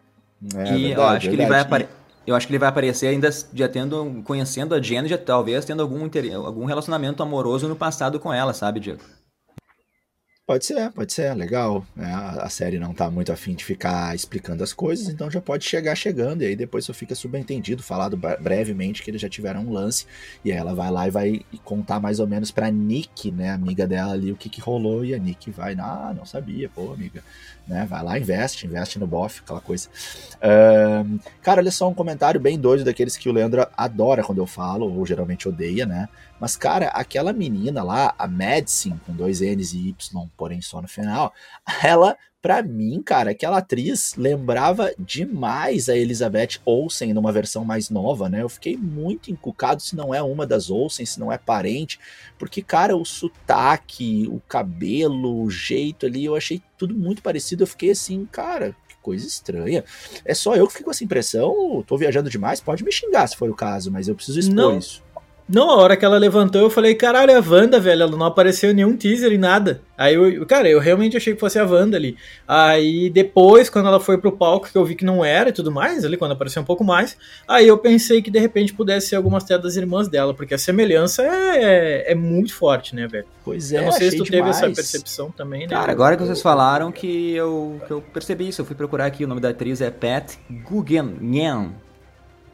É, 0.54 0.76
e 0.76 0.88
verdade, 0.88 0.92
eu 0.92 1.02
acho 1.04 1.28
que 1.30 1.36
ele 1.36 1.46
vai 1.46 1.60
aparecer. 1.60 1.92
Eu 2.26 2.36
acho 2.36 2.46
que 2.46 2.50
ele 2.52 2.58
vai 2.58 2.68
aparecer 2.68 3.06
ainda 3.06 3.30
já 3.54 3.66
tendo, 3.66 4.20
conhecendo 4.24 4.74
a 4.74 4.80
Jen, 4.80 5.08
já 5.08 5.16
talvez 5.16 5.64
tendo 5.64 5.80
algum, 5.80 6.06
algum 6.44 6.66
relacionamento 6.66 7.22
amoroso 7.22 7.66
no 7.66 7.76
passado 7.76 8.20
com 8.20 8.30
ela, 8.30 8.52
sabe, 8.52 8.78
Diego? 8.78 9.00
Pode 10.46 10.66
ser, 10.66 10.90
pode 10.92 11.10
ser, 11.10 11.34
legal. 11.34 11.86
É, 11.96 12.04
a 12.04 12.50
série 12.50 12.78
não 12.78 12.92
tá 12.92 13.10
muito 13.10 13.32
afim 13.32 13.54
de 13.54 13.64
ficar 13.64 14.14
explicando 14.14 14.62
as 14.62 14.74
coisas, 14.74 15.08
então 15.08 15.30
já 15.30 15.40
pode 15.40 15.64
chegar 15.64 15.94
chegando, 15.94 16.42
e 16.42 16.46
aí 16.46 16.54
depois 16.54 16.84
só 16.84 16.92
fica 16.92 17.14
subentendido, 17.14 17.82
falado 17.82 18.14
brevemente 18.14 19.02
que 19.02 19.10
eles 19.10 19.22
já 19.22 19.28
tiveram 19.28 19.62
um 19.62 19.72
lance, 19.72 20.06
e 20.44 20.52
aí 20.52 20.58
ela 20.58 20.74
vai 20.74 20.90
lá 20.90 21.08
e 21.08 21.10
vai 21.10 21.40
contar 21.64 21.98
mais 21.98 22.20
ou 22.20 22.26
menos 22.26 22.50
pra 22.50 22.70
Nick, 22.70 23.32
né, 23.32 23.52
amiga 23.52 23.86
dela 23.86 24.12
ali, 24.12 24.32
o 24.32 24.36
que 24.36 24.50
que 24.50 24.60
rolou, 24.60 25.02
e 25.02 25.14
a 25.14 25.18
Nick 25.18 25.50
vai, 25.50 25.74
ah, 25.78 26.12
não 26.14 26.26
sabia, 26.26 26.68
pô, 26.68 26.92
amiga, 26.92 27.24
né, 27.66 27.86
vai 27.88 28.02
lá, 28.04 28.18
investe, 28.18 28.66
investe 28.66 28.98
no 28.98 29.06
bofe, 29.06 29.40
aquela 29.42 29.62
coisa. 29.62 29.88
Um, 31.06 31.18
cara, 31.40 31.62
olha 31.62 31.70
só 31.70 31.88
um 31.88 31.94
comentário 31.94 32.38
bem 32.38 32.58
doido 32.58 32.84
daqueles 32.84 33.16
que 33.16 33.30
o 33.30 33.32
Leandro 33.32 33.66
adora 33.74 34.22
quando 34.22 34.42
eu 34.42 34.46
falo, 34.46 34.94
ou 34.94 35.06
geralmente 35.06 35.48
odeia, 35.48 35.86
né, 35.86 36.06
mas, 36.40 36.56
cara, 36.56 36.88
aquela 36.88 37.32
menina 37.32 37.82
lá, 37.82 38.14
a 38.18 38.26
Madison, 38.26 38.98
com 39.06 39.12
dois 39.12 39.40
N's 39.40 39.72
e 39.72 39.88
Y, 39.88 40.28
porém 40.36 40.60
só 40.60 40.82
no 40.82 40.88
final, 40.88 41.32
ela, 41.82 42.16
pra 42.42 42.62
mim, 42.62 43.02
cara, 43.02 43.30
aquela 43.30 43.58
atriz 43.58 44.14
lembrava 44.16 44.92
demais 44.98 45.88
a 45.88 45.96
Elizabeth 45.96 46.60
Olsen 46.64 47.14
numa 47.14 47.32
versão 47.32 47.64
mais 47.64 47.88
nova, 47.88 48.28
né? 48.28 48.42
Eu 48.42 48.48
fiquei 48.48 48.76
muito 48.76 49.30
encucado 49.30 49.80
se 49.80 49.96
não 49.96 50.14
é 50.14 50.22
uma 50.22 50.46
das 50.46 50.70
Olsen, 50.70 51.06
se 51.06 51.18
não 51.18 51.32
é 51.32 51.38
parente, 51.38 51.98
porque, 52.38 52.60
cara, 52.60 52.96
o 52.96 53.04
sotaque, 53.04 54.28
o 54.30 54.40
cabelo, 54.40 55.42
o 55.42 55.50
jeito 55.50 56.04
ali, 56.04 56.24
eu 56.24 56.36
achei 56.36 56.60
tudo 56.76 56.94
muito 56.94 57.22
parecido. 57.22 57.62
Eu 57.62 57.68
fiquei 57.68 57.92
assim, 57.92 58.26
cara, 58.26 58.76
coisa 59.04 59.26
estranha. 59.26 59.84
É 60.24 60.34
só 60.34 60.56
eu 60.56 60.66
que 60.66 60.72
fico 60.72 60.86
com 60.86 60.90
essa 60.90 61.04
impressão, 61.04 61.84
tô 61.86 61.96
viajando 61.98 62.30
demais, 62.30 62.60
pode 62.60 62.82
me 62.82 62.90
xingar 62.90 63.26
se 63.26 63.36
for 63.36 63.50
o 63.50 63.54
caso, 63.54 63.92
mas 63.92 64.08
eu 64.08 64.14
preciso 64.14 64.40
expor 64.40 64.54
não, 64.54 64.78
isso. 64.78 65.03
Não, 65.46 65.68
a 65.68 65.76
hora 65.76 65.96
que 65.96 66.04
ela 66.04 66.16
levantou, 66.16 66.62
eu 66.62 66.70
falei, 66.70 66.94
caralho, 66.94 67.30
é 67.30 67.36
a 67.36 67.44
Wanda, 67.46 67.78
velho, 67.78 68.02
ela 68.02 68.16
não 68.16 68.24
apareceu 68.24 68.70
em 68.70 68.74
nenhum 68.74 68.96
teaser 68.96 69.30
e 69.30 69.36
nada. 69.36 69.82
Aí 69.96 70.14
eu, 70.14 70.46
cara, 70.46 70.68
eu 70.68 70.80
realmente 70.80 71.18
achei 71.18 71.34
que 71.34 71.40
fosse 71.40 71.58
a 71.58 71.66
Wanda 71.66 71.98
ali. 71.98 72.16
Aí 72.48 73.10
depois, 73.10 73.68
quando 73.68 73.86
ela 73.86 74.00
foi 74.00 74.16
pro 74.16 74.32
palco, 74.32 74.70
que 74.70 74.76
eu 74.76 74.84
vi 74.86 74.94
que 74.94 75.04
não 75.04 75.22
era 75.22 75.50
e 75.50 75.52
tudo 75.52 75.70
mais, 75.70 76.02
ali, 76.02 76.16
quando 76.16 76.32
apareceu 76.32 76.62
um 76.62 76.64
pouco 76.64 76.82
mais, 76.82 77.16
aí 77.46 77.68
eu 77.68 77.76
pensei 77.76 78.22
que 78.22 78.30
de 78.30 78.38
repente 78.38 78.72
pudesse 78.72 79.08
ser 79.08 79.16
algumas 79.16 79.44
até 79.44 79.58
das 79.58 79.76
irmãs 79.76 80.08
dela, 80.08 80.32
porque 80.32 80.54
a 80.54 80.58
semelhança 80.58 81.22
é, 81.22 81.62
é, 82.08 82.12
é 82.12 82.14
muito 82.14 82.54
forte, 82.54 82.94
né, 82.94 83.06
velho? 83.06 83.26
Pois 83.44 83.70
é, 83.70 83.78
Eu 83.78 83.82
não 83.82 83.92
sei 83.92 84.10
se 84.12 84.16
tu 84.16 84.24
teve 84.24 84.48
essa 84.48 84.70
percepção 84.70 85.30
também, 85.30 85.66
né? 85.66 85.68
Cara, 85.68 85.92
agora 85.92 86.16
que 86.16 86.22
vocês 86.22 86.40
falaram 86.40 86.90
que 86.90 87.34
eu, 87.34 87.80
que 87.86 87.92
eu 87.92 88.00
percebi 88.00 88.48
isso, 88.48 88.62
eu 88.62 88.64
fui 88.64 88.74
procurar 88.74 89.04
aqui, 89.04 89.24
o 89.24 89.28
nome 89.28 89.42
da 89.42 89.50
atriz 89.50 89.82
é 89.82 89.90
Pat 89.90 90.36
Guggenheim. 90.50 91.74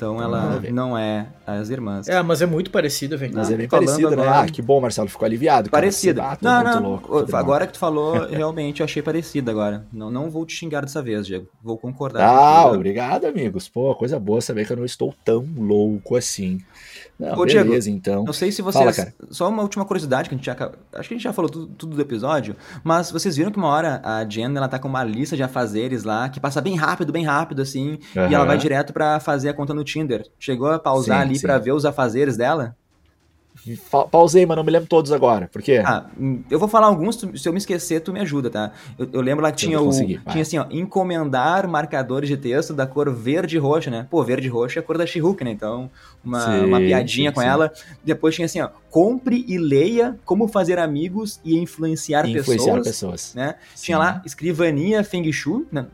Então 0.00 0.20
ela 0.22 0.62
não 0.70 0.96
é 0.96 1.26
as 1.58 1.70
irmãs. 1.70 2.08
É, 2.08 2.22
mas 2.22 2.42
é 2.42 2.46
muito 2.46 2.70
parecida, 2.70 3.16
velho. 3.16 3.32
Mas 3.34 3.50
é 3.50 3.56
bem 3.56 3.68
parecida, 3.68 4.14
né? 4.14 4.26
Ah, 4.26 4.46
que 4.46 4.62
bom, 4.62 4.80
Marcelo, 4.80 5.08
ficou 5.08 5.26
aliviado. 5.26 5.70
Parecida. 5.70 6.22
Cara. 6.22 6.38
Não, 6.40 6.80
não, 6.80 6.90
louco, 6.90 7.36
agora 7.36 7.66
que 7.66 7.72
tu 7.72 7.78
falou, 7.78 8.26
realmente 8.30 8.80
eu 8.80 8.84
achei 8.84 9.02
parecida 9.02 9.50
agora. 9.50 9.86
Não, 9.92 10.10
não 10.10 10.30
vou 10.30 10.44
te 10.46 10.54
xingar 10.54 10.82
dessa 10.82 11.02
vez, 11.02 11.26
Diego. 11.26 11.46
Vou 11.62 11.76
concordar. 11.76 12.24
Ah, 12.26 12.66
obrigado, 12.70 13.26
amigos. 13.26 13.68
Pô, 13.68 13.94
coisa 13.94 14.18
boa 14.18 14.40
saber 14.40 14.66
que 14.66 14.72
eu 14.72 14.76
não 14.76 14.84
estou 14.84 15.14
tão 15.24 15.46
louco 15.56 16.16
assim. 16.16 16.60
Não, 17.20 17.34
Ô, 17.34 17.44
beleza, 17.44 17.64
Diego, 17.64 17.98
então. 17.98 18.24
Não 18.24 18.32
sei 18.32 18.50
se 18.50 18.62
vocês. 18.62 18.96
Fala, 18.96 19.12
só 19.30 19.48
uma 19.48 19.60
última 19.60 19.84
curiosidade 19.84 20.28
que 20.28 20.34
a 20.34 20.38
gente 20.38 20.46
já. 20.46 20.52
Acho 20.94 21.08
que 21.08 21.14
a 21.14 21.16
gente 21.16 21.22
já 21.22 21.34
falou 21.34 21.50
tudo, 21.50 21.66
tudo, 21.66 21.94
do 21.94 22.00
episódio, 22.00 22.56
mas 22.82 23.10
vocês 23.10 23.36
viram 23.36 23.50
que 23.50 23.58
uma 23.58 23.68
hora 23.68 24.00
a 24.02 24.24
Jen 24.24 24.56
ela 24.56 24.68
tá 24.68 24.78
com 24.78 24.88
uma 24.88 25.04
lista 25.04 25.36
de 25.36 25.42
afazeres 25.42 26.02
lá 26.02 26.30
que 26.30 26.40
passa 26.40 26.62
bem 26.62 26.76
rápido, 26.76 27.12
bem 27.12 27.24
rápido, 27.24 27.60
assim, 27.60 27.98
uhum. 28.16 28.30
e 28.30 28.34
ela 28.34 28.46
vai 28.46 28.56
direto 28.56 28.94
para 28.94 29.20
fazer 29.20 29.50
a 29.50 29.54
conta 29.54 29.74
no 29.74 29.84
Tinder. 29.84 30.26
Chegou 30.38 30.68
a 30.68 30.78
pausar 30.78 31.18
sim, 31.18 31.30
ali 31.30 31.38
para 31.40 31.58
ver 31.58 31.72
os 31.72 31.84
afazeres 31.84 32.36
dela? 32.36 32.76
Pausei, 34.10 34.46
mas 34.46 34.56
não 34.56 34.64
me 34.64 34.70
lembro 34.70 34.88
todos 34.88 35.12
agora. 35.12 35.48
Por 35.52 35.60
quê? 35.60 35.82
Ah, 35.84 36.06
hum, 36.18 36.42
eu 36.50 36.58
vou 36.58 36.66
falar 36.68 36.86
alguns, 36.86 37.16
tu- 37.16 37.36
se 37.36 37.46
eu 37.46 37.52
me 37.52 37.58
esquecer, 37.58 38.00
tu 38.00 38.12
me 38.12 38.20
ajuda, 38.20 38.48
tá? 38.48 38.72
Eu, 38.98 39.08
eu 39.12 39.20
lembro 39.20 39.42
lá 39.42 39.50
que 39.50 39.58
tinha 39.58 39.78
o. 39.80 39.90
vai. 39.90 40.06
Tinha 40.28 40.42
assim, 40.42 40.56
ó, 40.56 40.66
encomendar 40.70 41.68
marcadores 41.68 42.28
de 42.28 42.36
texto 42.36 42.72
da 42.72 42.86
cor 42.86 43.12
verde 43.12 43.56
e 43.56 43.58
roxa, 43.58 43.90
né? 43.90 44.06
Pô, 44.08 44.22
verde 44.22 44.46
e 44.46 44.50
roxa 44.50 44.78
é 44.78 44.80
a 44.80 44.82
cor 44.82 44.96
da 44.96 45.04
she 45.04 45.20
né? 45.20 45.50
Então, 45.50 45.90
uma, 46.24 46.40
Sim, 46.40 46.64
uma 46.64 46.78
piadinha 46.80 47.30
sim, 47.30 47.34
com 47.34 47.40
sim. 47.40 47.46
ela. 47.46 47.72
Depois 48.02 48.34
tinha 48.34 48.46
assim, 48.46 48.60
ó, 48.60 48.68
compre 48.88 49.44
e 49.46 49.58
leia 49.58 50.16
como 50.24 50.48
fazer 50.48 50.78
amigos 50.78 51.38
e 51.44 51.58
influenciar, 51.58 52.26
Influenciar 52.26 52.76
pessoas. 52.76 52.86
pessoas. 52.86 53.34
né? 53.34 53.56
Tinha 53.76 53.98
lá 53.98 54.22
escrivania 54.24 55.04
Feng 55.04 55.30
Shui, 55.32 55.66
né? 55.70 55.86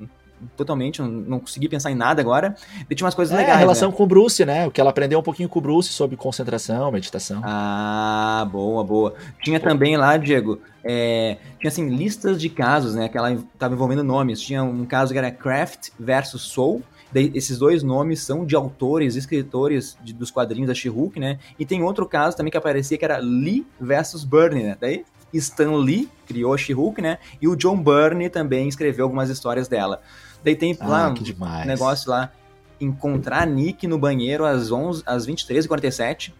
Totalmente, 0.57 1.01
não, 1.01 1.09
não 1.09 1.40
consegui 1.40 1.68
pensar 1.68 1.90
em 1.90 1.94
nada 1.94 2.20
agora. 2.20 2.55
E 2.88 2.94
tinha 2.94 3.05
umas 3.07 3.14
coisas 3.14 3.35
É, 3.35 3.38
legais. 3.38 3.57
a 3.57 3.59
relação 3.59 3.90
né? 3.90 3.96
com 3.96 4.03
o 4.03 4.07
Bruce, 4.07 4.44
né? 4.44 4.66
O 4.66 4.70
que 4.70 4.81
ela 4.81 4.90
aprendeu 4.90 5.18
um 5.18 5.22
pouquinho 5.22 5.49
com 5.49 5.59
o 5.59 5.62
Bruce 5.62 5.92
sobre 5.92 6.16
concentração, 6.16 6.90
meditação. 6.92 7.40
Ah, 7.44 8.46
boa, 8.51 8.83
boa. 8.85 9.14
Tinha 9.42 9.59
também 9.61 9.96
lá, 9.96 10.16
Diego, 10.16 10.61
é, 10.85 11.38
tinha 11.59 11.68
assim, 11.68 11.88
listas 11.88 12.40
de 12.40 12.49
casos, 12.49 12.94
né? 12.94 13.09
Que 13.09 13.16
ela 13.18 13.33
estava 13.33 13.75
envolvendo 13.75 14.05
nomes. 14.05 14.40
Tinha 14.40 14.62
um 14.62 14.85
caso 14.85 15.12
que 15.12 15.18
era 15.18 15.31
Craft 15.31 15.90
versus 15.99 16.42
Soul. 16.42 16.83
Daí, 17.12 17.31
esses 17.35 17.57
dois 17.59 17.83
nomes 17.83 18.20
são 18.20 18.44
de 18.44 18.57
autores, 18.57 19.14
escritores 19.14 19.96
de- 20.03 20.12
dos 20.12 20.31
quadrinhos 20.31 20.66
da 20.68 20.75
She-Hulk, 20.75 21.18
né? 21.20 21.38
E 21.59 21.64
tem 21.64 21.83
outro 21.83 22.05
caso 22.07 22.37
também 22.37 22.51
que 22.51 22.57
aparecia 22.59 22.99
que 22.99 23.05
era 23.05 23.18
Lee 23.18 23.64
versus 23.81 24.25
Byrne, 24.25 24.62
né? 24.64 24.77
Daí 24.81 25.05
Stan 25.32 25.72
Lee 25.76 26.08
criou 26.26 26.54
a 26.54 26.58
She-Hulk, 26.58 27.00
né? 27.02 27.18
E 27.40 27.48
o 27.48 27.56
John 27.56 27.80
Byrne 27.82 28.28
também 28.30 28.68
escreveu 28.68 29.04
algumas 29.04 29.28
histórias 29.30 29.68
dela. 29.68 30.00
Daí 30.42 30.56
tem 30.56 30.76
lá 30.80 31.08
Ah, 31.08 31.10
que 31.12 31.36
um 31.40 31.66
negócio 31.66 32.10
lá, 32.10 32.32
encontrar 32.80 33.46
Nick 33.46 33.86
no 33.86 33.98
banheiro 33.98 34.44
às, 34.44 34.70
11, 34.70 35.02
às 35.06 35.26
23h47. 35.26 36.32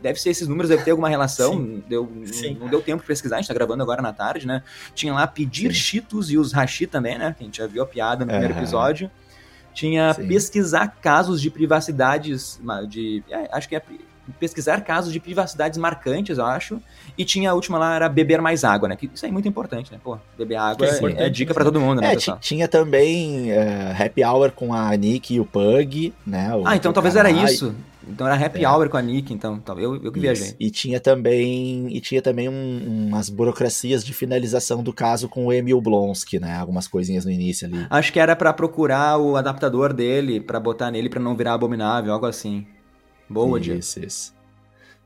Deve 0.00 0.20
ser 0.20 0.30
esses 0.30 0.46
números, 0.46 0.68
deve 0.68 0.84
ter 0.84 0.90
alguma 0.92 1.08
relação. 1.08 1.80
Deu, 1.88 2.10
Sim. 2.26 2.56
Não 2.60 2.68
deu 2.68 2.80
tempo 2.80 3.02
de 3.02 3.06
pesquisar, 3.06 3.36
a 3.36 3.40
gente 3.40 3.48
tá 3.48 3.54
gravando 3.54 3.82
agora 3.82 4.00
na 4.00 4.12
tarde, 4.12 4.46
né? 4.46 4.62
Tinha 4.94 5.12
lá 5.12 5.26
pedir 5.26 5.68
Sim. 5.68 5.74
cheetos 5.80 6.30
e 6.30 6.38
os 6.38 6.52
hashi 6.52 6.86
também, 6.86 7.18
né? 7.18 7.34
Que 7.36 7.42
a 7.42 7.46
gente 7.46 7.58
já 7.58 7.66
viu 7.66 7.82
a 7.82 7.86
piada 7.86 8.24
no 8.24 8.30
primeiro 8.30 8.54
Aham. 8.54 8.62
episódio. 8.62 9.10
Tinha 9.72 10.14
Sim. 10.14 10.28
pesquisar 10.28 10.86
casos 11.00 11.40
de 11.40 11.50
privacidades, 11.50 12.60
de, 12.88 13.24
é, 13.28 13.48
acho 13.52 13.68
que 13.68 13.74
é 13.74 13.82
pesquisar 14.40 14.80
casos 14.82 15.12
de 15.12 15.20
privacidades 15.20 15.78
marcantes, 15.78 16.38
eu 16.38 16.44
acho. 16.46 16.80
E 17.16 17.24
tinha 17.24 17.50
a 17.50 17.54
última 17.54 17.78
lá, 17.78 17.94
era 17.96 18.08
beber 18.08 18.40
mais 18.40 18.64
água, 18.64 18.88
né? 18.88 18.96
Que 18.96 19.10
isso 19.12 19.24
é 19.26 19.30
muito 19.30 19.46
importante, 19.48 19.92
né? 19.92 19.98
Pô, 20.02 20.18
beber 20.36 20.56
água 20.56 20.86
é 20.86 21.26
é, 21.26 21.28
dica 21.28 21.52
pra 21.54 21.64
todo 21.64 21.80
mundo, 21.80 22.00
né, 22.00 22.12
É, 22.12 22.14
pessoal? 22.14 22.38
tinha 22.40 22.66
também 22.68 23.50
é, 23.52 23.94
happy 23.98 24.24
hour 24.24 24.50
com 24.52 24.72
a 24.74 24.96
Nick 24.96 25.34
e 25.34 25.40
o 25.40 25.44
Pug, 25.44 26.12
né? 26.26 26.54
o 26.54 26.66
Ah, 26.66 26.76
então 26.76 26.92
talvez 26.92 27.16
era 27.16 27.30
isso. 27.30 27.74
Então 28.06 28.26
era 28.26 28.36
happy 28.36 28.62
É. 28.62 28.68
hour 28.70 28.86
com 28.90 28.98
a 28.98 29.02
Nick, 29.02 29.32
então. 29.32 29.58
tal- 29.58 29.80
Eu, 29.80 29.94
eu 29.94 30.12
que 30.12 30.18
Isso. 30.18 30.20
viajei. 30.20 30.54
E 30.60 30.70
tinha 30.70 31.00
também, 31.00 31.88
e 31.90 32.00
tinha 32.02 32.20
também 32.20 32.50
um- 32.50 33.06
umas 33.08 33.30
burocracias 33.30 34.04
de 34.04 34.12
finalização 34.12 34.82
do 34.82 34.92
caso 34.92 35.26
com 35.26 35.46
o 35.46 35.52
Emil 35.52 35.80
Blonsky, 35.80 36.38
né? 36.38 36.54
Algumas 36.58 36.86
coisinhas 36.86 37.24
no 37.24 37.30
início 37.30 37.66
ali. 37.66 37.86
Acho 37.88 38.12
que 38.12 38.20
era 38.20 38.36
pra 38.36 38.52
procurar 38.52 39.16
o 39.18 39.36
adaptador 39.36 39.94
dele, 39.94 40.38
pra 40.38 40.60
botar 40.60 40.90
nele 40.90 41.08
pra 41.08 41.18
não 41.18 41.34
virar 41.34 41.54
abominável, 41.54 42.12
algo 42.12 42.26
assim. 42.26 42.66
Boa, 43.34 43.60
Diego. 43.60 43.80
Isso. 43.80 44.32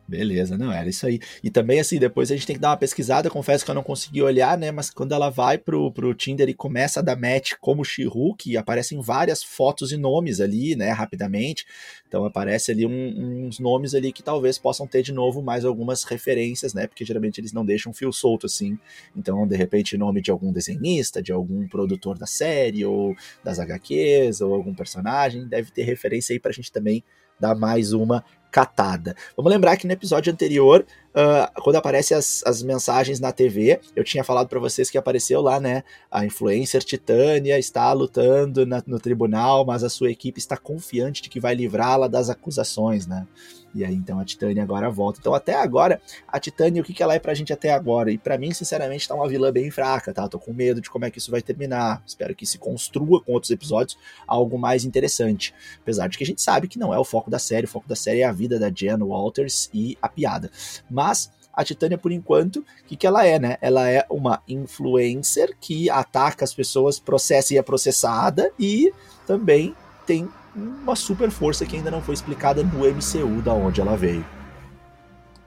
Beleza, 0.08 0.56
não, 0.56 0.72
era 0.72 0.88
isso 0.88 1.06
aí. 1.06 1.20
E 1.44 1.50
também, 1.50 1.78
assim, 1.80 1.98
depois 1.98 2.30
a 2.30 2.34
gente 2.34 2.46
tem 2.46 2.56
que 2.56 2.62
dar 2.62 2.70
uma 2.70 2.78
pesquisada, 2.78 3.28
confesso 3.28 3.62
que 3.62 3.70
eu 3.70 3.74
não 3.74 3.82
consegui 3.82 4.22
olhar, 4.22 4.56
né? 4.56 4.70
Mas 4.72 4.88
quando 4.88 5.12
ela 5.12 5.28
vai 5.28 5.58
pro, 5.58 5.92
pro 5.92 6.14
Tinder 6.14 6.48
e 6.48 6.54
começa 6.54 7.00
a 7.00 7.02
dar 7.02 7.14
match 7.14 7.52
como 7.60 7.84
She-Hulk, 7.84 8.56
aparecem 8.56 8.98
várias 9.02 9.42
fotos 9.42 9.92
e 9.92 9.98
nomes 9.98 10.40
ali, 10.40 10.74
né? 10.74 10.92
Rapidamente. 10.92 11.66
Então 12.06 12.24
aparece 12.24 12.70
ali 12.72 12.86
um- 12.86 13.46
uns 13.46 13.58
nomes 13.58 13.94
ali 13.94 14.10
que 14.10 14.22
talvez 14.22 14.56
possam 14.56 14.86
ter 14.86 15.02
de 15.02 15.12
novo 15.12 15.42
mais 15.42 15.66
algumas 15.66 16.04
referências, 16.04 16.72
né? 16.72 16.86
Porque 16.86 17.04
geralmente 17.04 17.38
eles 17.38 17.52
não 17.52 17.62
deixam 17.66 17.92
fio 17.92 18.10
solto 18.10 18.46
assim. 18.46 18.78
Então, 19.14 19.46
de 19.46 19.56
repente, 19.56 19.98
nome 19.98 20.22
de 20.22 20.30
algum 20.30 20.50
desenhista, 20.50 21.22
de 21.22 21.32
algum 21.32 21.68
produtor 21.68 22.16
da 22.16 22.26
série, 22.26 22.82
ou 22.82 23.14
das 23.44 23.58
HQs, 23.58 24.40
ou 24.40 24.54
algum 24.54 24.74
personagem, 24.74 25.46
deve 25.46 25.70
ter 25.70 25.82
referência 25.82 26.32
aí 26.32 26.40
pra 26.40 26.50
gente 26.50 26.72
também 26.72 27.04
dar 27.38 27.54
mais 27.54 27.92
uma 27.92 28.24
catada. 28.50 29.14
Vamos 29.36 29.50
lembrar 29.52 29.76
que 29.76 29.86
no 29.86 29.92
episódio 29.92 30.32
anterior, 30.32 30.84
ah, 31.14 31.50
quando 31.62 31.76
aparecem 31.76 32.16
as, 32.16 32.42
as 32.46 32.62
mensagens 32.62 33.20
na 33.20 33.32
TV, 33.32 33.80
eu 33.94 34.04
tinha 34.04 34.22
falado 34.24 34.48
pra 34.48 34.58
vocês 34.60 34.90
que 34.90 34.98
apareceu 34.98 35.40
lá, 35.40 35.58
né? 35.60 35.82
A 36.10 36.24
influencer 36.24 36.82
Titânia 36.82 37.58
está 37.58 37.92
lutando 37.92 38.64
na- 38.66 38.82
no 38.86 38.98
tribunal, 38.98 39.64
mas 39.64 39.82
a 39.84 39.88
sua 39.88 40.10
equipe 40.10 40.38
está 40.38 40.56
confiante 40.56 41.22
de 41.22 41.28
que 41.28 41.40
vai 41.40 41.54
livrá-la 41.54 42.08
das 42.08 42.30
acusações, 42.30 43.06
né? 43.06 43.26
E 43.74 43.84
aí 43.84 43.94
então 43.94 44.18
a 44.18 44.24
Titânia 44.24 44.62
agora 44.62 44.88
volta. 44.90 45.18
Então 45.20 45.34
até 45.34 45.54
agora, 45.54 46.00
a 46.26 46.40
Titânia, 46.40 46.80
o 46.80 46.84
que, 46.84 46.94
que 46.94 47.02
ela 47.02 47.14
é 47.14 47.18
pra 47.18 47.34
gente 47.34 47.52
até 47.52 47.70
agora? 47.70 48.10
E 48.10 48.16
pra 48.16 48.38
mim, 48.38 48.52
sinceramente, 48.54 49.06
tá 49.06 49.14
uma 49.14 49.28
vilã 49.28 49.52
bem 49.52 49.70
fraca, 49.70 50.12
tá? 50.12 50.26
Tô 50.26 50.38
com 50.38 50.54
medo 50.54 50.80
de 50.80 50.88
como 50.88 51.04
é 51.04 51.10
que 51.10 51.18
isso 51.18 51.30
vai 51.30 51.42
terminar. 51.42 52.02
Espero 52.06 52.34
que 52.34 52.46
se 52.46 52.56
construa 52.58 53.20
com 53.22 53.32
outros 53.32 53.50
episódios 53.50 53.98
algo 54.26 54.58
mais 54.58 54.84
interessante. 54.86 55.54
Apesar 55.82 56.08
de 56.08 56.16
que 56.16 56.24
a 56.24 56.26
gente 56.26 56.40
sabe 56.40 56.66
que 56.66 56.78
não 56.78 56.94
é 56.94 56.98
o 56.98 57.04
foco 57.04 57.30
da 57.30 57.38
série, 57.38 57.66
o 57.66 57.68
foco 57.68 57.86
da 57.86 57.94
série 57.96 58.20
é 58.20 58.24
a 58.24 58.32
vida 58.38 58.58
da 58.58 58.70
Jen 58.70 59.02
Walters 59.02 59.68
e 59.74 59.98
a 60.00 60.08
piada. 60.08 60.50
Mas 60.88 61.30
a 61.52 61.64
Titânia, 61.64 61.98
por 61.98 62.12
enquanto, 62.12 62.60
o 62.60 62.64
que, 62.86 62.94
que 62.94 63.06
ela 63.06 63.26
é, 63.26 63.36
né? 63.36 63.56
Ela 63.60 63.90
é 63.90 64.06
uma 64.08 64.40
influencer 64.46 65.56
que 65.60 65.90
ataca 65.90 66.44
as 66.44 66.54
pessoas, 66.54 67.00
processa 67.00 67.52
e 67.52 67.58
é 67.58 67.62
processada 67.62 68.52
e 68.56 68.92
também 69.26 69.74
tem 70.06 70.28
uma 70.54 70.94
super 70.94 71.30
força 71.30 71.66
que 71.66 71.76
ainda 71.76 71.90
não 71.90 72.00
foi 72.00 72.14
explicada 72.14 72.62
no 72.62 72.78
MCU 72.78 73.42
da 73.42 73.52
onde 73.52 73.80
ela 73.80 73.96
veio. 73.96 74.24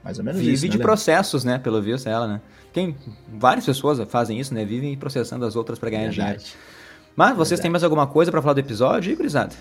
Mais 0.04 0.18
ou 0.18 0.24
menos 0.24 0.40
Vive 0.40 0.52
isso, 0.52 0.64
né, 0.64 0.68
de 0.68 0.76
Leandro? 0.76 0.88
processos, 0.88 1.44
né? 1.44 1.58
Pelo 1.58 1.80
visto, 1.80 2.08
ela, 2.08 2.26
né? 2.26 2.40
Tem 2.72 2.94
várias 3.32 3.64
pessoas 3.64 3.98
fazem 4.10 4.38
isso, 4.38 4.52
né? 4.52 4.64
Vivem 4.64 4.94
processando 4.96 5.46
as 5.46 5.56
outras 5.56 5.78
pra 5.78 5.88
ganhar 5.88 6.10
dinheiro. 6.10 6.38
Verdade. 6.38 6.56
Mas 7.16 7.30
vocês 7.30 7.48
Verdade. 7.50 7.62
têm 7.62 7.70
mais 7.70 7.84
alguma 7.84 8.06
coisa 8.06 8.30
pra 8.30 8.42
falar 8.42 8.54
do 8.54 8.60
episódio, 8.60 9.16
gurizada? 9.16 9.54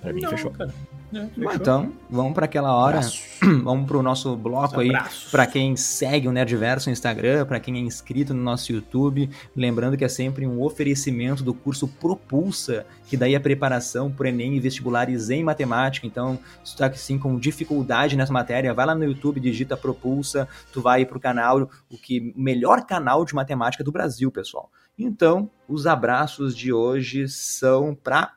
Pra 0.00 0.12
mim, 0.12 0.22
Não, 0.22 0.30
fechou. 0.30 0.50
cara. 0.50 0.72
É, 1.12 1.28
Então, 1.54 1.92
vamos 2.08 2.34
pra 2.34 2.44
aquela 2.44 2.72
hora. 2.74 2.98
Abraço. 2.98 3.20
Vamos 3.64 3.86
pro 3.86 4.00
nosso 4.02 4.36
bloco 4.36 4.78
aí. 4.78 4.90
Abraços. 4.90 5.30
Pra 5.30 5.44
quem 5.46 5.74
segue 5.74 6.28
o 6.28 6.32
Nerdverso 6.32 6.88
no 6.88 6.92
Instagram, 6.92 7.44
pra 7.46 7.58
quem 7.58 7.74
é 7.76 7.80
inscrito 7.80 8.32
no 8.32 8.42
nosso 8.42 8.70
YouTube, 8.70 9.28
lembrando 9.56 9.96
que 9.96 10.04
é 10.04 10.08
sempre 10.08 10.46
um 10.46 10.62
oferecimento 10.62 11.42
do 11.42 11.52
curso 11.52 11.88
Propulsa, 11.88 12.86
que 13.08 13.16
daí 13.16 13.34
é 13.34 13.38
preparação 13.40 14.10
pro 14.10 14.28
Enem 14.28 14.54
e 14.56 14.60
vestibulares 14.60 15.30
em 15.30 15.42
matemática. 15.42 16.06
Então, 16.06 16.38
se 16.64 16.74
tu 16.76 16.78
tá 16.78 16.86
assim 16.86 17.18
com 17.18 17.38
dificuldade 17.38 18.16
nessa 18.16 18.32
matéria, 18.32 18.72
vai 18.72 18.86
lá 18.86 18.94
no 18.94 19.04
YouTube, 19.04 19.40
digita 19.40 19.76
Propulsa, 19.76 20.46
tu 20.72 20.80
vai 20.80 21.04
pro 21.04 21.18
canal, 21.18 21.68
o 21.90 21.96
que 21.98 22.32
o 22.36 22.40
melhor 22.40 22.86
canal 22.86 23.24
de 23.24 23.34
matemática 23.34 23.82
do 23.82 23.90
Brasil, 23.90 24.30
pessoal. 24.30 24.70
Então, 24.96 25.50
os 25.66 25.86
abraços 25.88 26.54
de 26.56 26.72
hoje 26.72 27.26
são 27.28 27.94
pra 27.94 28.34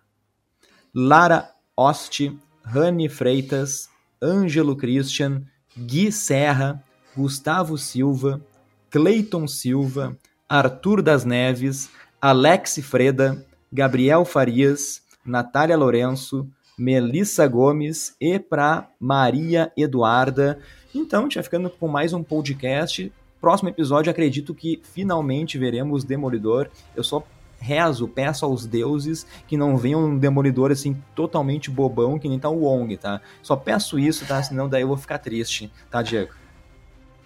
Lara 0.96 1.50
Oste, 1.76 2.38
Rani 2.64 3.10
Freitas, 3.10 3.90
Ângelo 4.22 4.76
Christian, 4.76 5.44
Gui 5.78 6.12
Serra, 6.12 6.84
Gustavo 7.16 7.78
Silva, 7.78 8.42
Cleiton 8.90 9.48
Silva, 9.48 10.18
Arthur 10.48 11.02
das 11.02 11.26
Neves, 11.26 11.90
Alex 12.22 12.80
Freda, 12.84 13.46
Gabriel 13.72 14.24
Farias, 14.24 15.02
Natália 15.26 15.76
Lourenço, 15.76 16.48
Melissa 16.78 17.48
Gomes 17.48 18.16
e 18.20 18.38
para 18.40 18.90
Maria 19.00 19.72
Eduarda. 19.76 20.60
Então, 20.94 21.28
vai 21.34 21.44
ficando 21.44 21.70
com 21.70 21.88
mais 21.88 22.14
um 22.14 22.24
podcast. 22.24 23.12
Próximo 23.42 23.70
episódio, 23.70 24.10
acredito 24.10 24.54
que 24.54 24.82
finalmente 24.84 25.58
veremos 25.58 26.04
Demolidor. 26.04 26.70
Eu 26.96 27.04
só 27.04 27.26
rezo, 27.64 28.08
peço 28.08 28.46
aos 28.46 28.66
deuses 28.66 29.26
que 29.48 29.56
não 29.56 29.78
venha 29.78 29.98
um 29.98 30.18
demolidor 30.18 30.72
assim 30.72 30.96
totalmente 31.16 31.72
bobão 31.72 32.20
que 32.20 32.28
nem 32.28 32.38
tá 32.38 32.50
o 32.50 32.64
Wong, 32.64 32.98
tá? 32.98 33.22
Só 33.42 33.56
peço 33.56 33.98
isso, 33.98 34.26
tá? 34.26 34.44
Senão 34.44 34.68
daí 34.68 34.82
eu 34.82 34.88
vou 34.90 34.98
ficar 34.98 35.18
triste, 35.18 35.72
tá, 35.90 36.02
Diego? 36.02 36.32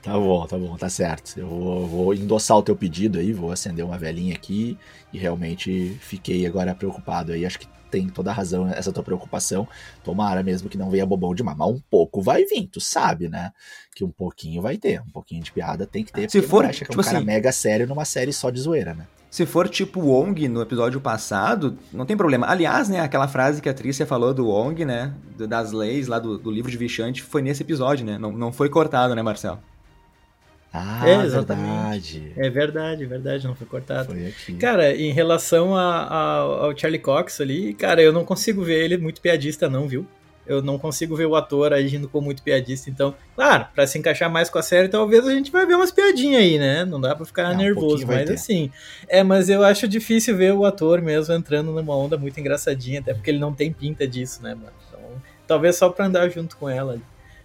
Tá 0.02 0.14
bom, 0.14 0.46
tá 0.46 0.58
bom, 0.58 0.78
tá 0.78 0.88
certo. 0.88 1.38
Eu 1.38 1.48
vou, 1.48 1.88
vou 1.88 2.14
endossar 2.14 2.56
o 2.58 2.62
teu 2.64 2.76
pedido 2.76 3.18
aí, 3.20 3.34
vou 3.34 3.52
acender 3.52 3.84
uma 3.84 3.98
velhinha 3.98 4.36
aqui 4.36 4.78
e 5.12 5.18
realmente 5.18 5.98
fiquei 6.00 6.46
agora 6.46 6.74
preocupado 6.76 7.32
aí. 7.34 7.46
Acho 7.46 7.60
que 7.60 7.68
tem 7.90 8.08
toda 8.08 8.30
a 8.30 8.34
razão 8.34 8.68
essa 8.70 8.92
tua 8.94 9.04
preocupação. 9.04 9.68
Tomara 10.04 10.44
mesmo 10.44 10.70
que 10.70 10.78
não 10.78 10.90
venha 10.90 11.06
bobão 11.06 11.34
demais, 11.34 11.58
mas 11.58 11.68
um 11.70 11.80
pouco 11.90 12.22
vai 12.22 12.46
vir, 12.46 12.68
tu 12.68 12.80
sabe, 12.80 13.28
né? 13.28 13.52
Que 13.96 14.04
um 14.04 14.12
pouquinho 14.12 14.62
vai 14.62 14.78
ter, 14.78 15.02
um 15.02 15.10
pouquinho 15.10 15.44
de 15.44 15.52
piada 15.52 15.86
tem 15.88 16.04
que 16.06 16.14
ter. 16.14 16.30
Se 16.30 16.42
for, 16.42 16.64
acha 16.64 16.80
que 16.80 16.84
é 16.86 16.88
tipo 16.90 17.02
um 17.02 17.04
cara 17.04 17.18
assim- 17.18 17.26
mega 17.26 17.52
sério 17.52 17.88
numa 17.88 18.06
série 18.06 18.32
só 18.32 18.50
de 18.50 18.62
zoeira, 18.62 18.94
né? 18.94 19.06
Se 19.38 19.46
for 19.46 19.70
tipo 19.70 20.00
Wong 20.00 20.48
no 20.48 20.64
episódio 20.64 21.00
passado, 21.00 21.78
não 21.94 22.08
tem 22.08 22.18
problema. 22.18 22.48
Aliás, 22.50 22.90
né, 22.90 23.02
aquela 23.02 23.28
frase 23.28 23.62
que 23.62 23.70
a 23.70 23.74
Trícia 23.74 24.04
falou 24.04 24.34
do 24.34 24.48
Wong, 24.48 24.84
né, 24.84 25.14
das 25.38 25.72
leis 25.72 26.08
lá 26.08 26.18
do, 26.18 26.40
do 26.40 26.50
livro 26.50 26.72
de 26.72 26.76
Vichante, 26.76 27.22
foi 27.22 27.44
nesse 27.44 27.62
episódio, 27.62 28.04
né? 28.04 28.18
Não, 28.18 28.32
não 28.32 28.52
foi 28.52 28.68
cortado, 28.68 29.14
né, 29.14 29.22
Marcelo? 29.22 29.60
Ah, 30.74 31.08
É, 31.08 31.24
exatamente. 31.24 32.18
verdade. 32.20 32.34
É 32.36 32.50
verdade, 32.50 33.06
verdade, 33.06 33.46
não 33.48 33.54
foi 33.54 33.68
cortado. 33.68 34.08
Foi 34.12 34.26
aqui. 34.26 34.54
Cara, 34.56 34.96
em 34.96 35.12
relação 35.12 35.76
a- 35.76 36.04
a- 36.08 36.38
ao 36.66 36.76
Charlie 36.76 37.00
Cox 37.00 37.40
ali, 37.40 37.76
cara, 37.76 38.02
eu 38.02 38.12
não 38.12 38.26
consigo 38.26 38.64
ver 38.64 38.84
ele 38.84 38.98
muito 38.98 39.22
piadista, 39.22 39.70
não, 39.70 39.88
viu? 39.88 40.08
Eu 40.48 40.62
não 40.62 40.80
consigo 40.80 41.16
ver 41.16 41.26
o 41.26 41.36
ator 41.36 41.74
agindo 41.74 42.08
como 42.08 42.26
muito 42.26 42.42
piadista. 42.42 42.90
Então, 42.90 43.14
claro, 43.36 43.68
para 43.76 43.86
se 43.86 43.98
encaixar 44.00 44.32
mais 44.32 44.50
com 44.50 44.58
a 44.58 44.64
série, 44.64 44.88
talvez 44.88 45.28
a 45.28 45.32
gente 45.32 45.52
vai 45.52 45.66
ver 45.66 45.76
umas 45.76 45.92
piadinhas 45.92 46.42
aí, 46.42 46.58
né? 46.58 46.86
Não 46.86 47.00
dá 47.00 47.16
pra 47.16 47.26
ficar 47.26 47.50
não, 47.50 47.58
nervoso, 47.58 48.06
um 48.06 48.08
mas 48.08 48.30
assim. 48.30 48.72
É, 49.08 49.24
mas 49.24 49.50
eu 49.50 49.64
acho 49.64 49.88
difícil 49.88 50.36
ver 50.36 50.54
o 50.54 50.66
ator 50.66 51.02
mesmo 51.02 51.34
entrando 51.34 51.72
numa 51.72 51.96
onda 51.96 52.18
muito 52.18 52.40
engraçadinha, 52.40 53.00
até 53.00 53.14
porque 53.14 53.30
ele 53.30 53.40
não 53.40 53.54
tem 53.54 53.72
pinta 53.72 54.08
disso, 54.08 54.42
né, 54.42 54.56
mano? 54.56 54.74
Então, 54.88 55.02
talvez 55.46 55.76
só 55.76 55.90
pra 55.90 56.06
andar 56.06 56.30
junto 56.30 56.56
com 56.58 56.70
ela. 56.70 56.98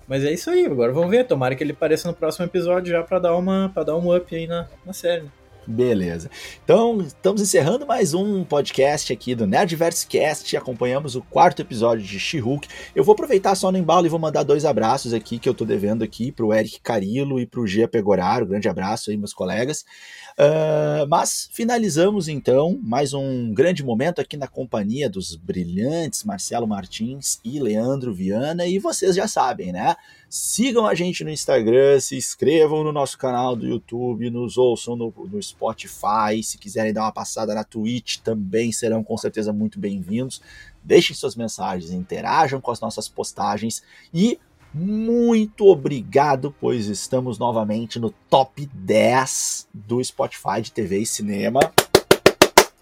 Mas 0.06 0.24
é 0.24 0.32
isso 0.32 0.50
aí, 0.50 0.66
agora 0.66 0.92
vamos 0.92 1.10
ver. 1.10 1.26
Tomara 1.26 1.54
que 1.54 1.64
ele 1.64 1.72
apareça 1.72 2.08
no 2.08 2.14
próximo 2.14 2.44
episódio 2.44 2.92
já 2.92 3.02
pra 3.02 3.18
dar, 3.18 3.36
uma, 3.36 3.70
pra 3.72 3.82
dar 3.82 3.96
um 3.96 4.14
up 4.14 4.34
aí 4.34 4.46
na, 4.46 4.66
na 4.84 4.92
série. 4.92 5.24
Beleza. 5.66 6.28
Então, 6.64 7.00
estamos 7.00 7.40
encerrando 7.40 7.86
mais 7.86 8.14
um 8.14 8.42
podcast 8.42 9.12
aqui 9.12 9.32
do 9.32 9.46
Nerdverse 9.46 10.06
Cast. 10.08 10.56
Acompanhamos 10.56 11.14
o 11.14 11.22
quarto 11.22 11.62
episódio 11.62 12.04
de 12.04 12.18
She-Hulk. 12.18 12.66
Eu 12.96 13.04
vou 13.04 13.12
aproveitar 13.12 13.54
só 13.54 13.70
no 13.70 13.78
embalo 13.78 14.04
e 14.04 14.08
vou 14.08 14.18
mandar 14.18 14.42
dois 14.42 14.64
abraços 14.64 15.14
aqui 15.14 15.38
que 15.38 15.48
eu 15.48 15.54
tô 15.54 15.64
devendo 15.64 16.02
aqui 16.02 16.32
pro 16.32 16.52
Eric 16.52 16.80
Carilo 16.80 17.38
e 17.38 17.46
pro 17.46 17.66
Gia 17.66 17.86
Pegoraro. 17.86 18.46
Grande 18.46 18.68
abraço 18.68 19.10
aí, 19.10 19.16
meus 19.16 19.32
colegas. 19.32 19.84
Uh, 20.32 21.06
mas 21.08 21.48
finalizamos 21.52 22.26
então 22.26 22.80
mais 22.82 23.12
um 23.12 23.52
grande 23.52 23.84
momento 23.84 24.18
aqui 24.18 24.34
na 24.34 24.48
companhia 24.48 25.08
dos 25.08 25.36
brilhantes 25.36 26.24
Marcelo 26.24 26.66
Martins 26.66 27.38
e 27.44 27.60
Leandro 27.60 28.12
Viana. 28.12 28.66
E 28.66 28.78
vocês 28.80 29.14
já 29.14 29.28
sabem, 29.28 29.72
né? 29.72 29.94
Sigam 30.28 30.86
a 30.86 30.94
gente 30.94 31.22
no 31.22 31.30
Instagram, 31.30 32.00
se 32.00 32.16
inscrevam 32.16 32.82
no 32.82 32.90
nosso 32.90 33.18
canal 33.18 33.54
do 33.54 33.66
YouTube, 33.66 34.30
nos 34.30 34.56
ouçam 34.56 34.96
no, 34.96 35.12
no 35.30 35.38
Spotify. 35.52 36.42
Se 36.42 36.58
quiserem 36.58 36.92
dar 36.92 37.02
uma 37.02 37.12
passada 37.12 37.54
na 37.54 37.62
Twitch, 37.62 38.18
também 38.18 38.72
serão 38.72 39.04
com 39.04 39.16
certeza 39.16 39.52
muito 39.52 39.78
bem-vindos. 39.78 40.42
Deixem 40.82 41.14
suas 41.14 41.36
mensagens, 41.36 41.92
interajam 41.92 42.60
com 42.60 42.70
as 42.70 42.80
nossas 42.80 43.08
postagens 43.08 43.82
e 44.12 44.38
muito 44.74 45.66
obrigado, 45.66 46.54
pois 46.58 46.86
estamos 46.86 47.38
novamente 47.38 47.98
no 47.98 48.10
top 48.30 48.66
10 48.72 49.68
do 49.72 50.02
Spotify 50.02 50.62
de 50.62 50.72
TV 50.72 51.00
e 51.00 51.06
cinema. 51.06 51.60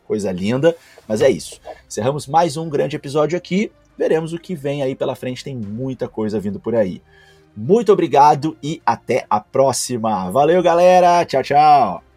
Coisa 0.07 0.31
linda, 0.31 0.77
mas 1.07 1.21
é 1.21 1.29
isso. 1.29 1.61
Encerramos 1.87 2.27
mais 2.27 2.57
um 2.57 2.69
grande 2.69 2.97
episódio 2.97 3.37
aqui. 3.37 3.73
Veremos 3.99 4.33
o 4.33 4.39
que 4.39 4.55
vem 4.55 4.83
aí 4.83 4.95
pela 4.95 5.17
frente, 5.17 5.45
tem 5.45 5.57
muita 5.57 6.09
coisa 6.09 6.41
vindo 6.41 6.61
por 6.61 6.75
aí. 6.75 7.03
Muito 7.57 7.93
obrigado 7.93 8.57
e 8.63 8.81
até 8.87 9.27
a 9.29 9.41
próxima. 9.41 10.31
Valeu, 10.31 10.63
galera. 10.63 11.25
Tchau, 11.25 11.43
tchau. 11.43 12.10